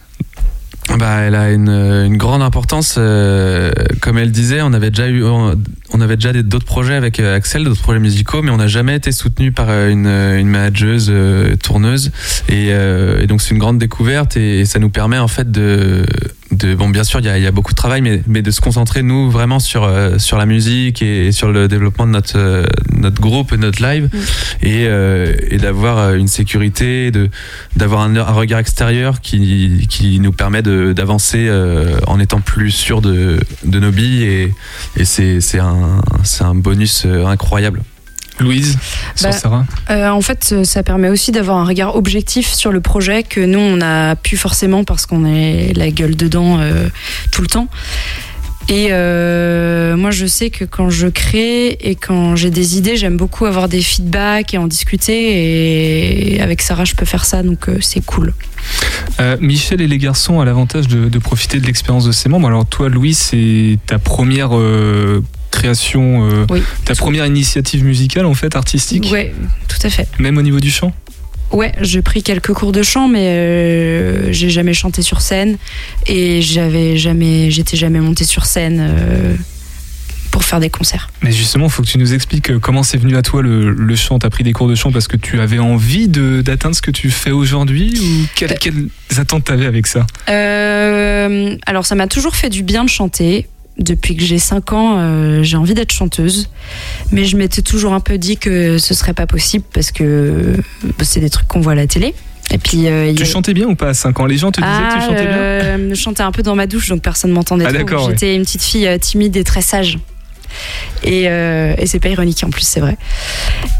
Bah, 0.97 1.19
elle 1.21 1.35
a 1.35 1.51
une, 1.51 1.69
une 1.69 2.17
grande 2.17 2.41
importance. 2.41 2.95
euh, 2.97 3.71
comme 4.01 4.17
elle 4.17 4.31
disait, 4.31 4.61
on 4.61 4.73
avait 4.73 4.89
déjà 4.89 5.07
eu, 5.07 5.23
on, 5.23 6.01
avait 6.01 6.15
déjà 6.15 6.33
d'autres 6.33 6.65
projets 6.65 6.95
avec 6.95 7.19
euh, 7.19 7.35
Axel, 7.35 7.63
d'autres 7.63 7.81
projets 7.81 7.99
musicaux, 7.99 8.41
mais 8.41 8.49
on 8.49 8.57
n'a 8.57 8.67
jamais 8.67 8.95
été 8.95 9.11
soutenu 9.11 9.51
par 9.51 9.67
euh, 9.69 9.89
une, 9.89 10.07
une 10.07 10.47
manageuse 10.47 11.07
euh, 11.09 11.55
tourneuse. 11.55 12.11
Et, 12.47 12.69
euh, 12.71 13.21
et 13.21 13.27
donc 13.27 13.41
c'est 13.41 13.51
une 13.51 13.59
grande 13.59 13.77
découverte 13.77 14.35
et, 14.35 14.65
ça 14.65 14.79
nous 14.79 14.89
permet 14.89 15.19
en 15.19 15.27
fait 15.27 15.51
de, 15.51 16.05
de 16.59 16.75
bon, 16.75 16.89
bien 16.89 17.03
sûr, 17.03 17.19
il 17.19 17.25
y 17.25 17.29
a, 17.29 17.37
il 17.37 17.43
y 17.43 17.47
a 17.47 17.51
beaucoup 17.51 17.71
de 17.71 17.77
travail, 17.77 18.01
mais, 18.01 18.21
mais 18.27 18.41
de 18.41 18.51
se 18.51 18.61
concentrer 18.61 19.01
nous 19.03 19.31
vraiment 19.31 19.59
sur 19.59 19.83
euh, 19.83 20.17
sur 20.17 20.37
la 20.37 20.45
musique 20.45 21.01
et, 21.01 21.27
et 21.27 21.31
sur 21.31 21.51
le 21.51 21.67
développement 21.67 22.05
de 22.05 22.11
notre 22.11 22.37
euh, 22.37 22.65
notre 22.93 23.19
groupe 23.21 23.53
et 23.53 23.57
notre 23.57 23.81
live. 23.81 24.09
Et, 24.61 24.85
euh, 24.87 25.35
et 25.49 25.57
d'avoir 25.57 26.13
une 26.13 26.27
sécurité, 26.27 27.11
de 27.11 27.29
d'avoir 27.75 28.01
un, 28.01 28.15
un 28.15 28.23
regard 28.31 28.59
extérieur 28.59 29.21
qui, 29.21 29.87
qui 29.89 30.19
nous 30.19 30.31
permet 30.31 30.61
d'avancer 30.61 31.47
euh, 31.47 31.97
en 32.07 32.19
étant 32.19 32.41
plus 32.41 32.71
sûr 32.71 33.01
de, 33.01 33.39
de 33.63 33.79
nos 33.79 33.91
billes. 33.91 34.23
Et, 34.23 34.53
et 34.97 35.05
c'est 35.05 35.41
c'est 35.41 35.59
un, 35.59 36.01
c'est 36.23 36.43
un 36.43 36.55
bonus 36.55 37.05
incroyable. 37.05 37.81
Louise, 38.39 38.77
sur 39.15 39.29
Bah, 39.29 39.31
Sarah 39.31 39.65
Euh, 39.89 40.09
en 40.09 40.21
fait, 40.21 40.49
euh, 40.51 40.63
ça 40.63 40.83
permet 40.83 41.09
aussi 41.09 41.31
d'avoir 41.31 41.57
un 41.57 41.65
regard 41.65 41.95
objectif 41.95 42.53
sur 42.53 42.71
le 42.71 42.81
projet 42.81 43.23
que 43.23 43.41
nous, 43.41 43.59
on 43.59 43.77
n'a 43.77 44.15
plus 44.15 44.37
forcément 44.37 44.83
parce 44.83 45.05
qu'on 45.05 45.25
est 45.25 45.73
la 45.75 45.91
gueule 45.91 46.15
dedans 46.15 46.59
euh, 46.59 46.87
tout 47.31 47.41
le 47.41 47.47
temps. 47.47 47.67
Et 48.71 48.89
euh, 48.91 49.97
moi, 49.97 50.11
je 50.11 50.27
sais 50.27 50.51
que 50.51 50.63
quand 50.63 50.91
je 50.91 51.07
crée 51.07 51.69
et 51.81 51.95
quand 51.95 52.35
j'ai 52.35 52.51
des 52.51 52.77
idées, 52.77 52.97
j'aime 52.97 53.17
beaucoup 53.17 53.45
avoir 53.47 53.67
des 53.67 53.81
feedbacks 53.81 54.53
et 54.53 54.57
en 54.59 54.67
discuter. 54.67 56.33
Et 56.35 56.41
avec 56.41 56.61
Sarah, 56.61 56.85
je 56.85 56.93
peux 56.93 57.05
faire 57.05 57.25
ça, 57.25 57.41
donc 57.41 57.67
euh, 57.67 57.77
c'est 57.81 58.05
cool. 58.05 58.33
Euh, 59.19 59.37
Michel 59.41 59.81
et 59.81 59.87
les 59.87 59.97
garçons 59.97 60.35
ont 60.35 60.43
l'avantage 60.43 60.87
de, 60.87 61.09
de 61.09 61.19
profiter 61.19 61.59
de 61.59 61.65
l'expérience 61.65 62.05
de 62.05 62.11
ses 62.11 62.29
membres. 62.29 62.47
Alors 62.47 62.65
toi, 62.65 62.89
Louis, 62.89 63.15
c'est 63.15 63.79
ta 63.87 63.97
première 63.97 64.51
euh, 64.55 65.23
création, 65.49 66.29
euh, 66.29 66.45
Oui. 66.51 66.61
ta 66.85 66.93
première 66.93 67.25
initiative 67.25 67.83
musicale 67.83 68.27
en 68.27 68.35
fait, 68.35 68.55
artistique, 68.55 69.07
Ouais, 69.11 69.33
tout 69.67 69.79
à 69.87 69.89
fait. 69.89 70.07
même 70.19 70.37
au 70.37 70.43
niveau 70.43 70.59
du 70.59 70.69
chant? 70.69 70.93
Ouais, 71.51 71.71
j'ai 71.81 72.01
pris 72.01 72.21
quelques 72.21 72.53
cours 72.53 72.71
de 72.71 72.83
chant, 72.83 73.07
mais 73.07 73.27
euh, 73.27 74.31
j'ai 74.31 74.49
jamais 74.49 74.73
chanté 74.73 75.01
sur 75.01 75.21
scène 75.21 75.57
et 76.05 76.41
j'avais 76.41 76.95
jamais, 76.97 77.49
j'étais 77.49 77.75
jamais 77.75 77.99
montée 77.99 78.23
sur 78.25 78.45
scène 78.45 78.77
euh, 78.79 79.35
pour 80.31 80.43
faire 80.43 80.59
des 80.59 80.69
concerts. 80.69 81.09
Mais 81.23 81.31
justement, 81.31 81.65
il 81.65 81.71
faut 81.71 81.81
que 81.81 81.87
tu 81.87 81.97
nous 81.97 82.13
expliques 82.13 82.51
euh, 82.51 82.59
comment 82.59 82.83
c'est 82.83 82.97
venu 82.99 83.17
à 83.17 83.23
toi 83.23 83.41
le, 83.41 83.71
le 83.71 83.95
chant. 83.95 84.19
T'as 84.19 84.29
pris 84.29 84.43
des 84.43 84.53
cours 84.53 84.67
de 84.67 84.75
chant 84.75 84.91
parce 84.91 85.07
que 85.07 85.17
tu 85.17 85.39
avais 85.39 85.57
envie 85.57 86.07
d'atteindre 86.07 86.75
ce 86.75 86.83
que 86.83 86.91
tu 86.91 87.09
fais 87.09 87.31
aujourd'hui 87.31 87.99
ou 87.99 88.27
quelles, 88.35 88.57
quelles 88.59 88.87
attentes 89.17 89.45
t'avais 89.45 89.65
avec 89.65 89.87
ça? 89.87 90.05
Euh, 90.29 91.55
alors, 91.65 91.85
ça 91.85 91.95
m'a 91.95 92.07
toujours 92.07 92.35
fait 92.35 92.49
du 92.49 92.61
bien 92.61 92.83
de 92.83 92.89
chanter. 92.89 93.47
Depuis 93.79 94.15
que 94.15 94.23
j'ai 94.23 94.39
5 94.39 94.73
ans, 94.73 94.95
euh, 94.97 95.41
j'ai 95.43 95.55
envie 95.57 95.73
d'être 95.73 95.91
chanteuse. 95.93 96.49
Mais 97.11 97.23
je 97.25 97.37
m'étais 97.37 97.61
toujours 97.61 97.93
un 97.93 97.99
peu 98.01 98.17
dit 98.17 98.37
que 98.37 98.77
ce 98.77 98.93
serait 98.93 99.13
pas 99.13 99.25
possible 99.27 99.63
parce 99.73 99.91
que 99.91 100.03
euh, 100.03 100.57
c'est 101.01 101.21
des 101.21 101.29
trucs 101.29 101.47
qu'on 101.47 101.61
voit 101.61 101.71
à 101.71 101.75
la 101.75 101.87
télé. 101.87 102.13
Et 102.51 102.57
puis, 102.57 102.87
euh, 102.87 103.13
Tu 103.15 103.23
a- 103.23 103.25
chantais 103.25 103.53
bien 103.53 103.67
ou 103.67 103.75
pas 103.75 103.89
à 103.89 103.93
5 103.93 104.19
ans? 104.19 104.25
Les 104.25 104.37
gens 104.37 104.51
te 104.51 104.59
disaient 104.59 104.71
que 104.71 104.93
tu 104.93 104.97
Ah, 104.97 105.05
chantais 105.07 105.27
bien 105.27 105.37
euh, 105.37 105.89
Je 105.91 105.95
chantais 105.95 106.23
un 106.23 106.31
peu 106.31 106.41
dans 106.43 106.55
ma 106.55 106.67
douche, 106.67 106.89
donc 106.89 107.01
personne 107.01 107.31
m'entendait 107.31 107.65
Ah. 107.67 107.71
J'étais 108.09 108.35
une 108.35 108.41
petite 108.43 108.63
fille 108.63 108.89
timide 108.99 109.37
et 109.37 109.43
très 109.43 109.61
sage. 109.61 109.97
Et, 111.03 111.27
euh, 111.27 111.73
et 111.77 111.85
c'est 111.85 111.99
pas 111.99 112.09
ironique 112.09 112.43
en 112.43 112.49
plus, 112.49 112.63
c'est 112.63 112.79
vrai. 112.79 112.97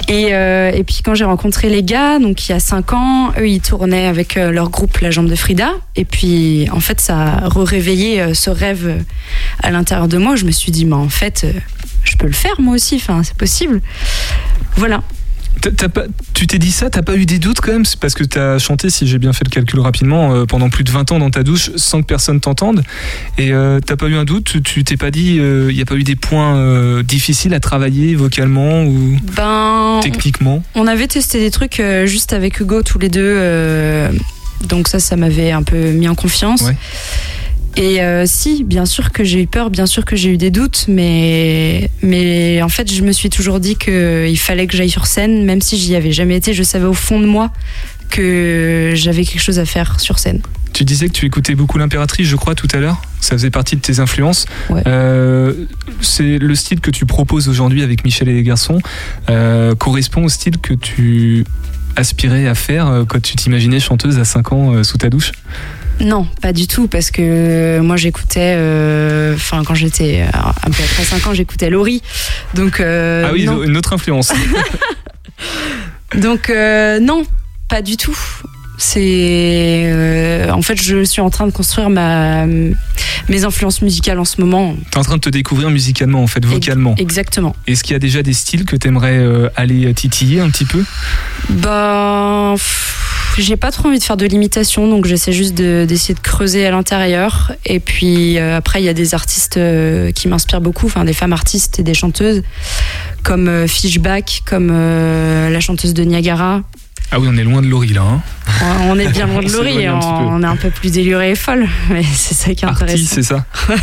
Et, 0.08 0.34
euh, 0.34 0.72
et 0.72 0.84
puis 0.84 1.02
quand 1.04 1.16
j'ai 1.16 1.26
rencontré 1.26 1.70
les 1.70 1.84
gars, 1.84 2.20
donc 2.20 2.48
il 2.48 2.52
y 2.52 2.56
a 2.56 2.60
5 2.60 2.94
ans, 2.94 3.32
eux 3.38 3.48
ils 3.48 3.62
tournaient 3.62 4.08
avec 4.08 4.38
euh, 4.38 4.52
leur 4.52 4.70
groupe 4.70 4.98
La 5.00 5.12
Jambe 5.12 5.30
de 5.30 5.36
Frida. 5.36 5.72
Et 5.96 6.06
puis 6.06 6.68
en 6.72 6.80
fait 6.80 7.02
ça 7.02 7.18
a 7.18 7.50
réveillé 7.50 8.34
ce 8.34 8.50
rêve 8.50 9.04
à 9.62 9.72
l'intérieur 9.72 10.08
de 10.08 10.18
moi. 10.18 10.36
Je 10.36 10.46
me 10.46 10.52
suis 10.52 10.72
dit, 10.72 10.86
mais 10.86 10.96
en 10.96 11.10
fait, 11.10 11.46
je 12.04 12.16
peux 12.18 12.28
le 12.28 12.34
faire 12.34 12.60
moi 12.60 12.76
aussi, 12.76 12.96
enfin, 12.96 13.22
c'est 13.24 13.38
possible. 13.38 13.82
Voilà. 14.76 15.02
Pas- 15.94 16.04
tu 16.34 16.48
t'es 16.48 16.58
dit 16.58 16.72
ça, 16.72 16.90
t'as 16.90 17.02
pas 17.02 17.16
eu 17.18 17.26
des 17.26 17.38
doutes 17.38 17.60
quand 17.60 17.74
même? 17.74 17.84
C'est 17.84 18.00
parce 18.00 18.14
que 18.14 18.24
t'as 18.24 18.60
chanté, 18.60 18.90
si 18.90 19.06
j'ai 19.08 19.18
bien 19.20 19.34
fait 19.34 19.44
le 19.44 19.50
calcul 19.50 19.80
rapidement, 19.82 20.34
euh, 20.34 20.46
pendant 20.46 20.70
plus 20.70 20.86
de 20.86 20.92
20 20.92 21.12
ans 21.12 21.20
dans 21.20 21.30
ta 21.32 21.44
douche 21.44 21.72
sans 21.76 22.02
que 22.02 22.08
personne 22.08 22.40
t'entende. 22.40 22.82
Et 23.38 23.52
euh, 23.52 23.80
t'as 23.86 23.98
pas 23.98 24.08
eu 24.08 24.16
un 24.16 24.24
doute? 24.24 24.62
Tu- 24.64 24.84
t'es 24.86 24.96
pas 24.96 25.12
dit, 25.12 25.36
il 25.36 25.76
y 25.76 25.82
a 25.82 25.86
pas 25.86 25.96
eu 25.96 26.04
des 26.04 26.16
points 26.16 26.56
euh, 26.56 27.04
difficiles 27.04 27.54
à 27.54 27.60
travailler 27.60 28.16
vocalement 28.16 28.84
ou 28.86 29.18
Ben, 29.36 30.00
techniquement? 30.02 30.64
On 30.76 30.88
avait 30.88 31.08
testé 31.08 31.40
des 31.40 31.52
trucs 31.52 31.80
euh, 31.82 32.06
juste 32.06 32.32
avec 32.32 32.60
Hugo 32.62 32.82
tous 32.82 33.00
les 33.00 33.10
deux. 33.10 33.20
euh, 33.22 34.10
donc 34.66 34.88
ça, 34.88 35.00
ça 35.00 35.16
m'avait 35.18 35.52
un 35.52 35.64
peu 35.64 35.92
mis 35.92 36.08
en 36.08 36.16
confiance. 36.16 36.62
Ouais. 36.62 36.76
Et 37.76 38.02
euh, 38.02 38.26
si, 38.26 38.64
bien 38.64 38.86
sûr 38.86 39.12
que 39.12 39.24
j'ai 39.24 39.42
eu 39.42 39.48
peur, 39.48 39.70
bien 39.70 39.86
sûr 39.86 40.06
que 40.06 40.16
j'ai 40.16 40.30
eu 40.30 40.38
des 40.38 40.52
doutes, 40.52 40.86
mais, 40.88 41.90
mais 42.02 42.62
en 42.62 42.70
fait, 42.70 42.92
je 42.92 43.04
me 43.04 43.12
suis 43.12 43.30
toujours 43.30 43.60
dit 43.60 43.76
qu'il 43.76 44.38
fallait 44.38 44.68
que 44.68 44.76
j'aille 44.76 44.90
sur 44.90 45.06
scène, 45.06 45.46
même 45.46 45.62
si 45.62 45.78
j'y 45.78 45.96
avais 45.96 46.12
jamais 46.12 46.36
été, 46.36 46.54
je 46.54 46.64
savais 46.64 46.86
au 46.86 46.94
fond 46.94 47.20
de 47.20 47.26
moi 47.26 47.52
que 48.10 48.94
j'avais 48.96 49.24
quelque 49.24 49.42
chose 49.42 49.60
à 49.60 49.66
faire 49.66 50.00
sur 50.00 50.20
scène. 50.20 50.42
Tu 50.74 50.84
disais 50.84 51.08
que 51.08 51.14
tu 51.14 51.26
écoutais 51.26 51.56
beaucoup 51.56 51.78
l'impératrice, 51.78 52.28
je 52.28 52.36
crois, 52.36 52.56
tout 52.56 52.68
à 52.74 52.78
l'heure. 52.78 53.02
Ça 53.22 53.32
faisait 53.32 53.50
partie 53.50 53.76
de 53.76 53.82
tes 53.82 54.00
influences. 54.00 54.46
Ouais. 54.70 54.82
Euh, 54.88 55.54
c'est 56.02 56.38
le 56.38 56.56
style 56.56 56.80
que 56.80 56.92
tu 56.92 57.06
proposes 57.06 57.50
aujourd'hui 57.50 57.84
avec 57.84 58.04
Michel 58.04 58.30
et 58.30 58.34
les 58.34 58.44
garçons 58.44 58.80
euh, 59.30 59.76
correspond 59.76 60.24
au 60.24 60.30
style 60.30 60.58
que 60.58 60.74
tu 60.74 61.44
aspirais 61.96 62.48
à 62.48 62.56
faire 62.56 62.88
euh, 62.88 63.04
quand 63.06 63.22
tu 63.22 63.36
t'imaginais 63.36 63.80
chanteuse 63.80 64.20
à 64.20 64.26
5 64.26 64.54
ans 64.54 64.74
euh, 64.74 64.84
sous 64.84 64.98
ta 64.98 65.10
douche? 65.10 65.32
Non, 66.02 66.26
pas 66.42 66.54
du 66.54 66.68
tout, 66.68 66.88
parce 66.88 67.12
que 67.12 67.80
moi 67.80 67.98
j'écoutais, 67.98 68.56
euh, 68.56 69.36
enfin 69.36 69.64
quand 69.66 69.76
j'étais 69.76 70.22
euh, 70.22 70.38
un 70.38 70.72
peu 70.72 70.84
après 70.84 71.04
5 71.04 71.28
ans, 71.28 71.34
j'écoutais 71.34 71.70
Laurie. 71.70 72.02
Donc, 72.54 72.80
euh, 72.80 73.26
ah 73.28 73.34
oui, 73.34 73.44
non. 73.46 73.64
une 73.64 73.76
autre 73.76 73.94
influence. 73.94 74.32
Donc 76.16 76.50
euh, 76.50 77.00
non, 77.00 77.24
pas 77.68 77.82
du 77.82 77.98
tout. 77.98 78.18
C'est 78.80 79.84
euh, 79.86 80.50
en 80.52 80.62
fait 80.62 80.82
je 80.82 81.04
suis 81.04 81.22
en 81.22 81.30
train 81.30 81.46
de 81.46 81.52
construire 81.52 81.90
ma 81.90 82.46
mes 83.30 83.44
influences 83.46 83.82
musicales 83.82 84.20
en 84.20 84.26
ce 84.26 84.42
moment. 84.42 84.76
T'es 84.92 84.98
en 84.98 85.04
train 85.04 85.16
de 85.16 85.22
te 85.22 85.30
découvrir 85.30 85.70
musicalement, 85.70 86.24
en 86.24 86.28
fait, 86.28 86.44
vocalement. 86.46 86.96
Exactement. 86.98 87.56
Est-ce 87.68 87.84
qu'il 87.84 87.94
y 87.94 87.96
a 87.96 88.00
déjà 88.00 88.24
des 88.24 88.34
styles 88.34 88.66
que 88.66 88.76
t'aimerais 88.76 89.18
euh, 89.18 89.50
aller 89.56 89.94
titiller 89.94 90.40
un 90.40 90.50
petit 90.50 90.66
peu? 90.66 90.84
Pff, 91.48 93.36
j'ai 93.38 93.56
pas 93.58 93.72
trop 93.72 93.90
envie 93.90 94.00
de 94.00 94.04
faire 94.04 94.18
de 94.18 94.26
limitation 94.26 94.88
donc 94.90 95.06
j'essaie 95.06 95.32
juste 95.32 95.56
de- 95.56 95.86
d'essayer 95.88 96.14
de, 96.16 96.20
creuser 96.20 96.66
à 96.66 96.72
l'intérieur 96.72 97.54
et 97.66 97.80
puis 97.80 98.38
euh, 98.38 98.58
après 98.58 98.82
il 98.82 98.86
y 98.86 98.90
a 98.90 98.94
des 98.94 99.14
artistes 99.14 99.58
euh, 99.58 100.12
qui 100.12 100.28
m'inspirent 100.28 100.62
beaucoup, 100.62 100.88
enfin 100.88 101.06
des 101.06 101.14
femmes 101.14 101.34
artistes 101.34 101.80
et 101.80 101.84
des 101.84 101.94
chanteuses 101.94 102.42
comme 103.24 103.68
Fishback, 103.68 104.42
comme 104.46 104.70
la 104.70 105.60
chanteuse 105.60 105.94
de 105.94 106.04
Niagara. 106.04 106.62
Ah 107.12 107.20
oui, 107.20 107.28
on 107.30 107.38
est 107.38 107.44
loin 107.44 107.62
de 107.62 107.68
Laurie 107.68 107.94
là. 107.94 108.04
Hein. 108.04 108.22
On 108.84 108.98
est 109.00 109.08
bien 109.10 109.26
loin 109.28 109.42
de 109.42 109.52
Laurie, 109.52 109.90
on 109.90 110.44
est 110.44 110.46
un 110.46 110.56
peu 110.56 110.70
plus 110.70 110.92
déluré 110.92 111.32
et 111.32 111.36
folle, 111.36 111.68
mais 111.90 112.04
c'est 112.04 112.36
ça 112.36 112.54
qui 112.54 112.66
est 112.66 112.68
intéressant. 112.68 113.04
c'est 113.08 113.24
ça. 113.24 113.46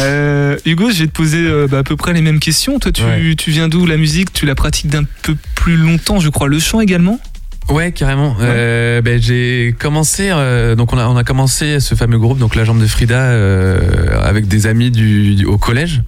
Euh, 0.00 0.56
Hugo, 0.66 0.90
je 0.90 0.98
vais 0.98 1.06
te 1.06 1.12
poser 1.12 1.38
euh, 1.46 1.68
bah, 1.70 1.78
à 1.78 1.82
peu 1.84 1.94
près 1.96 2.12
les 2.12 2.20
mêmes 2.20 2.40
questions. 2.40 2.80
Toi, 2.80 2.90
tu, 2.90 3.02
Ouais. 3.04 3.36
tu 3.36 3.52
viens 3.52 3.68
d'où 3.68 3.86
La 3.86 3.96
musique, 3.96 4.32
tu 4.32 4.44
la 4.44 4.56
pratiques 4.56 4.88
d'un 4.88 5.04
peu 5.22 5.36
plus 5.54 5.76
longtemps, 5.76 6.18
je 6.18 6.28
crois. 6.28 6.48
Le 6.48 6.58
chant 6.58 6.80
également? 6.80 7.20
Ouais, 7.68 7.90
carrément. 7.90 8.36
Euh, 8.40 9.02
ben, 9.02 9.20
j'ai 9.20 9.74
commencé, 9.76 10.28
euh, 10.30 10.76
donc 10.76 10.92
on 10.92 10.98
a, 10.98 11.06
on 11.08 11.16
a 11.16 11.24
commencé 11.24 11.80
ce 11.80 11.96
fameux 11.96 12.16
groupe, 12.18 12.38
donc 12.38 12.54
la 12.54 12.62
jambe 12.64 12.80
de 12.80 12.86
Frida, 12.86 13.18
euh, 13.18 13.80
avec 14.22 14.46
des 14.46 14.68
amis 14.68 14.92
du, 14.92 15.34
du- 15.34 15.46
au 15.46 15.58
collège. 15.58 16.02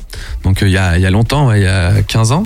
Donc 0.44 0.62
euh, 0.62 0.68
il 0.68 0.72
y, 0.72 0.76
a, 0.78 0.96
il 0.96 1.02
y 1.02 1.06
a 1.06 1.10
longtemps, 1.10 1.48
ouais, 1.48 1.60
il 1.60 1.64
y 1.64 1.66
a 1.66 2.00
15 2.06 2.30
ans. 2.30 2.44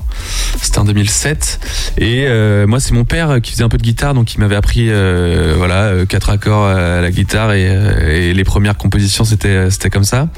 C'était 0.63 0.79
en 0.79 0.85
2007. 0.85 1.61
Et 1.99 2.25
euh, 2.27 2.67
moi, 2.67 2.81
c'est 2.81 2.95
mon 2.95 3.05
père 3.05 3.41
qui 3.43 3.53
faisait 3.53 3.65
un 3.65 3.69
peu 3.69 3.77
de 3.77 3.83
guitare, 3.83 4.15
donc 4.15 4.33
il 4.35 4.41
m'avait 4.41 4.57
appris, 4.57 4.87
euh, 4.89 5.55
voilà, 5.59 5.93
quatre 6.09 6.31
accords 6.31 6.65
à 6.67 7.03
la 7.03 7.11
guitare 7.11 7.53
et, 7.53 7.65
et 8.31 8.33
les 8.33 8.45
premières 8.45 8.79
compositions, 8.79 9.25
c'était, 9.25 9.71
c'était 9.71 9.91
comme 9.91 10.05
ça. 10.05 10.29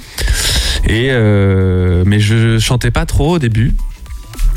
Et 0.87 1.11
euh, 1.11 2.03
mais 2.07 2.18
je 2.18 2.59
chantais 2.59 2.91
pas 2.91 3.07
trop 3.07 3.35
au 3.37 3.39
début. 3.39 3.72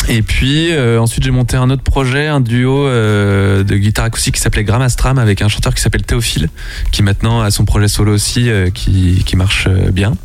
Et 0.10 0.22
puis 0.22 0.72
euh, 0.72 1.02
ensuite 1.02 1.24
j'ai 1.24 1.32
monté 1.32 1.58
un 1.58 1.70
autre 1.70 1.84
projet, 1.84 2.28
un 2.28 2.40
duo 2.40 2.88
euh, 2.88 3.64
de 3.64 3.76
guitare 3.76 4.06
acoustique 4.06 4.36
qui 4.36 4.42
s'appelait 4.42 4.64
Gramastram 4.64 5.18
avec 5.18 5.42
un 5.42 5.50
chanteur 5.50 5.76
qui 5.76 5.82
s'appelle 5.82 6.04
Théophile, 6.04 6.50
qui 6.92 7.04
maintenant 7.04 7.42
a 7.42 7.52
son 7.52 7.66
projet 7.66 7.90
solo 7.90 8.14
aussi, 8.14 8.50
euh, 8.50 8.70
qui, 8.70 9.24
qui 9.26 9.36
marche 9.36 9.68
bien. 9.68 10.16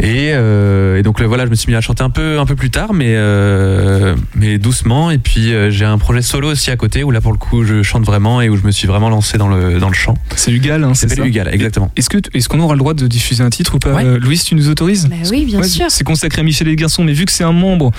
Et, 0.00 0.30
euh, 0.32 0.98
et 0.98 1.02
donc 1.02 1.20
là, 1.20 1.26
voilà, 1.26 1.44
je 1.44 1.50
me 1.50 1.54
suis 1.54 1.70
mis 1.70 1.76
à 1.76 1.80
chanter 1.80 2.02
un 2.02 2.10
peu, 2.10 2.38
un 2.38 2.46
peu 2.46 2.56
plus 2.56 2.70
tard, 2.70 2.94
mais, 2.94 3.12
euh, 3.14 4.16
mais 4.34 4.58
doucement. 4.58 5.10
Et 5.10 5.18
puis 5.18 5.52
euh, 5.52 5.70
j'ai 5.70 5.84
un 5.84 5.98
projet 5.98 6.22
solo 6.22 6.50
aussi 6.50 6.70
à 6.70 6.76
côté 6.76 7.04
où 7.04 7.10
là 7.10 7.20
pour 7.20 7.30
le 7.32 7.38
coup 7.38 7.62
je 7.64 7.82
chante 7.82 8.04
vraiment 8.04 8.40
et 8.40 8.48
où 8.48 8.56
je 8.56 8.62
me 8.62 8.70
suis 8.72 8.88
vraiment 8.88 9.10
lancé 9.10 9.38
dans 9.38 9.48
le, 9.48 9.78
dans 9.78 9.88
le 9.88 9.94
chant. 9.94 10.14
C'est 10.34 10.50
Hugal, 10.50 10.82
hein, 10.82 10.94
Ça 10.94 11.08
c'est 11.08 11.16
ça 11.16 11.24
Hugal, 11.26 11.48
exactement. 11.52 11.92
Est-ce 11.96 12.08
que 12.08 12.18
est-ce 12.34 12.48
qu'on 12.48 12.60
aura 12.60 12.74
le 12.74 12.78
droit 12.78 12.94
de 12.94 13.06
diffuser 13.06 13.42
un 13.44 13.50
titre 13.50 13.74
ou 13.74 13.78
pas 13.78 13.92
Ouais. 13.92 14.04
Euh, 14.04 14.18
Louise, 14.18 14.44
tu 14.44 14.54
nous 14.54 14.68
autorises 14.70 15.08
Bah 15.08 15.16
oui, 15.30 15.44
bien 15.44 15.60
Ouais, 15.60 15.68
sûr. 15.68 15.86
C'est 15.90 16.04
consacré 16.04 16.40
à 16.40 16.44
Michel 16.44 16.68
et 16.68 16.70
les 16.70 16.76
garçons, 16.76 17.04
mais 17.04 17.12
vu 17.12 17.26
que 17.26 17.32
c'est 17.32 17.44
un 17.44 17.52
membre 17.52 17.92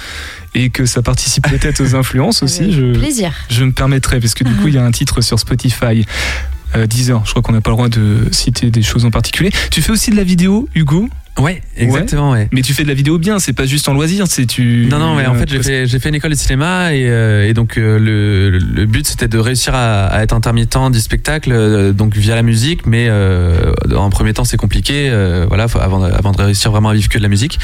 et 0.55 0.69
que 0.71 0.85
ça 0.85 1.01
participe 1.01 1.47
peut-être 1.47 1.81
aux 1.81 1.95
influences 1.95 2.43
aussi, 2.43 2.71
je, 2.73 2.97
plaisir. 2.97 3.31
je 3.49 3.63
me 3.63 3.71
permettrai, 3.71 4.19
parce 4.19 4.33
que 4.33 4.43
du 4.43 4.53
coup, 4.55 4.67
il 4.67 4.73
y 4.73 4.77
a 4.77 4.83
un 4.83 4.91
titre 4.91 5.21
sur 5.21 5.39
Spotify. 5.39 6.05
Euh, 6.75 6.87
Deezer, 6.87 7.23
je 7.25 7.31
crois 7.31 7.41
qu'on 7.41 7.53
n'a 7.53 7.61
pas 7.61 7.69
le 7.69 7.75
droit 7.75 7.89
de 7.89 8.27
citer 8.31 8.71
des 8.71 8.81
choses 8.81 9.05
en 9.05 9.11
particulier. 9.11 9.51
Tu 9.71 9.81
fais 9.81 9.91
aussi 9.91 10.11
de 10.11 10.15
la 10.15 10.23
vidéo, 10.23 10.67
Hugo? 10.75 11.09
Ouais, 11.39 11.61
exactement, 11.75 12.31
ouais. 12.31 12.47
Mais 12.51 12.61
tu 12.61 12.73
fais 12.73 12.83
de 12.83 12.87
la 12.87 12.93
vidéo 12.93 13.17
bien, 13.17 13.39
c'est 13.39 13.53
pas 13.53 13.65
juste 13.65 13.89
en 13.89 13.93
loisir, 13.93 14.27
c'est 14.27 14.45
tu. 14.45 14.87
Non, 14.89 14.99
non, 14.99 15.15
mais 15.15 15.25
en 15.25 15.33
euh, 15.33 15.39
fait, 15.39 15.49
j'ai 15.87 15.99
fait, 15.99 16.09
une 16.09 16.15
école 16.15 16.29
de 16.31 16.35
cinéma 16.35 16.93
et, 16.93 17.07
euh, 17.09 17.47
et 17.49 17.53
donc 17.55 17.77
euh, 17.79 17.97
le, 17.97 18.51
le 18.59 18.85
but 18.85 19.07
c'était 19.07 19.27
de 19.27 19.39
réussir 19.39 19.73
à, 19.73 20.05
à 20.05 20.21
être 20.21 20.33
intermittent 20.33 20.77
du 20.91 20.99
spectacle, 20.99 21.51
euh, 21.51 21.91
donc 21.91 22.15
via 22.15 22.35
la 22.35 22.43
musique, 22.43 22.85
mais 22.85 23.09
en 23.95 24.09
premier 24.11 24.33
temps 24.33 24.43
c'est 24.45 24.57
compliqué, 24.57 25.09
voilà, 25.47 25.67
faut- 25.67 25.79
avant, 25.79 25.99
de- 26.07 26.11
avant 26.13 26.31
de 26.33 26.41
réussir 26.41 26.69
vraiment 26.71 26.89
à 26.89 26.93
vivre 26.93 27.09
que 27.09 27.17
de 27.17 27.23
la 27.23 27.29
musique. 27.29 27.57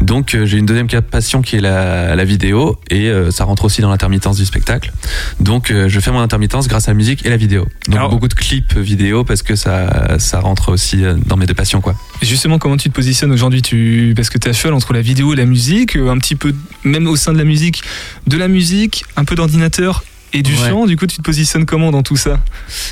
Donc 0.00 0.36
j'ai 0.44 0.58
une 0.58 0.66
deuxième 0.66 0.86
passion 0.86 1.42
qui 1.42 1.56
est 1.56 1.60
la, 1.60 2.14
la 2.14 2.24
vidéo 2.24 2.78
et 2.90 3.10
ça 3.30 3.42
rentre 3.44 3.64
aussi 3.64 3.80
dans 3.80 3.90
l'intermittence 3.90 4.36
du 4.36 4.44
spectacle. 4.44 4.92
Donc 5.40 5.72
je 5.72 6.00
fais 6.00 6.12
mon 6.12 6.20
intermittence 6.20 6.68
grâce 6.68 6.86
à 6.88 6.92
la 6.92 6.96
musique 6.96 7.26
et 7.26 7.30
la 7.30 7.36
vidéo. 7.36 7.66
Donc 7.88 7.96
Alors- 7.96 8.10
beaucoup 8.10 8.28
de 8.28 8.34
clips 8.34 8.76
vidéo 8.76 9.24
parce 9.24 9.42
que 9.42 9.56
ça, 9.56 10.18
ça 10.18 10.38
rentre 10.40 10.70
aussi 10.70 11.02
dans 11.26 11.36
mes 11.36 11.46
deux 11.46 11.54
passions 11.54 11.80
quoi. 11.80 11.96
Justement, 12.22 12.58
comment 12.58 12.76
tu 12.76 12.88
te 12.88 12.94
positionnes 12.94 13.15
aujourd'hui 13.24 13.62
tu... 13.62 14.12
Parce 14.14 14.30
que 14.30 14.38
tu 14.38 14.48
à 14.48 14.52
cheval 14.52 14.74
entre 14.74 14.92
la 14.92 15.02
vidéo 15.02 15.32
et 15.32 15.36
la 15.36 15.46
musique, 15.46 15.96
euh, 15.96 16.10
un 16.10 16.18
petit 16.18 16.36
peu, 16.36 16.54
même 16.84 17.06
au 17.06 17.16
sein 17.16 17.32
de 17.32 17.38
la 17.38 17.44
musique, 17.44 17.82
de 18.26 18.36
la 18.36 18.48
musique, 18.48 19.04
un 19.16 19.24
peu 19.24 19.34
d'ordinateur 19.34 20.04
et 20.32 20.42
du 20.42 20.52
Ouais. 20.52 20.68
chant. 20.68 20.86
Du 20.86 20.96
coup, 20.96 21.06
tu 21.06 21.16
te 21.16 21.22
positionnes 21.22 21.64
comment 21.66 21.90
dans 21.90 22.02
tout 22.02 22.16
ça 22.16 22.40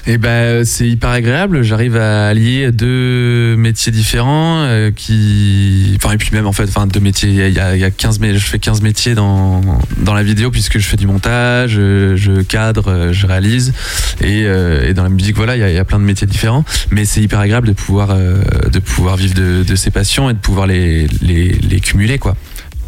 Et 0.07 0.19
ben 0.19 0.65
c'est 0.65 0.89
hyper 0.89 1.11
agréable. 1.11 1.63
J'arrive 1.63 1.97
à 1.97 2.29
allier 2.29 2.71
deux 2.73 3.57
métiers 3.57 3.93
différents 3.93 4.63
euh, 4.65 4.91
qui, 4.91 5.93
enfin 5.97 6.13
et 6.13 6.17
puis 6.17 6.31
même 6.33 6.47
en 6.47 6.53
fait, 6.53 6.65
enfin 6.65 6.87
deux 6.87 7.01
métiers. 7.01 7.29
Il 7.31 7.35
y 7.37 7.43
a, 7.43 7.49
il 7.49 7.55
y 7.55 7.61
a- 7.61 7.75
il 7.77 7.81
y 7.81 7.85
a 7.85 7.91
15 7.91 8.21
mé- 8.21 8.35
je 8.35 8.39
fais 8.39 8.59
15 8.59 8.81
métiers 8.83 9.15
dans 9.15 9.61
dans 9.99 10.15
la 10.15 10.23
vidéo 10.23 10.51
puisque 10.51 10.79
je 10.79 10.87
fais 10.87 10.97
du 10.97 11.07
montage, 11.07 11.71
je, 11.73 12.17
je 12.17 12.43
cadre, 12.43 12.89
euh, 12.89 13.13
je 13.13 13.27
réalise 13.27 13.73
et, 14.21 14.45
euh, 14.45 14.89
et 14.89 14.95
dans 14.95 15.03
la 15.03 15.09
musique 15.09 15.37
voilà, 15.37 15.57
il 15.57 15.61
y 15.61 15.65
a, 15.65 15.71
il 15.71 15.75
y 15.75 15.79
a 15.79 15.85
plein 15.85 15.99
de 15.99 16.05
métiers 16.05 16.27
différents. 16.27 16.65
Mais 16.91 17.05
c'est 17.05 17.21
hyper 17.21 17.41
agréable 17.41 17.69
de 17.69 17.73
pouvoir 17.73 18.11
euh, 18.11 18.39
de 18.73 18.79
pouvoir 18.79 19.17
vivre 19.17 19.35
de, 19.35 19.63
de 19.63 19.75
ses 19.77 19.91
passions 19.91 20.31
et 20.31 20.35
de 20.35 20.39
pouvoir 20.39 20.67
les 20.67 21.07
les, 21.21 21.49
les 21.53 21.81
cumuler 21.81 22.19
quoi. 22.19 22.37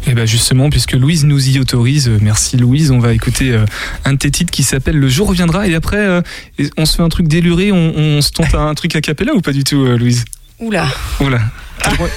Et 0.07 0.13
bien 0.13 0.25
justement, 0.25 0.69
puisque 0.69 0.93
Louise 0.93 1.25
nous 1.25 1.49
y 1.49 1.59
autorise, 1.59 2.07
euh, 2.07 2.17
merci 2.21 2.55
Louise, 2.55 2.91
on 2.91 2.99
va 2.99 3.13
écouter 3.13 3.51
euh, 3.51 3.65
un 4.05 4.13
de 4.13 4.17
tes 4.17 4.31
titres 4.31 4.51
qui 4.51 4.63
s'appelle 4.63 4.97
Le 4.97 5.09
jour 5.09 5.27
reviendra. 5.27 5.67
Et 5.67 5.75
après, 5.75 5.97
euh, 5.97 6.21
on 6.77 6.85
se 6.85 6.95
fait 6.95 7.03
un 7.03 7.09
truc 7.09 7.27
déluré, 7.27 7.73
on, 7.73 7.93
on 7.97 8.21
se 8.21 8.31
tente 8.31 8.55
à 8.55 8.59
un 8.59 8.73
truc 8.73 8.95
a 8.95 9.01
cappella 9.01 9.33
ou 9.33 9.41
pas 9.41 9.51
du 9.51 9.65
tout, 9.65 9.85
Louise? 9.85 10.23
Oula. 10.59 10.87
Oula. 11.19 11.41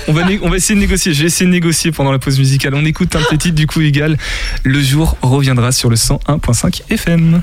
On 0.07 0.13
va, 0.13 0.23
on 0.43 0.49
va 0.49 0.57
essayer 0.57 0.77
de 0.77 0.81
négocier. 0.81 1.13
J'ai 1.13 1.27
essayé 1.27 1.47
de 1.47 1.51
négocier 1.51 1.91
pendant 1.91 2.13
la 2.13 2.19
pause 2.19 2.39
musicale. 2.39 2.75
On 2.75 2.85
écoute 2.85 3.15
un 3.17 3.23
petit 3.23 3.39
titre 3.39 3.57
du 3.57 3.67
coup 3.67 3.81
égal. 3.81 4.17
Le 4.63 4.81
jour 4.81 5.17
reviendra 5.21 5.73
sur 5.73 5.91
le 5.91 5.97
101.5 5.97 6.83
FM. 6.91 7.43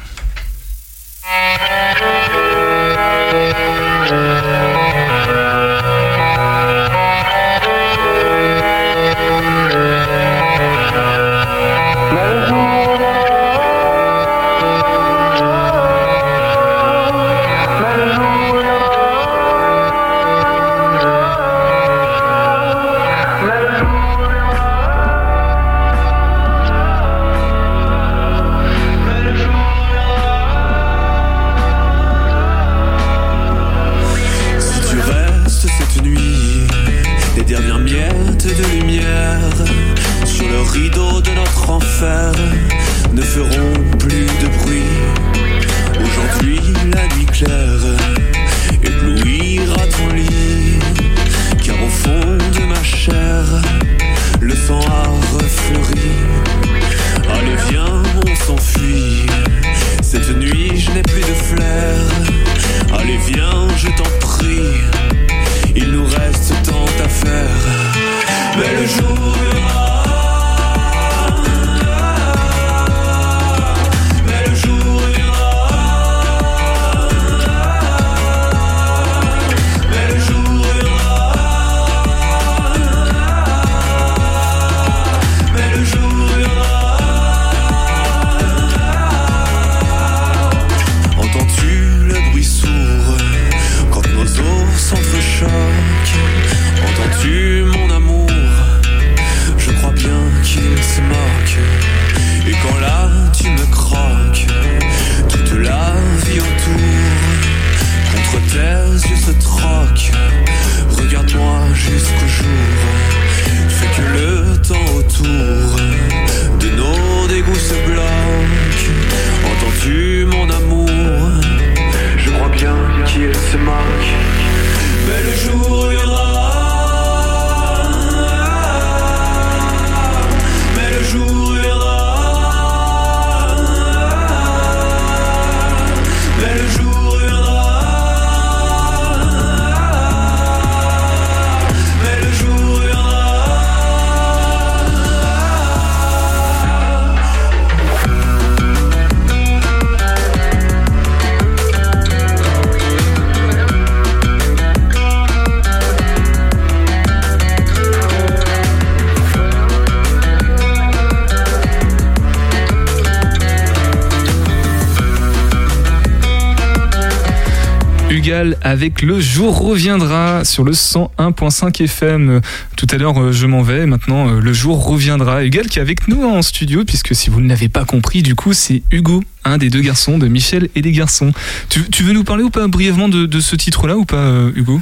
Avec 168.62 169.02
Le 169.02 169.20
jour 169.20 169.58
reviendra 169.58 170.45
sur 170.45 170.64
le 170.64 170.72
101.5 170.72 171.84
FM. 171.84 172.41
Tout 172.76 172.88
à 172.91 172.98
l'heure, 172.98 173.20
euh, 173.20 173.32
je 173.32 173.48
m'en 173.48 173.62
vais. 173.62 173.86
Maintenant, 173.86 174.30
euh, 174.30 174.39
Le 174.39 174.54
jour 174.54 174.86
reviendra. 174.86 175.43
Hugal 175.43 175.68
qui 175.68 175.80
est 175.80 175.82
avec 175.82 176.08
nous 176.08 176.24
en 176.24 176.41
studio, 176.41 176.86
puisque 176.86 177.16
si 177.16 177.30
vous 177.30 177.41
ne 177.41 177.50
l'avez 177.50 177.70
pas 177.70 177.86
compris, 177.86 178.24
du 178.24 178.36
coup, 178.36 178.54
c'est 178.54 178.84
Hugo, 178.91 179.24
un 179.43 179.58
des 179.58 179.70
deux 179.70 179.82
garçons 179.82 180.18
de 180.18 180.28
Michel 180.28 180.70
et 180.76 180.82
les 180.82 180.91
garçons. 180.91 181.32
Tu, 181.70 182.04
veux 182.04 182.14
nous 182.14 182.24
parler 182.24 182.43
ou 182.43 182.50
pas 182.50 182.68
brièvement 182.68 183.10
de, 183.10 183.26
de 183.26 183.39
ce 183.39 183.56
titre-là 183.56 183.98
ou 183.98 184.06
pas, 184.06 184.18
euh, 184.18 184.52
Hugo? 184.56 184.82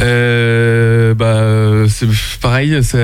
Euh, 0.00 1.14
bah, 1.14 1.86
c'est 1.88 2.06
pareil. 2.40 2.78
c'est, 2.82 2.96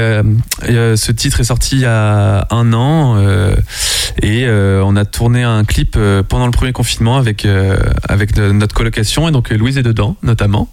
euh, 0.69 0.97
ce 0.97 1.13
titre 1.13 1.41
est 1.41 1.45
sorti 1.45 1.77
il 1.77 1.83
y 1.83 1.85
a 1.85 2.47
un 2.51 2.73
an 2.73 3.17
euh, 3.19 3.55
et 4.23 4.45
euh, 4.47 4.83
on 4.85 4.97
a 4.97 5.05
tourné 5.05 5.43
un 5.43 5.65
clip 5.65 5.95
euh, 5.97 6.23
pendant 6.23 6.47
le 6.47 6.53
premier 6.53 6.73
confinement 6.73 7.17
avec 7.19 7.45
euh, 7.45 7.77
avec 8.09 8.33
de- 8.35 8.51
notre 8.53 8.75
colocation 8.75 9.29
et 9.29 9.33
donc 9.33 9.51
Louise 9.51 9.77
est 9.79 9.83
dedans 9.83 10.17
notamment. 10.23 10.69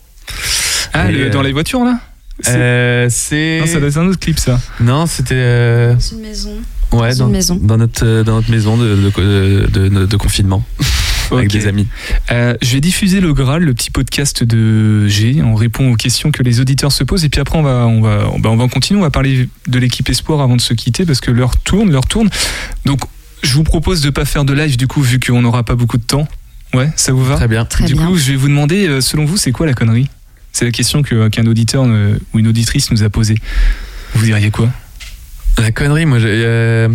Ah, 0.94 1.12
le- 1.12 1.26
euh, 1.26 1.30
dans 1.30 1.42
les 1.42 1.52
voitures 1.52 1.84
là? 1.84 2.00
C'est- 2.40 2.56
euh, 2.56 3.08
c'est 3.10 3.60
Non, 3.62 3.66
ça 3.68 3.80
doit 3.80 3.90
être 3.90 3.98
un 3.98 4.08
autre 4.08 4.20
clip 4.20 4.40
ça. 4.40 4.60
non 4.80 5.06
c'était 5.06 5.36
euh, 5.36 5.96
une 6.14 6.22
maison. 6.22 6.54
ouais 6.94 7.12
Dans 7.16 7.18
dans, 7.20 7.26
une 7.28 7.32
maison. 7.34 7.60
dans 7.62 7.78
notre 7.78 8.24
dans 8.24 8.36
notre 8.36 8.50
maison 8.52 8.78
de 8.78 8.96
de, 8.96 9.68
de, 9.90 9.90
de- 10.06 10.18
avec 11.38 11.52
des 11.52 11.68
amis. 11.68 11.88
Euh, 12.32 12.56
je 12.62 12.74
vais 12.74 12.82
diffuser 12.82 13.20
le 13.20 13.34
Graal, 13.34 13.64
le 13.64 13.74
petit 13.74 13.92
podcast 13.92 14.44
de 14.44 15.08
G. 15.08 15.42
On 15.44 15.56
répond 15.56 15.92
aux 15.92 15.96
questions 15.96 16.32
que 16.32 16.44
les 16.44 16.60
auditeurs 16.60 16.92
se 16.92 17.04
posent 17.04 17.26
et 17.26 17.30
puis 17.30 17.42
après 17.42 17.58
on 17.58 17.64
va 17.64 17.86
on 17.88 18.02
va 18.02 18.30
on 18.34 18.40
va, 18.40 18.50
on 18.50 18.58
va 18.58 18.68
continuer. 18.68 19.00
On 19.00 19.04
va 19.04 19.12
parler 19.12 19.50
de 19.68 19.80
l'équipe 19.80 20.10
Espoir 20.10 20.42
avant 20.42 20.56
de 20.56 20.62
se 20.62 20.74
quitter 20.74 21.06
parce 21.06 21.22
que 21.22 21.32
l'heure 21.32 21.58
tourne, 21.58 21.92
l'heure 21.92 22.08
tourne. 22.08 22.30
Donc 22.86 23.02
je 23.42 23.54
vous 23.54 23.64
propose 23.64 24.02
de 24.02 24.10
pas 24.10 24.26
faire 24.26 24.46
de 24.46 24.54
live 24.54 24.78
du 24.78 24.88
coup 24.88 25.02
vu 25.02 25.20
qu'on 25.20 25.42
n'aura 25.42 25.64
pas 25.64 25.76
beaucoup 25.76 25.98
de 25.98 26.04
temps. 26.04 26.28
Ouais, 26.74 26.90
ça 26.96 27.12
vous 27.12 27.24
va? 27.24 27.36
Très 27.36 27.48
bien. 27.48 27.66
Très 27.66 27.86
du 27.86 27.94
bien. 27.94 28.08
coup, 28.08 28.18
je 28.18 28.32
vais 28.32 28.38
vous 28.38 28.48
demander 28.48 28.88
euh, 28.88 29.02
selon 29.02 29.26
vous 29.26 29.38
c'est 29.38 29.52
quoi 29.52 29.66
la 29.66 29.74
connerie? 29.74 30.10
C'est 30.52 30.66
la 30.66 30.72
question 30.72 31.02
que 31.02 31.28
qu'un 31.30 31.46
auditeur 31.46 31.84
euh, 31.88 32.18
ou 32.34 32.40
une 32.40 32.48
auditrice 32.48 32.92
nous 32.92 33.04
a 33.04 33.10
posée. 33.10 33.36
Vous 34.16 34.26
diriez 34.26 34.52
quoi? 34.52 34.70
La 35.58 35.72
connerie, 35.72 36.06
moi, 36.06 36.20
j'ai, 36.20 36.28
euh, 36.30 36.90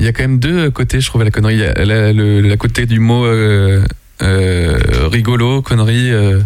il 0.00 0.06
y 0.06 0.08
a 0.08 0.12
quand 0.12 0.22
même 0.22 0.38
deux 0.40 0.70
côtés, 0.70 1.00
je 1.00 1.06
trouve, 1.06 1.20
à 1.20 1.24
la 1.24 1.30
connerie. 1.30 1.54
Il 1.54 1.60
y 1.60 1.64
a 1.64 1.84
la, 1.84 2.12
le, 2.12 2.40
la 2.40 2.56
côté 2.56 2.86
du 2.86 2.98
mot 2.98 3.24
euh, 3.24 3.84
euh, 4.22 4.78
rigolo, 5.12 5.62
connerie, 5.62 6.10
euh, 6.10 6.40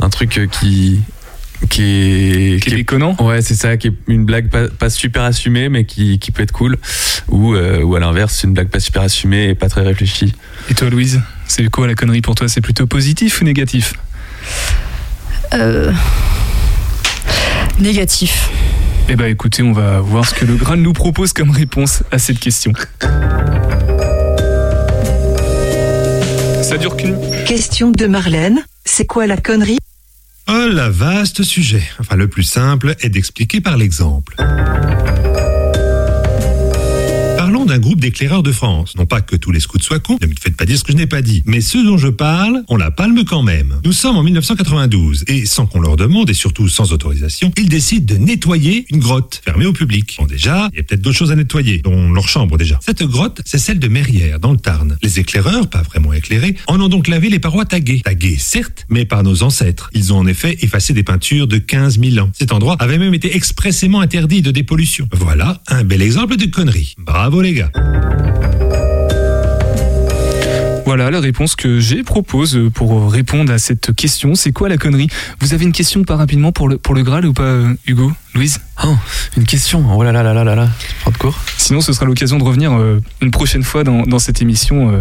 un 0.00 0.08
truc 0.08 0.40
qui 0.50 1.00
qui 1.70 1.82
est, 1.82 2.62
Qui 2.62 2.70
est 2.70 2.76
déconnant. 2.76 3.16
Ouais 3.18 3.42
c'est 3.42 3.56
ça 3.56 3.76
qui 3.76 3.88
est 3.88 3.92
une 4.06 4.24
blague 4.24 4.48
pas, 4.48 4.68
pas 4.68 4.90
super 4.90 5.22
assumée 5.22 5.68
mais 5.68 5.84
qui, 5.84 6.18
qui 6.20 6.30
peut 6.30 6.42
être 6.42 6.52
cool. 6.52 6.76
Ou 7.28 7.54
euh, 7.54 7.82
ou 7.82 7.96
à 7.96 8.00
l'inverse 8.00 8.44
une 8.44 8.52
blague 8.54 8.68
pas 8.68 8.80
super 8.80 9.02
assumée 9.02 9.48
et 9.48 9.54
pas 9.54 9.68
très 9.68 9.82
réfléchie. 9.82 10.32
Et 10.70 10.74
toi 10.74 10.88
Louise, 10.88 11.20
c'est 11.46 11.68
quoi 11.68 11.86
la 11.86 11.94
connerie 11.94 12.20
pour 12.22 12.36
toi? 12.36 12.48
C'est 12.48 12.60
plutôt 12.60 12.86
positif 12.86 13.40
ou 13.40 13.44
négatif? 13.44 13.94
Euh, 15.54 15.92
Négatif. 17.80 18.50
Eh 19.10 19.16
ben 19.16 19.26
écoutez, 19.26 19.62
on 19.62 19.72
va 19.72 20.00
voir 20.00 20.26
ce 20.26 20.34
que 20.34 20.44
le 20.44 20.54
Graal 20.54 20.80
nous 20.80 20.92
propose 20.92 21.32
comme 21.32 21.50
réponse 21.50 22.02
à 22.10 22.18
cette 22.18 22.38
question. 22.38 22.74
Ça 26.62 26.76
dure 26.76 26.94
qu'une 26.94 27.16
Question 27.46 27.90
de 27.90 28.06
Marlène. 28.06 28.62
C'est 28.84 29.06
quoi 29.06 29.26
la 29.26 29.38
connerie? 29.38 29.78
Oh 30.46 30.68
la 30.70 30.90
vaste 30.90 31.42
sujet. 31.42 31.82
Enfin, 31.98 32.16
le 32.16 32.28
plus 32.28 32.42
simple 32.42 32.96
est 33.00 33.08
d'expliquer 33.08 33.62
par 33.62 33.78
l'exemple. 33.78 34.36
Groupe 37.78 38.00
d'éclaireurs 38.00 38.42
de 38.42 38.52
France. 38.52 38.94
Non 38.96 39.06
pas 39.06 39.20
que 39.20 39.36
tous 39.36 39.50
les 39.50 39.60
scouts 39.60 39.78
soient 39.80 40.00
cons, 40.00 40.18
ne 40.20 40.26
me 40.26 40.34
faites 40.40 40.56
pas 40.56 40.64
dire 40.64 40.78
ce 40.78 40.84
que 40.84 40.92
je 40.92 40.96
n'ai 40.96 41.06
pas 41.06 41.22
dit. 41.22 41.42
Mais 41.46 41.60
ceux 41.60 41.84
dont 41.84 41.98
je 41.98 42.08
parle, 42.08 42.64
on 42.68 42.76
la 42.76 42.90
palme 42.90 43.24
quand 43.24 43.42
même. 43.42 43.80
Nous 43.84 43.92
sommes 43.92 44.16
en 44.16 44.22
1992 44.22 45.24
et 45.28 45.46
sans 45.46 45.66
qu'on 45.66 45.80
leur 45.80 45.96
demande 45.96 46.30
et 46.30 46.34
surtout 46.34 46.68
sans 46.68 46.92
autorisation, 46.92 47.52
ils 47.56 47.68
décident 47.68 48.14
de 48.14 48.18
nettoyer 48.18 48.86
une 48.90 48.98
grotte 48.98 49.40
fermée 49.44 49.66
au 49.66 49.72
public. 49.72 50.16
Bon 50.18 50.26
déjà, 50.26 50.68
il 50.72 50.76
y 50.76 50.80
a 50.80 50.82
peut-être 50.82 51.02
d'autres 51.02 51.16
choses 51.16 51.32
à 51.32 51.36
nettoyer, 51.36 51.78
dont 51.78 52.12
leur 52.12 52.28
chambre 52.28 52.56
déjà. 52.58 52.78
Cette 52.84 53.02
grotte, 53.02 53.40
c'est 53.44 53.58
celle 53.58 53.78
de 53.78 53.88
Merrière, 53.88 54.40
dans 54.40 54.52
le 54.52 54.58
Tarn. 54.58 54.96
Les 55.02 55.20
éclaireurs, 55.20 55.68
pas 55.68 55.82
vraiment 55.82 56.12
éclairés, 56.12 56.56
en 56.66 56.80
ont 56.80 56.88
donc 56.88 57.08
lavé 57.08 57.28
les 57.28 57.38
parois 57.38 57.64
taguées. 57.64 58.00
Taguées, 58.04 58.36
certes, 58.38 58.86
mais 58.88 59.04
par 59.04 59.22
nos 59.22 59.42
ancêtres. 59.42 59.90
Ils 59.92 60.12
ont 60.12 60.18
en 60.18 60.26
effet 60.26 60.58
effacé 60.62 60.92
des 60.92 61.02
peintures 61.02 61.46
de 61.46 61.58
15 61.58 62.00
000 62.00 62.24
ans. 62.24 62.30
Cet 62.32 62.52
endroit 62.52 62.76
avait 62.78 62.98
même 62.98 63.14
été 63.14 63.34
expressément 63.36 64.00
interdit 64.00 64.42
de 64.42 64.50
dépollution. 64.50 65.08
Voilà 65.12 65.62
un 65.68 65.84
bel 65.84 66.02
exemple 66.02 66.36
de 66.36 66.46
connerie. 66.46 66.94
Bravo 66.98 67.40
les 67.40 67.54
gars. 67.54 67.67
Voilà 70.84 71.10
la 71.10 71.20
réponse 71.20 71.54
que 71.54 71.80
j'ai 71.80 72.02
propose 72.02 72.58
pour 72.72 73.12
répondre 73.12 73.52
à 73.52 73.58
cette 73.58 73.94
question. 73.94 74.34
C'est 74.34 74.52
quoi 74.52 74.70
la 74.70 74.78
connerie? 74.78 75.08
Vous 75.38 75.52
avez 75.52 75.66
une 75.66 75.72
question 75.72 76.02
pas 76.02 76.16
rapidement 76.16 76.50
pour 76.50 76.66
le, 76.66 76.78
pour 76.78 76.94
le 76.94 77.02
Graal 77.02 77.26
ou 77.26 77.34
pas, 77.34 77.42
euh, 77.42 77.74
Hugo? 77.86 78.10
Louise? 78.34 78.60
Oh 78.82 78.94
une 79.36 79.44
question 79.44 79.84
oh 79.94 80.02
là 80.02 80.12
là 80.12 80.22
là 80.22 80.32
là 80.32 80.44
là 80.44 80.54
là 80.54 80.68
prends 81.02 81.10
de 81.10 81.18
court 81.18 81.38
Sinon, 81.58 81.82
ce 81.82 81.92
sera 81.92 82.06
l'occasion 82.06 82.38
de 82.38 82.44
revenir 82.44 82.72
euh, 82.72 83.02
une 83.20 83.30
prochaine 83.30 83.64
fois 83.64 83.84
dans, 83.84 84.02
dans 84.04 84.18
cette 84.18 84.40
émission. 84.40 84.90
euh, 84.92 85.00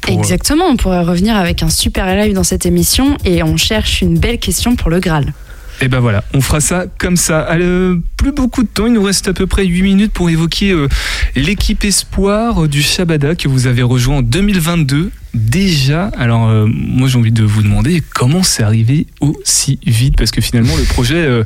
pour, 0.00 0.14
euh, 0.14 0.18
Exactement, 0.18 0.64
on 0.64 0.76
pourrait 0.76 1.02
revenir 1.02 1.36
avec 1.36 1.62
un 1.62 1.68
super 1.68 2.06
live 2.16 2.32
dans 2.34 2.44
cette 2.44 2.64
émission 2.64 3.18
et 3.26 3.42
on 3.42 3.58
cherche 3.58 4.00
une 4.00 4.18
belle 4.18 4.38
question 4.38 4.76
pour 4.76 4.88
le 4.88 5.00
Graal. 5.00 5.34
Et 5.82 5.88
ben 5.88 6.00
voilà, 6.00 6.24
on 6.32 6.40
fera 6.40 6.60
ça 6.60 6.86
comme 6.98 7.16
ça. 7.16 7.48
Euh, 7.52 7.96
plus 8.16 8.32
beaucoup 8.32 8.62
de 8.62 8.68
temps, 8.68 8.86
il 8.86 8.94
nous 8.94 9.02
reste 9.02 9.28
à 9.28 9.34
peu 9.34 9.46
près 9.46 9.66
8 9.66 9.82
minutes 9.82 10.12
pour 10.12 10.30
évoquer 10.30 10.70
euh, 10.70 10.88
l'équipe 11.34 11.84
espoir 11.84 12.64
euh, 12.64 12.68
du 12.68 12.82
Shabada 12.82 13.34
que 13.34 13.48
vous 13.48 13.66
avez 13.66 13.82
rejoint 13.82 14.18
en 14.18 14.22
2022 14.22 15.10
déjà. 15.34 16.10
Alors 16.16 16.48
moi 16.66 17.08
j'ai 17.08 17.18
envie 17.18 17.32
de 17.32 17.44
vous 17.44 17.62
demander 17.62 18.02
comment 18.14 18.42
c'est 18.42 18.62
arrivé 18.62 19.06
aussi 19.20 19.78
vite? 19.86 20.16
Parce 20.16 20.30
que 20.30 20.40
finalement 20.40 20.74
le 20.76 20.84
projet 20.84 21.42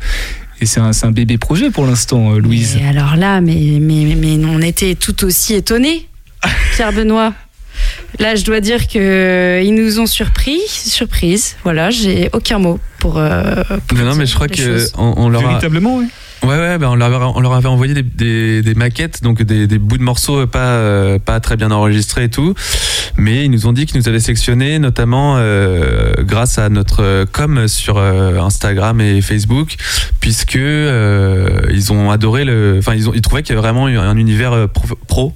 et 0.61 0.66
c'est 0.66 0.78
un, 0.78 1.11
bébé 1.11 1.39
projet 1.39 1.70
pour 1.70 1.87
l'instant, 1.87 2.39
Louise. 2.39 2.78
Et 2.81 2.87
alors 2.87 3.16
là, 3.16 3.41
mais, 3.41 3.78
mais, 3.81 4.14
mais 4.16 4.45
on 4.45 4.61
était 4.61 4.95
tout 4.95 5.24
aussi 5.24 5.55
étonnés, 5.55 6.07
Pierre 6.76 6.93
Benoît. 6.93 7.35
Là, 8.18 8.35
je 8.35 8.45
dois 8.45 8.61
dire 8.61 8.87
que 8.89 9.61
ils 9.64 9.74
nous 9.74 10.01
ont 10.01 10.07
surpris, 10.07 10.61
surprise. 10.68 11.57
Voilà, 11.64 11.91
j'ai 11.91 12.28
aucun 12.33 12.59
mot 12.59 12.78
pour. 12.99 13.18
euh, 13.18 13.62
pour 13.87 13.99
non, 13.99 14.05
non, 14.05 14.14
mais 14.14 14.26
je 14.26 14.35
crois 14.35 14.49
que 14.49 14.85
on, 14.99 15.14
on 15.16 15.28
leur 15.28 15.43
a, 15.45 15.49
Véritablement, 15.49 15.97
oui. 15.97 16.07
Ouais, 16.43 16.57
ouais, 16.57 16.78
ben 16.78 16.89
on, 16.89 16.95
leur 16.95 17.09
avait, 17.14 17.24
on 17.35 17.41
leur 17.41 17.53
avait 17.53 17.68
envoyé 17.68 17.93
des, 17.93 18.03
des, 18.03 18.62
des 18.62 18.74
maquettes, 18.74 19.22
donc 19.22 19.43
des, 19.43 19.66
des 19.66 19.78
bouts 19.78 19.99
de 19.99 20.03
morceaux 20.03 20.47
pas, 20.47 20.59
euh, 20.72 21.18
pas 21.18 21.39
très 21.39 21.59
bien 21.59 21.70
enregistrés 21.70 22.24
et 22.24 22.28
tout. 22.31 22.55
Mais 23.18 23.45
ils 23.45 23.51
nous 23.51 23.66
ont 23.66 23.74
dit 23.74 23.85
qu'ils 23.85 23.99
nous 23.99 24.09
avaient 24.09 24.20
sélectionnés, 24.20 24.78
notamment 24.78 25.35
euh, 25.37 26.14
grâce 26.20 26.59
à 26.59 26.70
notre 26.70 27.03
euh, 27.03 27.26
com 27.31 27.68
sur 27.68 27.99
euh, 27.99 28.39
Instagram 28.39 29.03
et 29.03 29.20
Facebook, 29.20 29.74
puisque 30.20 30.57
euh, 30.57 31.61
ils 31.72 31.93
ont 31.93 32.11
adoré 32.11 32.47
le. 32.47 32.76
Enfin, 32.78 32.95
ils, 32.95 33.07
ont, 33.11 33.12
ils 33.14 33.20
trouvaient 33.20 33.43
qu'il 33.43 33.55
y 33.55 33.59
avait 33.59 33.68
vraiment 33.68 33.87
un 33.87 34.16
univers 34.16 34.55
euh, 34.55 34.66
pro. 34.66 34.87
pro, 35.07 35.35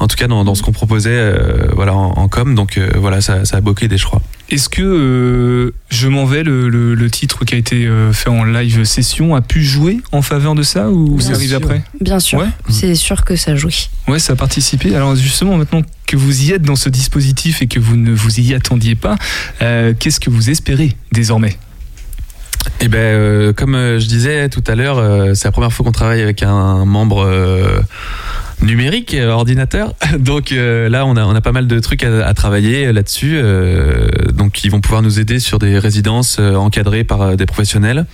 en 0.00 0.08
tout 0.08 0.16
cas, 0.16 0.26
dans, 0.26 0.42
dans 0.44 0.54
ce 0.56 0.62
qu'on 0.62 0.72
proposait 0.72 1.10
euh, 1.12 1.68
voilà, 1.76 1.94
en, 1.94 2.12
en 2.16 2.26
com. 2.28 2.54
Donc 2.56 2.76
euh, 2.78 2.90
voilà, 2.96 3.20
ça, 3.20 3.44
ça 3.44 3.58
a 3.58 3.60
bloqué 3.60 3.86
des 3.86 3.98
choix. 3.98 4.20
Est-ce 4.50 4.68
que 4.68 4.82
euh, 4.82 5.72
Je 5.90 6.08
m'en 6.08 6.24
vais, 6.24 6.42
le, 6.42 6.68
le- 6.68 6.94
le 6.96 7.10
titre 7.10 7.44
qui 7.44 7.54
a 7.54 7.58
été 7.58 7.88
fait 8.12 8.28
en 8.30 8.42
live 8.44 8.82
session, 8.84 9.36
a 9.36 9.40
pu 9.42 9.62
jouer 9.62 10.00
en 10.10 10.22
faveur 10.22 10.54
de 10.56 10.62
ça 10.64 10.90
ou 10.90 11.20
c'est 11.20 11.32
arrivé 11.34 11.54
après 11.54 11.82
Bien 12.00 12.18
sûr, 12.18 12.40
Ouais. 12.40 12.46
c'est 12.68 12.94
sûr 12.96 13.24
que 13.24 13.36
ça 13.36 13.54
joue. 13.54 13.68
Ouais, 14.08 14.18
ça 14.18 14.32
a 14.32 14.36
participé. 14.36 14.94
Alors 14.96 15.14
justement, 15.14 15.56
maintenant 15.56 15.82
que 16.06 16.16
vous 16.16 16.42
y 16.42 16.50
êtes 16.50 16.62
dans 16.62 16.74
ce 16.74 16.88
dispositif 16.88 17.62
et 17.62 17.68
que 17.68 17.78
vous 17.78 17.96
ne 17.96 18.10
vous 18.12 18.40
y 18.40 18.52
attendiez 18.54 18.96
pas, 18.96 19.14
euh, 19.62 19.94
qu'est-ce 19.96 20.18
que 20.18 20.30
vous 20.30 20.50
espérez 20.50 20.96
désormais? 21.12 21.56
Eh 22.82 22.88
ben, 22.88 22.98
euh, 22.98 23.52
comme 23.52 23.74
euh, 23.74 23.98
je 23.98 24.06
disais 24.06 24.48
tout 24.48 24.64
à 24.66 24.74
l'heure, 24.74 24.96
euh, 24.96 25.34
c'est 25.34 25.46
la 25.46 25.52
première 25.52 25.70
fois 25.70 25.84
qu'on 25.84 25.92
travaille 25.92 26.22
avec 26.22 26.42
un 26.42 26.86
membre 26.86 27.26
euh, 27.26 27.78
numérique, 28.62 29.12
euh, 29.12 29.28
ordinateur. 29.28 29.92
Donc 30.18 30.52
euh, 30.52 30.88
là, 30.88 31.04
on 31.04 31.14
a, 31.16 31.24
on 31.24 31.34
a 31.34 31.42
pas 31.42 31.52
mal 31.52 31.66
de 31.66 31.78
trucs 31.78 32.04
à, 32.04 32.26
à 32.26 32.32
travailler 32.32 32.90
là-dessus. 32.90 33.38
donc, 34.32 34.64
ils 34.64 34.70
vont 34.70 34.80
pouvoir 34.80 35.02
nous 35.02 35.20
aider 35.20 35.40
sur 35.40 35.58
des 35.58 35.78
résidences 35.78 36.38
encadrées 36.38 37.04
par 37.04 37.36
des 37.36 37.44
professionnels. 37.46 38.06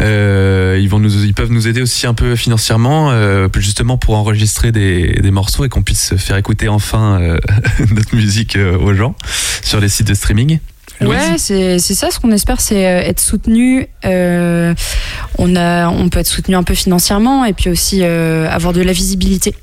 Ils 0.00 0.88
vont 0.88 0.98
nous, 0.98 1.24
ils 1.24 1.34
peuvent 1.34 1.50
nous 1.50 1.66
aider 1.66 1.80
aussi 1.80 2.06
un 2.06 2.14
peu 2.14 2.36
financièrement, 2.36 3.12
justement 3.56 3.96
pour 3.96 4.16
enregistrer 4.16 4.70
des, 4.70 5.18
des 5.22 5.30
morceaux 5.30 5.64
et 5.64 5.70
qu'on 5.70 5.82
puisse 5.82 6.14
faire 6.16 6.36
écouter 6.36 6.68
enfin 6.68 7.20
notre 7.94 8.14
musique 8.14 8.58
aux 8.58 8.94
gens 8.94 9.14
sur 9.62 9.80
les 9.80 9.88
sites 9.88 10.08
de 10.08 10.14
streaming. 10.14 10.58
Ouais, 11.00 11.36
c'est 11.38 11.78
c'est 11.78 11.94
ça 11.94 12.10
ce 12.10 12.18
qu'on 12.20 12.30
espère, 12.30 12.60
c'est 12.60 12.86
euh, 12.86 13.00
être 13.00 13.20
soutenu. 13.20 13.88
euh, 14.04 14.74
on, 15.38 15.56
a, 15.56 15.88
on 15.88 16.08
peut 16.08 16.20
être 16.20 16.26
soutenu 16.26 16.54
un 16.54 16.62
peu 16.62 16.74
financièrement 16.74 17.44
et 17.44 17.52
puis 17.52 17.68
aussi 17.70 18.00
euh, 18.02 18.48
avoir 18.50 18.72
de 18.72 18.80
la 18.80 18.92
visibilité 18.92 19.54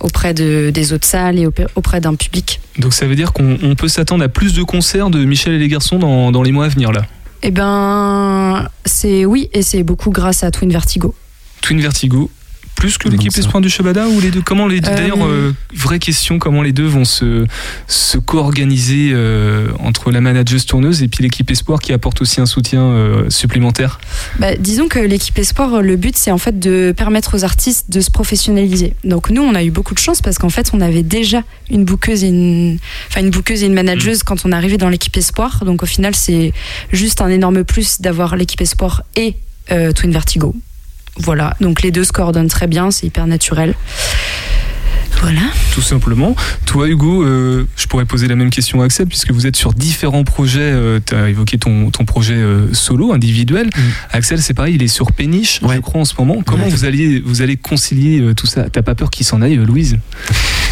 auprès 0.00 0.34
de, 0.34 0.70
des 0.70 0.92
autres 0.92 1.06
salles 1.06 1.38
et 1.38 1.46
auprès- 1.46 2.00
d'un 2.00 2.14
public. 2.14 2.60
Donc 2.78 2.92
ça 2.92 3.06
veut 3.06 3.16
dire 3.16 3.32
qu'on 3.32 3.58
on 3.62 3.74
peut 3.74 3.88
s'attendre 3.88 4.22
à 4.22 4.28
plus 4.28 4.52
de 4.52 4.62
concerts 4.62 5.08
de 5.08 5.24
Michel 5.24 5.54
et 5.54 5.58
les 5.58 5.68
garçons 5.68 5.98
dans, 5.98 6.30
dans 6.30 6.42
les 6.42 6.52
mois 6.52 6.66
à 6.66 6.68
venir 6.68 6.92
là? 6.92 7.02
Eh 7.42 7.50
ben, 7.50 8.68
c'est 8.84 9.24
oui, 9.24 9.48
et 9.54 9.62
c'est 9.62 9.82
beaucoup 9.82 10.10
grâce 10.10 10.42
à 10.44 10.50
Twin 10.50 10.70
Vertigo. 10.70 11.14
Twin 11.62 11.80
Vertigo, 11.80 12.30
plus 12.76 12.98
que 12.98 13.08
l'équipe 13.08 13.36
Espoir 13.36 13.60
du 13.60 13.68
Shabada 13.68 14.06
ou 14.08 14.20
les 14.20 14.30
deux? 14.30 14.42
Comment 14.42 14.68
les 14.68 14.80
deux? 14.80 14.90
Euh, 14.90 14.96
D'ailleurs, 14.96 15.24
euh, 15.24 15.54
vraie 15.74 15.98
question, 15.98 16.38
comment 16.38 16.62
les 16.62 16.72
deux 16.72 16.86
vont 16.86 17.04
se, 17.04 17.46
se 17.88 18.18
co-organiser 18.18 19.10
euh, 19.12 19.68
entre 19.80 20.12
la 20.12 20.20
manageuse 20.20 20.66
tourneuse 20.66 21.02
et 21.02 21.08
puis 21.08 21.24
l'équipe 21.24 21.50
Espoir 21.50 21.80
qui 21.80 21.92
apporte 21.92 22.20
aussi 22.22 22.40
un 22.40 22.46
soutien 22.46 22.82
euh, 22.82 23.30
supplémentaire? 23.30 23.98
Bah, 24.38 24.54
disons 24.56 24.88
que 24.88 24.98
l'équipe 24.98 25.38
Espoir, 25.38 25.82
le 25.82 25.96
but, 25.96 26.16
c'est 26.16 26.30
en 26.30 26.38
fait 26.38 26.58
de 26.58 26.94
permettre 26.96 27.36
aux 27.36 27.44
artistes 27.44 27.90
de 27.90 28.00
se 28.00 28.10
professionnaliser. 28.10 28.94
Donc 29.04 29.30
nous, 29.30 29.42
on 29.42 29.54
a 29.54 29.64
eu 29.64 29.70
beaucoup 29.70 29.94
de 29.94 29.98
chance 29.98 30.20
parce 30.22 30.38
qu'en 30.38 30.50
fait, 30.50 30.70
on 30.72 30.80
avait 30.80 31.02
déjà 31.02 31.42
une 31.70 31.84
bouqueuse 31.84 32.22
et 32.24 32.28
une, 32.28 32.78
enfin 33.08 33.20
une 33.20 33.30
bouqueuse 33.30 33.62
et 33.62 33.66
une 33.66 33.74
manageuse 33.74 34.22
quand 34.22 34.44
on 34.44 34.52
arrivé 34.52 34.78
dans 34.78 34.88
l'équipe 34.88 35.16
Espoir. 35.16 35.64
Donc 35.64 35.82
au 35.82 35.86
final, 35.86 36.14
c'est 36.14 36.52
juste 36.92 37.20
un 37.20 37.28
énorme 37.28 37.64
plus 37.64 38.00
d'avoir 38.00 38.36
l'équipe 38.36 38.60
Espoir 38.60 39.02
et 39.16 39.36
euh, 39.70 39.92
Twin 39.92 40.12
Vertigo. 40.12 40.54
Voilà. 41.18 41.54
Donc 41.60 41.82
les 41.82 41.90
deux 41.90 42.04
se 42.04 42.12
coordonnent 42.12 42.48
très 42.48 42.66
bien, 42.66 42.90
c'est 42.90 43.06
hyper 43.06 43.26
naturel. 43.26 43.74
Voilà. 45.22 45.40
tout 45.72 45.80
simplement. 45.80 46.36
Toi, 46.66 46.88
Hugo, 46.88 47.24
euh, 47.24 47.66
je 47.74 47.86
pourrais 47.86 48.04
poser 48.04 48.28
la 48.28 48.36
même 48.36 48.50
question 48.50 48.82
à 48.82 48.84
Axel, 48.84 49.06
puisque 49.06 49.30
vous 49.32 49.46
êtes 49.46 49.56
sur 49.56 49.72
différents 49.72 50.24
projets. 50.24 50.74
tu 51.04 51.14
as 51.14 51.30
évoqué 51.30 51.56
ton, 51.58 51.90
ton 51.90 52.04
projet 52.04 52.34
euh, 52.34 52.72
solo, 52.74 53.12
individuel. 53.12 53.70
Axel, 54.12 54.40
c'est 54.42 54.52
pareil, 54.54 54.74
il 54.74 54.82
est 54.82 54.88
sur 54.88 55.12
Péniche, 55.12 55.60
je 55.62 55.78
crois, 55.80 56.02
en 56.02 56.04
ce 56.04 56.14
moment. 56.18 56.42
Comment 56.46 56.68
vous, 56.68 56.84
alliez, 56.84 57.22
vous 57.24 57.40
allez 57.40 57.56
concilier 57.56 58.20
euh, 58.20 58.34
tout 58.34 58.46
ça? 58.46 58.68
T'as 58.70 58.82
pas 58.82 58.94
peur 58.94 59.10
qu'il 59.10 59.24
s'en 59.24 59.40
aille, 59.40 59.56
euh, 59.56 59.64
Louise? 59.64 59.98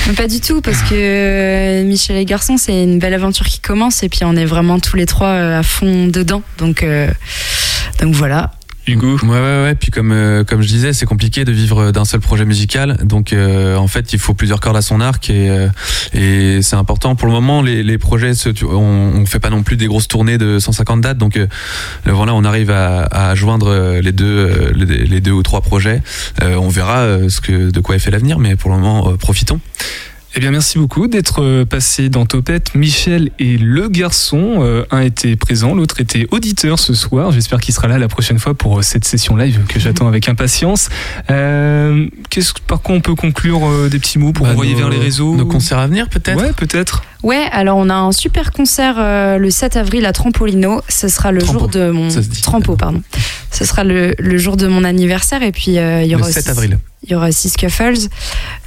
Mais 0.06 0.12
Pas 0.12 0.28
du 0.28 0.40
tout, 0.40 0.60
parce 0.60 0.82
que 0.82 0.94
euh, 0.94 1.84
Michel 1.84 2.16
et 2.16 2.24
Garçon, 2.26 2.58
c'est 2.58 2.82
une 2.84 2.98
belle 2.98 3.14
aventure 3.14 3.46
qui 3.46 3.60
commence 3.60 4.02
et 4.02 4.10
puis 4.10 4.20
on 4.24 4.36
est 4.36 4.44
vraiment 4.44 4.78
tous 4.78 4.96
les 4.96 5.06
trois 5.06 5.28
euh, 5.28 5.58
à 5.60 5.62
fond 5.62 6.06
dedans. 6.06 6.42
Donc, 6.58 6.82
euh, 6.82 7.10
donc 8.00 8.14
voilà. 8.14 8.52
Hugo 8.86 9.18
Ouais, 9.22 9.28
ouais, 9.28 9.62
ouais. 9.62 9.74
Puis 9.74 9.90
comme, 9.90 10.12
euh, 10.12 10.44
comme 10.44 10.60
je 10.62 10.68
disais, 10.68 10.92
c'est 10.92 11.06
compliqué 11.06 11.44
de 11.44 11.52
vivre 11.52 11.90
d'un 11.90 12.04
seul 12.04 12.20
projet 12.20 12.44
musical. 12.44 12.98
Donc, 13.02 13.32
euh, 13.32 13.76
en 13.76 13.88
fait, 13.88 14.12
il 14.12 14.18
faut 14.18 14.34
plusieurs 14.34 14.60
cordes 14.60 14.76
à 14.76 14.82
son 14.82 15.00
arc 15.00 15.30
et, 15.30 15.48
euh, 15.48 15.68
et 16.12 16.60
c'est 16.62 16.76
important. 16.76 17.16
Pour 17.16 17.26
le 17.26 17.32
moment, 17.32 17.62
les, 17.62 17.82
les 17.82 17.98
projets, 17.98 18.32
on, 18.62 19.12
on 19.16 19.26
fait 19.26 19.40
pas 19.40 19.50
non 19.50 19.62
plus 19.62 19.76
des 19.76 19.86
grosses 19.86 20.08
tournées 20.08 20.38
de 20.38 20.58
150 20.58 21.00
dates. 21.00 21.18
Donc, 21.18 21.36
euh, 21.36 21.46
voilà, 22.04 22.34
on 22.34 22.44
arrive 22.44 22.70
à, 22.70 23.04
à 23.04 23.34
joindre 23.34 23.68
euh, 23.68 24.00
les 24.00 24.12
deux, 24.12 24.24
euh, 24.24 24.72
les, 24.74 25.04
les 25.04 25.20
deux 25.20 25.32
ou 25.32 25.42
trois 25.42 25.60
projets. 25.62 26.02
On 26.42 26.68
verra 26.68 27.28
ce 27.28 27.40
que, 27.40 27.70
de 27.70 27.80
quoi 27.80 27.96
est 27.96 27.98
fait 27.98 28.10
l'avenir, 28.10 28.38
mais 28.38 28.56
pour 28.56 28.70
le 28.70 28.76
moment, 28.76 29.16
profitons. 29.16 29.60
Eh 30.36 30.40
bien, 30.40 30.50
merci 30.50 30.78
beaucoup 30.78 31.06
d'être 31.06 31.42
euh, 31.42 31.64
passé 31.64 32.08
dans 32.08 32.26
Topette. 32.26 32.74
Michel 32.74 33.30
et 33.38 33.56
le 33.56 33.88
garçon, 33.88 34.56
euh, 34.62 34.84
un 34.90 35.00
était 35.02 35.36
présent, 35.36 35.76
l'autre 35.76 36.00
était 36.00 36.26
auditeur 36.32 36.80
ce 36.80 36.92
soir. 36.92 37.30
J'espère 37.30 37.60
qu'il 37.60 37.72
sera 37.72 37.86
là 37.86 37.98
la 37.98 38.08
prochaine 38.08 38.40
fois 38.40 38.52
pour 38.54 38.78
euh, 38.78 38.82
cette 38.82 39.04
session 39.04 39.36
live 39.36 39.60
que 39.68 39.78
j'attends 39.78 40.08
avec 40.08 40.28
impatience. 40.28 40.88
Euh, 41.30 42.08
qu'est-ce, 42.30 42.52
par 42.66 42.82
quoi 42.82 42.96
on 42.96 43.00
peut 43.00 43.14
conclure 43.14 43.60
des 43.88 43.98
petits 44.00 44.18
mots 44.18 44.32
pour 44.32 44.46
Bah, 44.46 44.52
envoyer 44.52 44.72
nos- 44.72 44.78
vers 44.78 44.88
les 44.90 44.98
réseaux 44.98 45.36
nos 45.36 45.46
concerts 45.46 45.78
à 45.78 45.86
venir, 45.86 46.08
peut-être 46.08 46.42
Ouais, 46.42 46.52
peut-être. 46.56 47.04
Ouais, 47.24 47.46
alors 47.52 47.78
on 47.78 47.88
a 47.88 47.94
un 47.94 48.12
super 48.12 48.52
concert 48.52 48.96
euh, 48.98 49.38
le 49.38 49.50
7 49.50 49.76
avril 49.76 50.04
à 50.06 50.12
Trampolino. 50.12 50.82
Ce 50.88 51.08
sera 51.08 51.32
le 51.32 51.40
Trampo, 51.40 51.58
jour 51.60 51.68
de 51.68 51.90
mon. 51.90 52.08
Trampo, 52.42 52.76
pardon. 52.76 53.02
Ce 53.50 53.64
sera 53.64 53.82
le, 53.82 54.14
le 54.18 54.38
jour 54.38 54.56
de 54.56 54.66
mon 54.68 54.84
anniversaire 54.84 55.42
et 55.42 55.50
puis 55.50 55.78
euh, 55.78 56.02
il 56.02 56.08
y 56.08 56.10
Le 56.10 56.16
aura 56.18 56.26
7 56.30 56.36
aussi, 56.38 56.50
avril. 56.50 56.78
Il 57.02 57.10
y 57.12 57.14
aura 57.14 57.28
aussi 57.28 57.48
Scuffles. 57.48 58.08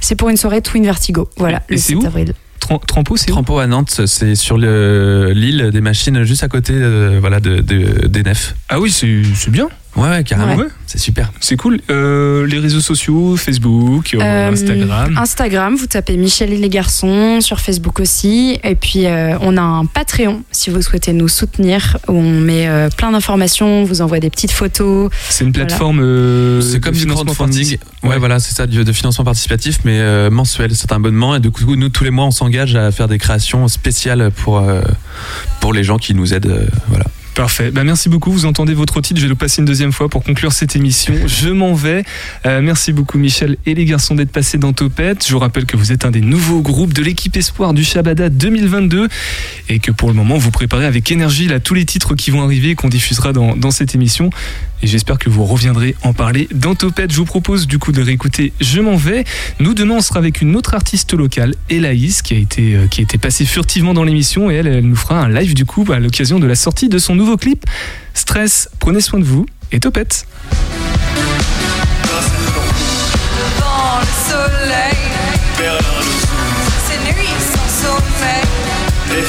C'est 0.00 0.16
pour 0.16 0.28
une 0.28 0.36
soirée 0.36 0.60
Twin 0.60 0.84
Vertigo. 0.84 1.30
Voilà, 1.36 1.62
Et 1.68 1.74
le 1.74 1.78
c'est 1.78 1.92
7 1.94 1.96
où 2.02 2.06
avril. 2.06 2.34
Tram- 2.58 2.80
Trampo, 2.86 3.16
c'est 3.16 3.30
où 3.30 3.34
Trampo 3.34 3.58
à 3.60 3.66
Nantes, 3.68 4.02
c'est 4.06 4.34
sur 4.34 4.58
le- 4.58 5.30
l'île 5.32 5.70
des 5.72 5.80
machines, 5.80 6.24
juste 6.24 6.42
à 6.42 6.48
côté 6.48 6.72
euh, 6.74 7.18
voilà, 7.20 7.38
de, 7.38 7.60
de- 7.60 8.08
des 8.08 8.22
nefs. 8.24 8.56
Ah 8.68 8.80
oui, 8.80 8.90
c'est, 8.90 9.22
c'est 9.36 9.50
bien. 9.52 9.68
Ouais, 9.96 10.08
ouais, 10.08 10.22
carrément. 10.24 10.54
Ouais. 10.54 10.66
C'est 10.86 10.98
super. 10.98 11.32
C'est 11.40 11.56
cool. 11.56 11.80
Euh, 11.90 12.46
les 12.46 12.58
réseaux 12.60 12.80
sociaux, 12.80 13.36
Facebook, 13.36 14.14
euh, 14.14 14.20
Euh, 14.22 14.52
Instagram. 14.52 15.18
Instagram, 15.18 15.76
vous 15.76 15.86
tapez 15.86 16.16
Michel 16.16 16.52
et 16.52 16.56
les 16.56 16.68
garçons, 16.68 17.40
sur 17.40 17.58
Facebook 17.60 17.98
aussi. 18.00 18.58
Et 18.62 18.74
puis 18.76 19.06
euh, 19.06 19.36
on 19.40 19.56
a 19.56 19.60
un 19.62 19.86
Patreon 19.86 20.42
si 20.52 20.70
vous 20.70 20.80
souhaitez 20.82 21.12
nous 21.12 21.26
soutenir, 21.28 21.96
où 22.06 22.12
on 22.12 22.40
met 22.40 22.68
euh, 22.68 22.88
plein 22.96 23.10
d'informations, 23.10 23.82
on 23.82 23.84
vous 23.84 24.00
envoie 24.00 24.20
des 24.20 24.30
petites 24.30 24.52
photos. 24.52 25.10
C'est 25.30 25.44
une 25.44 25.50
Voilà. 25.52 25.66
plateforme. 25.66 26.00
euh, 26.00 26.60
C'est 26.60 26.80
comme 26.80 26.94
du 26.94 27.04
crowdfunding. 27.06 27.36
participe- 27.36 27.84
Ouais, 28.04 28.18
voilà, 28.18 28.38
c'est 28.38 28.54
ça, 28.54 28.66
de 28.66 28.92
financement 28.92 29.24
participatif, 29.24 29.80
mais 29.84 29.98
euh, 29.98 30.30
mensuel. 30.30 30.74
C'est 30.76 30.92
un 30.92 30.96
abonnement. 30.96 31.34
Et 31.34 31.40
du 31.40 31.50
coup, 31.50 31.74
nous, 31.76 31.88
tous 31.88 32.04
les 32.04 32.10
mois, 32.10 32.26
on 32.26 32.30
s'engage 32.30 32.76
à 32.76 32.92
faire 32.92 33.08
des 33.08 33.18
créations 33.18 33.66
spéciales 33.68 34.30
pour, 34.30 34.58
euh, 34.58 34.80
pour 35.60 35.72
les 35.72 35.82
gens 35.82 35.96
qui 35.98 36.14
nous 36.14 36.32
aident. 36.34 36.46
euh, 36.46 36.66
voilà. 36.88 37.04
Parfait. 37.38 37.70
Bah, 37.70 37.84
merci 37.84 38.08
beaucoup. 38.08 38.32
Vous 38.32 38.46
entendez 38.46 38.74
votre 38.74 39.00
titre. 39.00 39.20
Je 39.20 39.26
vais 39.26 39.28
le 39.28 39.36
passer 39.36 39.60
une 39.60 39.64
deuxième 39.64 39.92
fois 39.92 40.08
pour 40.08 40.24
conclure 40.24 40.50
cette 40.50 40.74
émission. 40.74 41.14
Je 41.28 41.50
m'en 41.50 41.72
vais. 41.72 42.02
Euh, 42.46 42.60
merci 42.60 42.92
beaucoup, 42.92 43.16
Michel 43.16 43.58
et 43.64 43.76
les 43.76 43.84
garçons, 43.84 44.16
d'être 44.16 44.32
passés 44.32 44.58
dans 44.58 44.72
Topette. 44.72 45.24
Je 45.24 45.34
vous 45.34 45.38
rappelle 45.38 45.64
que 45.64 45.76
vous 45.76 45.92
êtes 45.92 46.04
un 46.04 46.10
des 46.10 46.20
nouveaux 46.20 46.62
groupes 46.62 46.92
de 46.92 47.00
l'équipe 47.00 47.36
Espoir 47.36 47.74
du 47.74 47.84
Shabada 47.84 48.28
2022 48.28 49.06
et 49.68 49.78
que 49.78 49.92
pour 49.92 50.08
le 50.08 50.16
moment, 50.16 50.36
vous 50.36 50.50
préparez 50.50 50.84
avec 50.84 51.12
énergie 51.12 51.46
là, 51.46 51.60
tous 51.60 51.74
les 51.74 51.84
titres 51.84 52.16
qui 52.16 52.32
vont 52.32 52.42
arriver 52.42 52.70
et 52.70 52.74
qu'on 52.74 52.88
diffusera 52.88 53.32
dans, 53.32 53.54
dans 53.54 53.70
cette 53.70 53.94
émission. 53.94 54.30
Et 54.82 54.88
j'espère 54.88 55.18
que 55.18 55.30
vous 55.30 55.44
reviendrez 55.44 55.94
en 56.02 56.12
parler 56.12 56.48
dans 56.52 56.74
Topette. 56.74 57.12
Je 57.12 57.18
vous 57.18 57.24
propose 57.24 57.68
du 57.68 57.78
coup 57.78 57.92
de 57.92 58.02
réécouter 58.02 58.52
Je 58.60 58.80
m'en 58.80 58.96
vais. 58.96 59.24
Nous, 59.60 59.74
demain, 59.74 59.96
on 59.98 60.00
sera 60.00 60.18
avec 60.18 60.40
une 60.40 60.56
autre 60.56 60.74
artiste 60.74 61.14
locale, 61.14 61.54
Elaïs, 61.70 62.22
qui 62.22 62.34
a 62.34 62.36
été, 62.36 62.74
euh, 62.74 62.86
qui 62.88 63.00
a 63.00 63.04
été 63.04 63.18
passée 63.18 63.44
furtivement 63.44 63.94
dans 63.94 64.04
l'émission 64.04 64.50
et 64.50 64.54
elle, 64.54 64.66
elle 64.66 64.86
nous 64.86 64.96
fera 64.96 65.20
un 65.20 65.28
live 65.28 65.54
du 65.54 65.64
coup 65.64 65.84
à 65.92 66.00
l'occasion 66.00 66.40
de 66.40 66.46
la 66.46 66.56
sortie 66.56 66.88
de 66.88 66.98
son 66.98 67.14
nouveau 67.14 67.27
clip. 67.36 67.64
Stress, 68.14 68.68
prenez 68.78 69.00
soin 69.00 69.18
de 69.18 69.24
vous 69.24 69.46
et 69.72 69.80
Topette. 69.80 70.26
Devant 73.36 74.00
le 74.00 74.06
soleil, 74.30 74.96
ces 76.86 76.98
nuits 77.04 77.38
sans 77.52 77.70
sommeil, 77.86 78.46
Les 79.10 79.22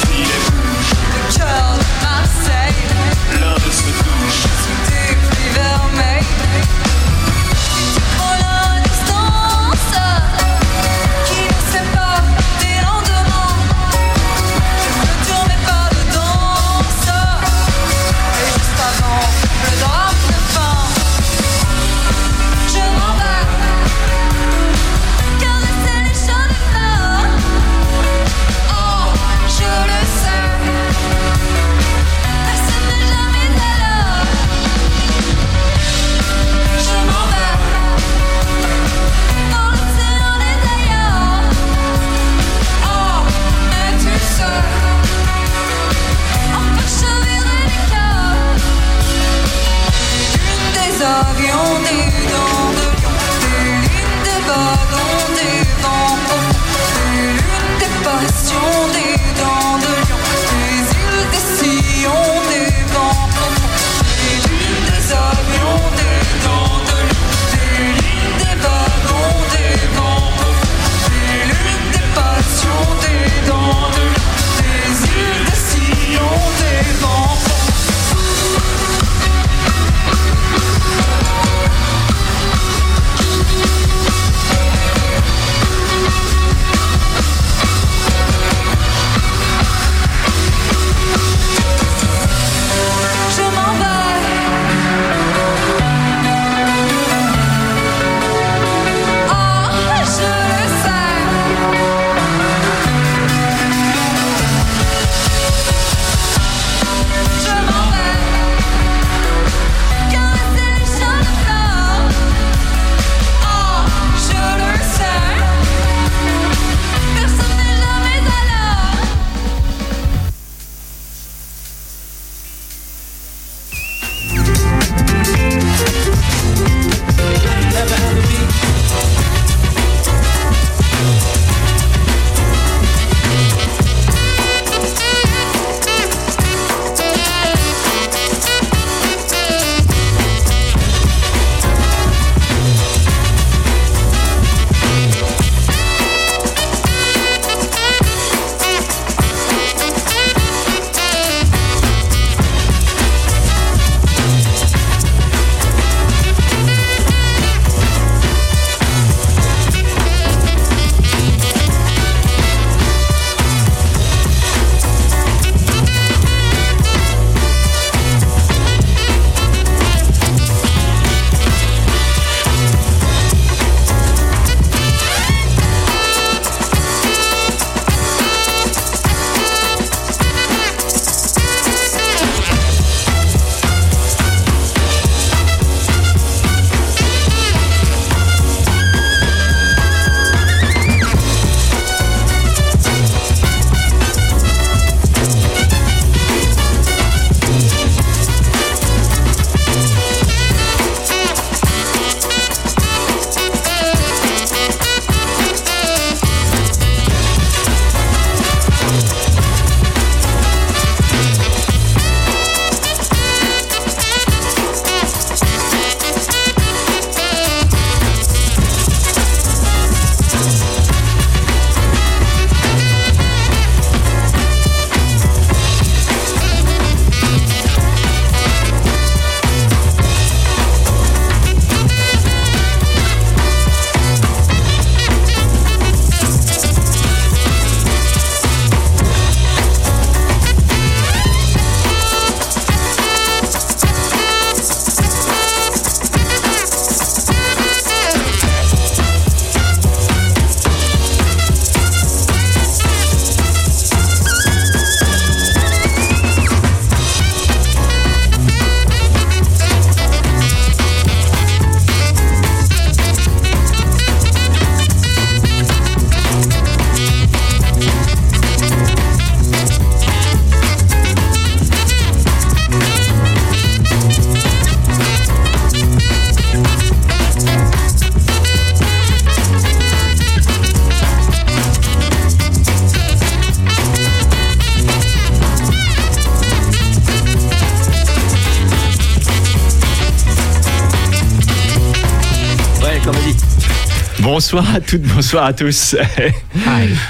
Bonsoir 294.21 294.75
à 294.75 294.81
toutes, 294.81 295.03
bonsoir 295.03 295.45
à 295.45 295.53
tous. 295.53 295.95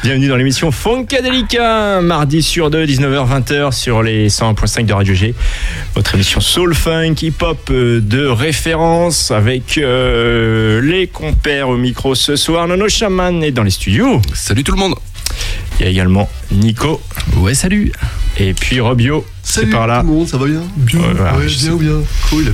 Bienvenue 0.03 0.27
dans 0.27 0.35
l'émission 0.35 0.71
Funkadelica, 0.71 2.01
mardi 2.01 2.43
sur 2.43 2.69
2, 2.69 2.85
19h-20h 2.85 3.71
sur 3.71 4.03
les 4.03 4.29
101.5 4.29 4.85
de 4.85 4.93
Radio 4.93 5.13
G. 5.13 5.33
Votre 5.95 6.15
émission 6.15 6.39
Soul 6.41 6.75
Funk, 6.75 7.15
hip-hop 7.21 7.69
euh, 7.71 7.99
de 8.01 8.25
référence 8.27 9.31
avec 9.31 9.77
euh, 9.77 10.81
les 10.81 11.07
compères 11.07 11.69
au 11.69 11.77
micro 11.77 12.13
ce 12.13 12.35
soir. 12.35 12.67
Nono 12.67 12.87
Chaman 12.87 13.43
est 13.43 13.51
dans 13.51 13.63
les 13.63 13.71
studios. 13.71 14.21
Salut 14.33 14.63
tout 14.63 14.73
le 14.73 14.79
monde. 14.79 14.95
Il 15.79 15.85
y 15.85 15.87
a 15.87 15.91
également 15.91 16.29
Nico. 16.51 17.01
Ouais, 17.37 17.55
salut. 17.55 17.91
Et 18.39 18.53
puis 18.53 18.79
Robio, 18.79 19.25
c'est 19.43 19.65
par 19.69 19.85
là. 19.87 20.01
Tout 20.01 20.07
le 20.07 20.13
monde, 20.13 20.27
ça 20.27 20.37
va 20.37 20.45
bien 20.45 20.61
Bien, 20.77 20.99
Ouais, 20.99 21.45
bien 21.47 21.71
ou 21.73 21.77
bien 21.77 21.95
Cool. 22.29 22.53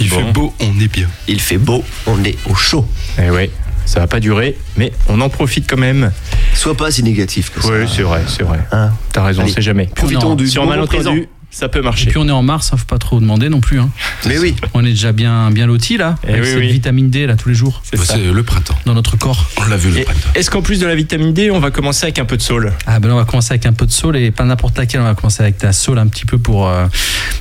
Il 0.00 0.08
Bon. 0.08 0.16
fait 0.16 0.32
beau, 0.32 0.54
on 0.60 0.80
est 0.80 0.88
bien. 0.92 1.08
Il 1.28 1.40
fait 1.40 1.58
beau, 1.58 1.84
on 2.06 2.22
est 2.24 2.36
au 2.48 2.54
chaud. 2.54 2.86
Eh 3.22 3.30
ouais, 3.30 3.50
ça 3.84 4.00
va 4.00 4.06
pas 4.06 4.20
durer, 4.20 4.56
mais 4.76 4.92
on 5.08 5.20
en 5.20 5.28
profite 5.28 5.68
quand 5.68 5.76
même. 5.76 6.10
Sois 6.54 6.74
pas 6.76 6.90
si 6.90 7.02
négatif 7.02 7.50
que 7.50 7.60
ça. 7.62 7.68
Oui, 7.68 7.86
c'est 7.94 8.02
vrai, 8.02 8.22
c'est 8.26 8.42
vrai. 8.44 8.60
Hein 8.72 8.90
T'as 9.12 9.24
raison, 9.24 9.42
Allez, 9.42 9.52
c'est 9.52 9.62
jamais. 9.62 9.86
profitons 9.94 10.34
du 10.34 10.48
Si 10.48 10.58
on 10.58 10.64
moment 10.66 10.86
présent. 10.86 11.14
Ça 11.58 11.68
peut 11.68 11.80
marcher. 11.80 12.04
Et 12.04 12.10
puis 12.10 12.18
on 12.18 12.28
est 12.28 12.32
en 12.32 12.42
mars, 12.42 12.70
hein, 12.72 12.76
faut 12.76 12.84
pas 12.84 12.98
trop 12.98 13.18
demander 13.18 13.48
non 13.48 13.60
plus. 13.60 13.80
hein. 13.80 13.88
Mais 14.26 14.38
oui. 14.38 14.54
On 14.74 14.84
est 14.84 14.90
déjà 14.90 15.12
bien, 15.12 15.50
bien 15.50 15.66
lotis 15.66 15.96
là, 15.96 16.16
Eh 16.26 16.30
avec 16.32 16.42
oui, 16.42 16.48
cette 16.48 16.58
oui. 16.58 16.68
vitamine 16.72 17.08
D 17.08 17.26
là 17.26 17.34
tous 17.36 17.48
les 17.48 17.54
jours 17.54 17.80
C'est 17.82 17.96
ça. 17.96 18.16
le 18.18 18.42
printemps. 18.42 18.76
dans 18.84 18.92
notre 18.94 19.16
corps. 19.16 19.46
On 19.56 19.64
l'a 19.68 19.76
vu 19.76 19.90
le 19.90 19.98
Et 20.00 20.04
printemps. 20.04 20.28
Est-ce 20.34 20.50
qu'en 20.50 20.60
plus 20.62 20.80
de 20.80 20.86
la 20.86 20.94
vitamine 20.94 21.32
D, 21.32 21.50
on 21.50 21.58
va 21.58 21.70
commencer 21.70 22.04
avec 22.04 22.18
un 22.18 22.24
peu 22.26 22.36
de 22.36 22.42
saule? 22.42 22.72
Ah 22.86 23.00
ben 23.00 23.10
on 23.10 23.16
va 23.16 23.24
commencer 23.24 23.52
avec 23.52 23.64
un 23.66 23.72
peu 23.72 23.86
de 23.86 23.92
soul 23.92 24.16
et 24.16 24.30
pas 24.30 24.44
n'importe 24.44 24.76
laquelle. 24.76 25.00
On 25.00 25.04
va 25.04 25.14
commencer 25.14 25.42
avec 25.42 25.56
ta 25.58 25.72
soul 25.72 25.98
un 25.98 26.06
petit 26.08 26.26
peu 26.26 26.36
pour 26.38 26.68
euh, 26.68 26.86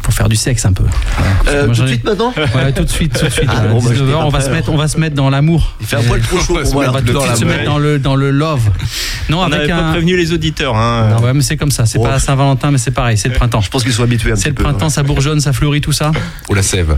pour 0.01 0.13
faire 0.13 0.29
du 0.29 0.35
sexe 0.37 0.65
un 0.65 0.71
peu. 0.73 0.83
Voilà. 1.17 1.59
Euh, 1.59 1.67
tout 1.73 1.81
de 1.81 1.87
suite 1.87 2.03
maintenant? 2.05 2.33
Ouais, 2.55 2.71
tout 2.73 2.83
de 2.83 2.89
suite, 2.89 3.17
tout 3.19 3.25
de 3.25 3.29
suite. 3.29 3.49
Ah, 3.49 3.67
bon, 3.67 3.81
bah, 3.81 3.89
19h, 3.91 3.93
j'étais 3.97 4.11
pas 4.11 4.17
on 4.25 4.29
va 4.29 4.41
se 4.41 4.49
mettre, 4.49 4.69
on 4.69 4.77
va 4.77 4.87
se 4.87 4.97
mettre 4.97 5.15
dans 5.15 5.29
l'amour. 5.29 5.75
Il 5.81 5.87
fait 5.87 5.97
un 5.97 6.03
poil 6.03 6.21
trop 6.21 6.37
chaud 6.39 6.55
pour 6.63 6.73
moi. 6.73 6.85
On 6.87 6.91
va 6.91 6.99
tout 7.01 7.07
de 7.07 7.13
dans 7.13 7.19
suite 7.21 7.31
la 7.31 7.35
se 7.37 7.45
mettre 7.45 7.65
dans 7.65 7.77
le 7.79 7.99
dans 7.99 8.15
le 8.15 8.31
love. 8.31 8.69
Non, 9.29 9.39
On 9.39 9.43
avec 9.43 9.67
n'avait 9.67 9.69
pas 9.81 9.89
prévenu 9.91 10.15
les 10.15 10.31
auditeurs. 10.31 10.75
Hein. 10.77 11.17
Ouais, 11.21 11.33
mais 11.33 11.41
c'est 11.41 11.57
comme 11.57 11.71
ça. 11.71 11.85
C'est 11.85 11.97
Oh. 11.99 12.03
pas 12.03 12.19
Saint-Valentin, 12.19 12.71
mais 12.71 12.77
c'est 12.77 12.91
pareil. 12.91 13.17
C'est 13.17 13.29
le 13.29 13.35
printemps. 13.35 13.61
Je 13.61 13.69
pense 13.69 13.83
qu'ils 13.83 13.93
sont 13.93 14.04
un 14.05 14.35
C'est 14.35 14.49
le 14.49 14.55
printemps, 14.55 14.89
ça 14.89 15.03
bourgeonne, 15.03 15.39
ça 15.39 15.53
fleurit, 15.53 15.81
tout 15.81 15.91
ça. 15.91 16.11
Ou 16.49 16.53
la 16.53 16.61
sève. 16.61 16.95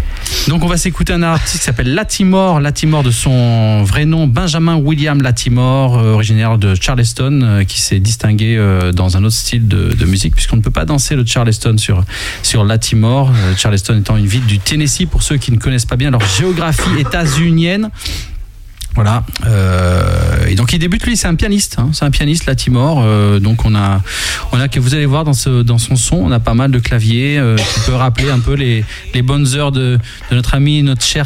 Donc 0.47 0.63
on 0.63 0.67
va 0.67 0.77
s'écouter 0.77 1.13
un 1.13 1.23
artiste 1.23 1.57
qui 1.59 1.63
s'appelle 1.63 1.93
Latimore, 1.93 2.59
Latimore 2.59 3.03
de 3.03 3.11
son 3.11 3.83
vrai 3.83 4.05
nom 4.05 4.27
Benjamin 4.27 4.75
William 4.75 5.21
Latimore, 5.21 5.97
euh, 5.97 6.13
originaire 6.13 6.57
de 6.57 6.75
Charleston, 6.75 7.41
euh, 7.43 7.63
qui 7.63 7.81
s'est 7.81 7.99
distingué 7.99 8.57
euh, 8.57 8.91
dans 8.91 9.17
un 9.17 9.23
autre 9.23 9.35
style 9.35 9.67
de, 9.67 9.93
de 9.93 10.05
musique 10.05 10.35
puisqu'on 10.35 10.57
ne 10.57 10.61
peut 10.61 10.71
pas 10.71 10.85
danser 10.85 11.15
le 11.15 11.25
Charleston 11.25 11.77
sur 11.77 12.03
sur 12.43 12.63
Latimore. 12.63 13.31
Charleston 13.57 13.97
étant 13.97 14.17
une 14.17 14.27
ville 14.27 14.45
du 14.45 14.59
Tennessee 14.59 15.05
pour 15.09 15.23
ceux 15.23 15.37
qui 15.37 15.51
ne 15.51 15.57
connaissent 15.57 15.85
pas 15.85 15.95
bien 15.95 16.11
leur 16.11 16.21
géographie 16.37 16.99
états-unienne. 16.99 17.89
Voilà. 18.97 19.23
Euh, 19.45 20.47
et 20.47 20.55
donc 20.55 20.73
il 20.73 20.79
débute 20.79 21.05
lui, 21.05 21.15
c'est 21.15 21.27
un 21.27 21.35
pianiste. 21.35 21.75
hein. 21.77 21.91
c'est 21.93 22.03
un 22.03 22.09
pianiste, 22.09 22.47
Latimore. 22.47 23.03
Euh, 23.05 23.39
donc 23.39 23.63
on 23.63 23.75
a, 23.75 24.01
on 24.51 24.59
a 24.59 24.67
que 24.67 24.79
vous 24.79 24.95
allez 24.95 25.05
voir 25.05 25.23
dans 25.23 25.33
ce, 25.33 25.61
dans 25.61 25.77
son 25.77 25.95
son, 25.95 26.15
on 26.15 26.31
a 26.31 26.39
pas 26.39 26.55
mal 26.55 26.71
de 26.71 26.79
claviers 26.79 27.37
euh, 27.37 27.57
qui 27.57 27.79
peut 27.85 27.93
rappeler 27.93 28.31
un 28.31 28.39
peu 28.39 28.55
les, 28.55 28.83
les 29.13 29.21
bonnes 29.21 29.53
heures 29.53 29.71
de, 29.71 29.99
de 30.31 30.35
notre 30.35 30.55
ami, 30.55 30.81
notre 30.81 31.03
cher 31.03 31.15